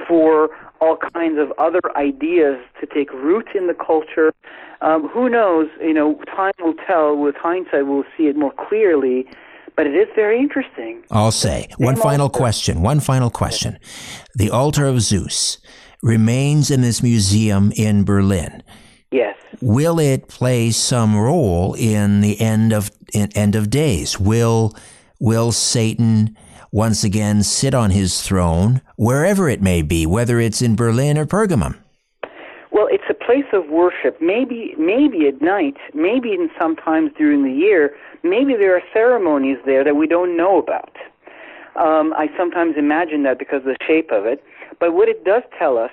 for 0.07 0.49
all 0.82 0.97
kinds 1.13 1.39
of 1.39 1.51
other 1.57 1.82
ideas 1.95 2.57
to 2.82 2.88
take 2.88 3.11
root 3.13 3.47
in 3.55 3.67
the 3.67 3.74
culture. 3.74 4.34
Um, 4.82 5.07
who 5.07 5.30
knows? 5.30 5.67
You 5.80 5.93
know, 5.93 6.15
time 6.36 6.53
will 6.59 6.76
tell. 6.88 7.15
With 7.15 7.36
hindsight, 7.36 7.88
we'll 7.88 8.03
see 8.17 8.28
it 8.28 8.36
more 8.36 8.53
clearly 8.67 9.28
but 9.76 9.88
it 9.88 9.95
is 9.95 10.07
very 10.15 10.39
interesting. 10.39 11.03
I'll 11.09 11.32
say. 11.32 11.67
One 11.78 11.95
final 11.95 12.30
question. 12.30 12.82
One 12.82 12.99
final 12.99 13.30
question. 13.30 13.80
The 14.36 14.49
altar 14.49 14.86
of 14.86 15.01
Zeus 15.01 15.57
remains 16.01 16.69
in 16.69 16.82
this 16.82 17.01
museum 17.01 17.71
in 17.76 18.03
Berlin. 18.03 18.61
Yes. 19.11 19.36
Will 19.61 19.99
it 19.99 20.28
play 20.28 20.71
some 20.71 21.15
role 21.15 21.76
in 21.76 22.21
the 22.21 22.39
end 22.41 22.74
of 22.74 22.91
in 23.13 23.32
end 23.36 23.55
of 23.55 23.69
days? 23.69 24.19
Will 24.19 24.76
will 25.19 25.51
Satan 25.51 26.38
once 26.74 27.03
again 27.03 27.43
sit 27.43 27.76
on 27.76 27.91
his 27.91 28.24
throne 28.24 28.82
wherever 28.95 29.47
it 29.47 29.61
may 29.61 29.84
be, 29.84 30.07
whether 30.07 30.39
it's 30.39 30.59
in 30.59 30.76
Berlin 30.76 31.19
or 31.19 31.26
Pergamum? 31.26 31.78
Well, 32.71 32.88
it's 32.89 33.03
a 33.07 33.13
place 33.13 33.45
of 33.53 33.69
worship. 33.69 34.19
Maybe 34.19 34.74
maybe 34.80 35.28
at 35.28 35.39
night, 35.39 35.78
maybe 35.93 36.30
even 36.30 36.49
sometimes 36.59 37.11
during 37.15 37.43
the 37.43 37.53
year, 37.53 37.95
maybe 38.24 38.55
there 38.55 38.76
are 38.76 38.82
ceremonies 38.91 39.59
there 39.67 39.84
that 39.84 39.95
we 39.95 40.07
don't 40.07 40.36
know 40.36 40.57
about. 40.57 40.97
Um, 41.76 42.11
I 42.17 42.28
sometimes 42.36 42.76
imagine 42.76 43.21
that 43.24 43.38
because 43.38 43.59
of 43.59 43.65
the 43.65 43.78
shape 43.86 44.11
of 44.11 44.26
it. 44.26 44.43
But 44.80 44.93
what 44.93 45.09
it 45.09 45.24
does 45.24 45.43
tell 45.57 45.78
us 45.78 45.91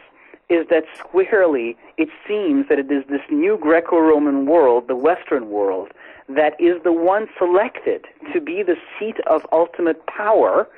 is 0.49 0.67
that 0.71 0.85
squarely 0.99 1.77
it 1.99 2.09
seems 2.27 2.69
that 2.71 2.79
it 2.79 2.91
is 2.91 3.05
this 3.11 3.21
new 3.31 3.59
Greco 3.59 3.99
Roman 3.99 4.47
world, 4.47 4.89
the 4.89 4.97
Western 4.97 5.51
world, 5.51 5.93
that 6.37 6.55
is 6.61 6.83
the 6.83 6.93
one 6.93 7.27
selected 7.39 8.07
to 8.33 8.41
be 8.41 8.63
the 8.63 8.77
seat 8.99 9.17
of 9.29 9.47
ultimate 9.53 10.05
power. 10.07 10.69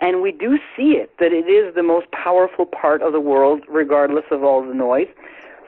And 0.00 0.20
we 0.20 0.32
do 0.32 0.58
see 0.76 0.96
it, 0.96 1.16
that 1.18 1.32
it 1.32 1.48
is 1.48 1.74
the 1.74 1.82
most 1.82 2.10
powerful 2.10 2.66
part 2.66 3.02
of 3.02 3.12
the 3.12 3.20
world, 3.20 3.62
regardless 3.68 4.24
of 4.30 4.42
all 4.42 4.66
the 4.66 4.74
noise. 4.74 5.06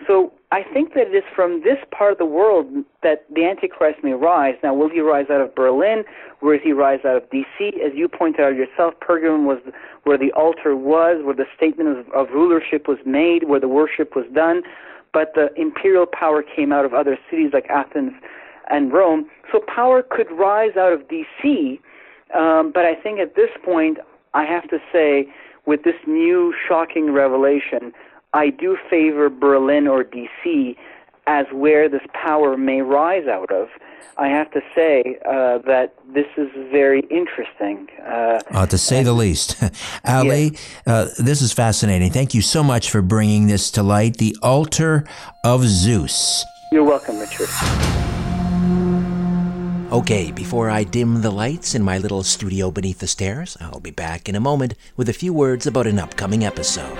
So 0.06 0.32
I 0.50 0.62
think 0.62 0.94
that 0.94 1.08
it 1.08 1.14
is 1.14 1.24
from 1.34 1.62
this 1.62 1.78
part 1.90 2.12
of 2.12 2.18
the 2.18 2.26
world 2.26 2.66
that 3.02 3.24
the 3.32 3.44
Antichrist 3.44 4.02
may 4.02 4.12
rise. 4.12 4.54
Now, 4.62 4.74
will 4.74 4.88
he 4.88 5.00
rise 5.00 5.26
out 5.30 5.40
of 5.40 5.54
Berlin? 5.54 6.04
Will 6.42 6.58
he 6.62 6.72
rise 6.72 7.00
out 7.04 7.16
of 7.16 7.30
D.C.? 7.30 7.80
As 7.84 7.92
you 7.94 8.08
pointed 8.08 8.40
out 8.40 8.54
yourself, 8.54 8.94
Pergamum 9.00 9.46
was 9.46 9.58
where 10.02 10.18
the 10.18 10.32
altar 10.32 10.76
was, 10.76 11.24
where 11.24 11.34
the 11.34 11.46
statement 11.56 11.88
of, 11.88 12.08
of 12.10 12.30
rulership 12.32 12.88
was 12.88 12.98
made, 13.06 13.44
where 13.44 13.60
the 13.60 13.68
worship 13.68 14.14
was 14.14 14.26
done. 14.34 14.62
But 15.12 15.32
the 15.34 15.48
imperial 15.56 16.06
power 16.06 16.42
came 16.42 16.72
out 16.72 16.84
of 16.84 16.92
other 16.92 17.16
cities 17.30 17.50
like 17.52 17.66
Athens 17.70 18.12
and 18.70 18.92
Rome. 18.92 19.30
So 19.52 19.60
power 19.66 20.02
could 20.02 20.30
rise 20.32 20.76
out 20.76 20.92
of 20.92 21.08
D.C., 21.08 21.80
um, 22.34 22.72
but 22.72 22.84
I 22.84 22.94
think 22.94 23.20
at 23.20 23.36
this 23.36 23.50
point, 23.64 23.98
I 24.32 24.44
have 24.44 24.68
to 24.70 24.78
say, 24.92 25.28
with 25.66 25.84
this 25.84 25.94
new 26.06 26.54
shocking 26.66 27.12
revelation, 27.12 27.92
I 28.32 28.50
do 28.50 28.76
favor 28.90 29.30
Berlin 29.30 29.86
or 29.86 30.04
DC 30.04 30.76
as 31.26 31.46
where 31.52 31.88
this 31.88 32.02
power 32.12 32.56
may 32.56 32.82
rise 32.82 33.26
out 33.26 33.50
of. 33.50 33.68
I 34.18 34.28
have 34.28 34.50
to 34.52 34.60
say 34.74 35.18
uh, 35.26 35.58
that 35.58 35.94
this 36.12 36.26
is 36.36 36.48
very 36.70 37.00
interesting. 37.10 37.88
Uh, 38.00 38.40
uh, 38.50 38.66
to 38.66 38.78
say 38.78 39.02
the 39.02 39.12
least. 39.12 39.56
Ali, 40.04 40.56
uh, 40.86 41.08
this 41.18 41.40
is 41.40 41.52
fascinating. 41.52 42.12
Thank 42.12 42.34
you 42.34 42.42
so 42.42 42.62
much 42.62 42.90
for 42.90 43.02
bringing 43.02 43.46
this 43.46 43.70
to 43.72 43.82
light. 43.82 44.18
The 44.18 44.36
altar 44.42 45.06
of 45.44 45.64
Zeus. 45.64 46.44
You're 46.70 46.84
welcome, 46.84 47.18
Richard. 47.18 47.48
Okay, 49.94 50.32
before 50.32 50.70
I 50.70 50.82
dim 50.82 51.22
the 51.22 51.30
lights 51.30 51.76
in 51.76 51.84
my 51.84 51.98
little 51.98 52.24
studio 52.24 52.72
beneath 52.72 52.98
the 52.98 53.06
stairs, 53.06 53.56
I'll 53.60 53.78
be 53.78 53.92
back 53.92 54.28
in 54.28 54.34
a 54.34 54.40
moment 54.40 54.74
with 54.96 55.08
a 55.08 55.12
few 55.12 55.32
words 55.32 55.68
about 55.68 55.86
an 55.86 56.00
upcoming 56.00 56.44
episode. 56.44 56.98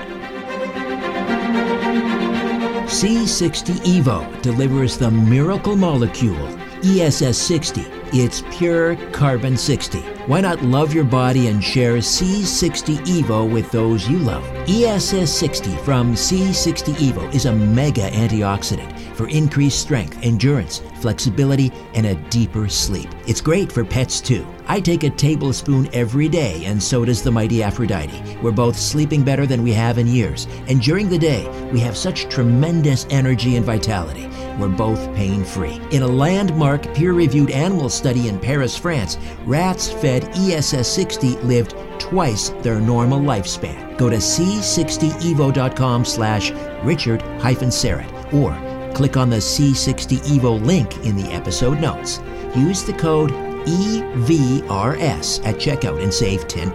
C60 2.87 3.85
EVO 3.85 4.43
delivers 4.43 4.97
the 4.97 5.11
miracle 5.11 5.75
molecule, 5.75 6.47
ESS 6.85 7.37
60. 7.37 8.04
It's 8.17 8.45
pure 8.57 8.95
carbon 9.11 9.57
60. 9.57 9.99
Why 10.29 10.41
not 10.41 10.63
love 10.63 10.95
your 10.95 11.03
body 11.03 11.49
and 11.49 11.63
share 11.63 11.97
C60 11.97 13.05
EVO 13.05 13.51
with 13.51 13.73
those 13.73 14.09
you 14.09 14.19
love? 14.19 14.45
ESS 14.69 15.37
60 15.37 15.77
from 15.79 16.15
C60 16.15 16.95
EVO 16.95 17.35
is 17.35 17.47
a 17.47 17.53
mega 17.53 18.09
antioxidant 18.11 18.97
for 19.17 19.29
increased 19.29 19.81
strength, 19.81 20.17
endurance, 20.23 20.81
flexibility, 21.01 21.73
and 21.95 22.07
a 22.07 22.15
deeper 22.31 22.69
sleep. 22.69 23.09
It's 23.27 23.41
great 23.41 23.73
for 23.73 23.85
pets 23.85 24.21
too. 24.21 24.47
I 24.69 24.81
take 24.81 25.03
a 25.03 25.11
tablespoon 25.11 25.91
every 25.93 26.29
day, 26.29 26.65
and 26.67 26.81
so 26.81 27.05
does 27.05 27.21
the 27.21 27.33
mighty 27.33 27.65
Aphrodite. 27.65 28.39
We're 28.41 28.53
both 28.53 28.79
sleeping 28.79 29.25
better 29.25 29.45
than 29.45 29.65
we 29.65 29.73
have 29.73 29.99
in 29.99 30.07
years, 30.07 30.47
and 30.69 30.81
during 30.81 31.09
the 31.09 31.19
day, 31.19 31.49
we 31.73 31.81
have 31.81 31.97
such 31.97 32.29
tremendous 32.29 33.09
energy 33.11 33.57
and 33.57 33.67
vitality. 33.67 34.31
We're 34.59 34.69
both 34.69 35.15
pain 35.15 35.45
free. 35.45 35.81
In 35.91 36.03
a 36.03 36.07
landmark 36.07 36.83
peer 36.95 37.13
reviewed 37.13 37.51
animal 37.51 37.89
study 37.89 38.29
in 38.29 38.39
Paris, 38.39 38.77
France, 38.77 39.19
rats 39.45 39.91
fed 39.91 40.25
ESS 40.37 40.89
60 40.89 41.37
lived 41.39 41.75
twice 41.99 42.51
their 42.63 42.81
normal 42.81 43.21
lifespan. 43.21 43.97
Go 43.97 44.11
to 44.11 44.17
c60evo.com 44.17 46.05
slash 46.05 46.51
richard 46.83 47.21
Syrett 47.21 48.33
or 48.33 48.55
Click 48.95 49.17
on 49.17 49.29
the 49.29 49.39
C60 49.39 50.19
Evo 50.19 50.65
link 50.65 50.97
in 51.05 51.17
the 51.17 51.29
episode 51.33 51.81
notes. 51.81 52.21
Use 52.55 52.85
the 52.85 52.93
code 52.93 53.31
EVRS 53.67 55.45
at 55.45 55.57
checkout 55.57 56.01
and 56.01 56.15
save 56.15 56.47
10%. 56.47 56.73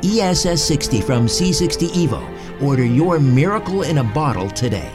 ESS60 0.00 1.04
from 1.04 1.26
C60 1.26 1.88
Evo. 1.90 2.62
Order 2.62 2.84
your 2.84 3.18
miracle 3.18 3.82
in 3.82 3.98
a 3.98 4.04
bottle 4.04 4.48
today. 4.48 4.90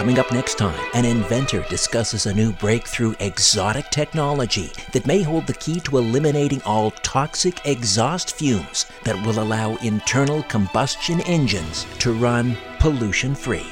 Coming 0.00 0.18
up 0.18 0.32
next 0.32 0.56
time, 0.56 0.80
an 0.94 1.04
inventor 1.04 1.62
discusses 1.68 2.24
a 2.24 2.32
new 2.32 2.54
breakthrough 2.54 3.12
exotic 3.20 3.90
technology 3.90 4.72
that 4.94 5.06
may 5.06 5.20
hold 5.20 5.46
the 5.46 5.52
key 5.52 5.78
to 5.80 5.98
eliminating 5.98 6.62
all 6.62 6.92
toxic 7.02 7.60
exhaust 7.66 8.34
fumes 8.34 8.86
that 9.04 9.26
will 9.26 9.42
allow 9.42 9.76
internal 9.82 10.42
combustion 10.44 11.20
engines 11.26 11.84
to 11.98 12.14
run 12.14 12.56
pollution 12.78 13.34
free. 13.34 13.66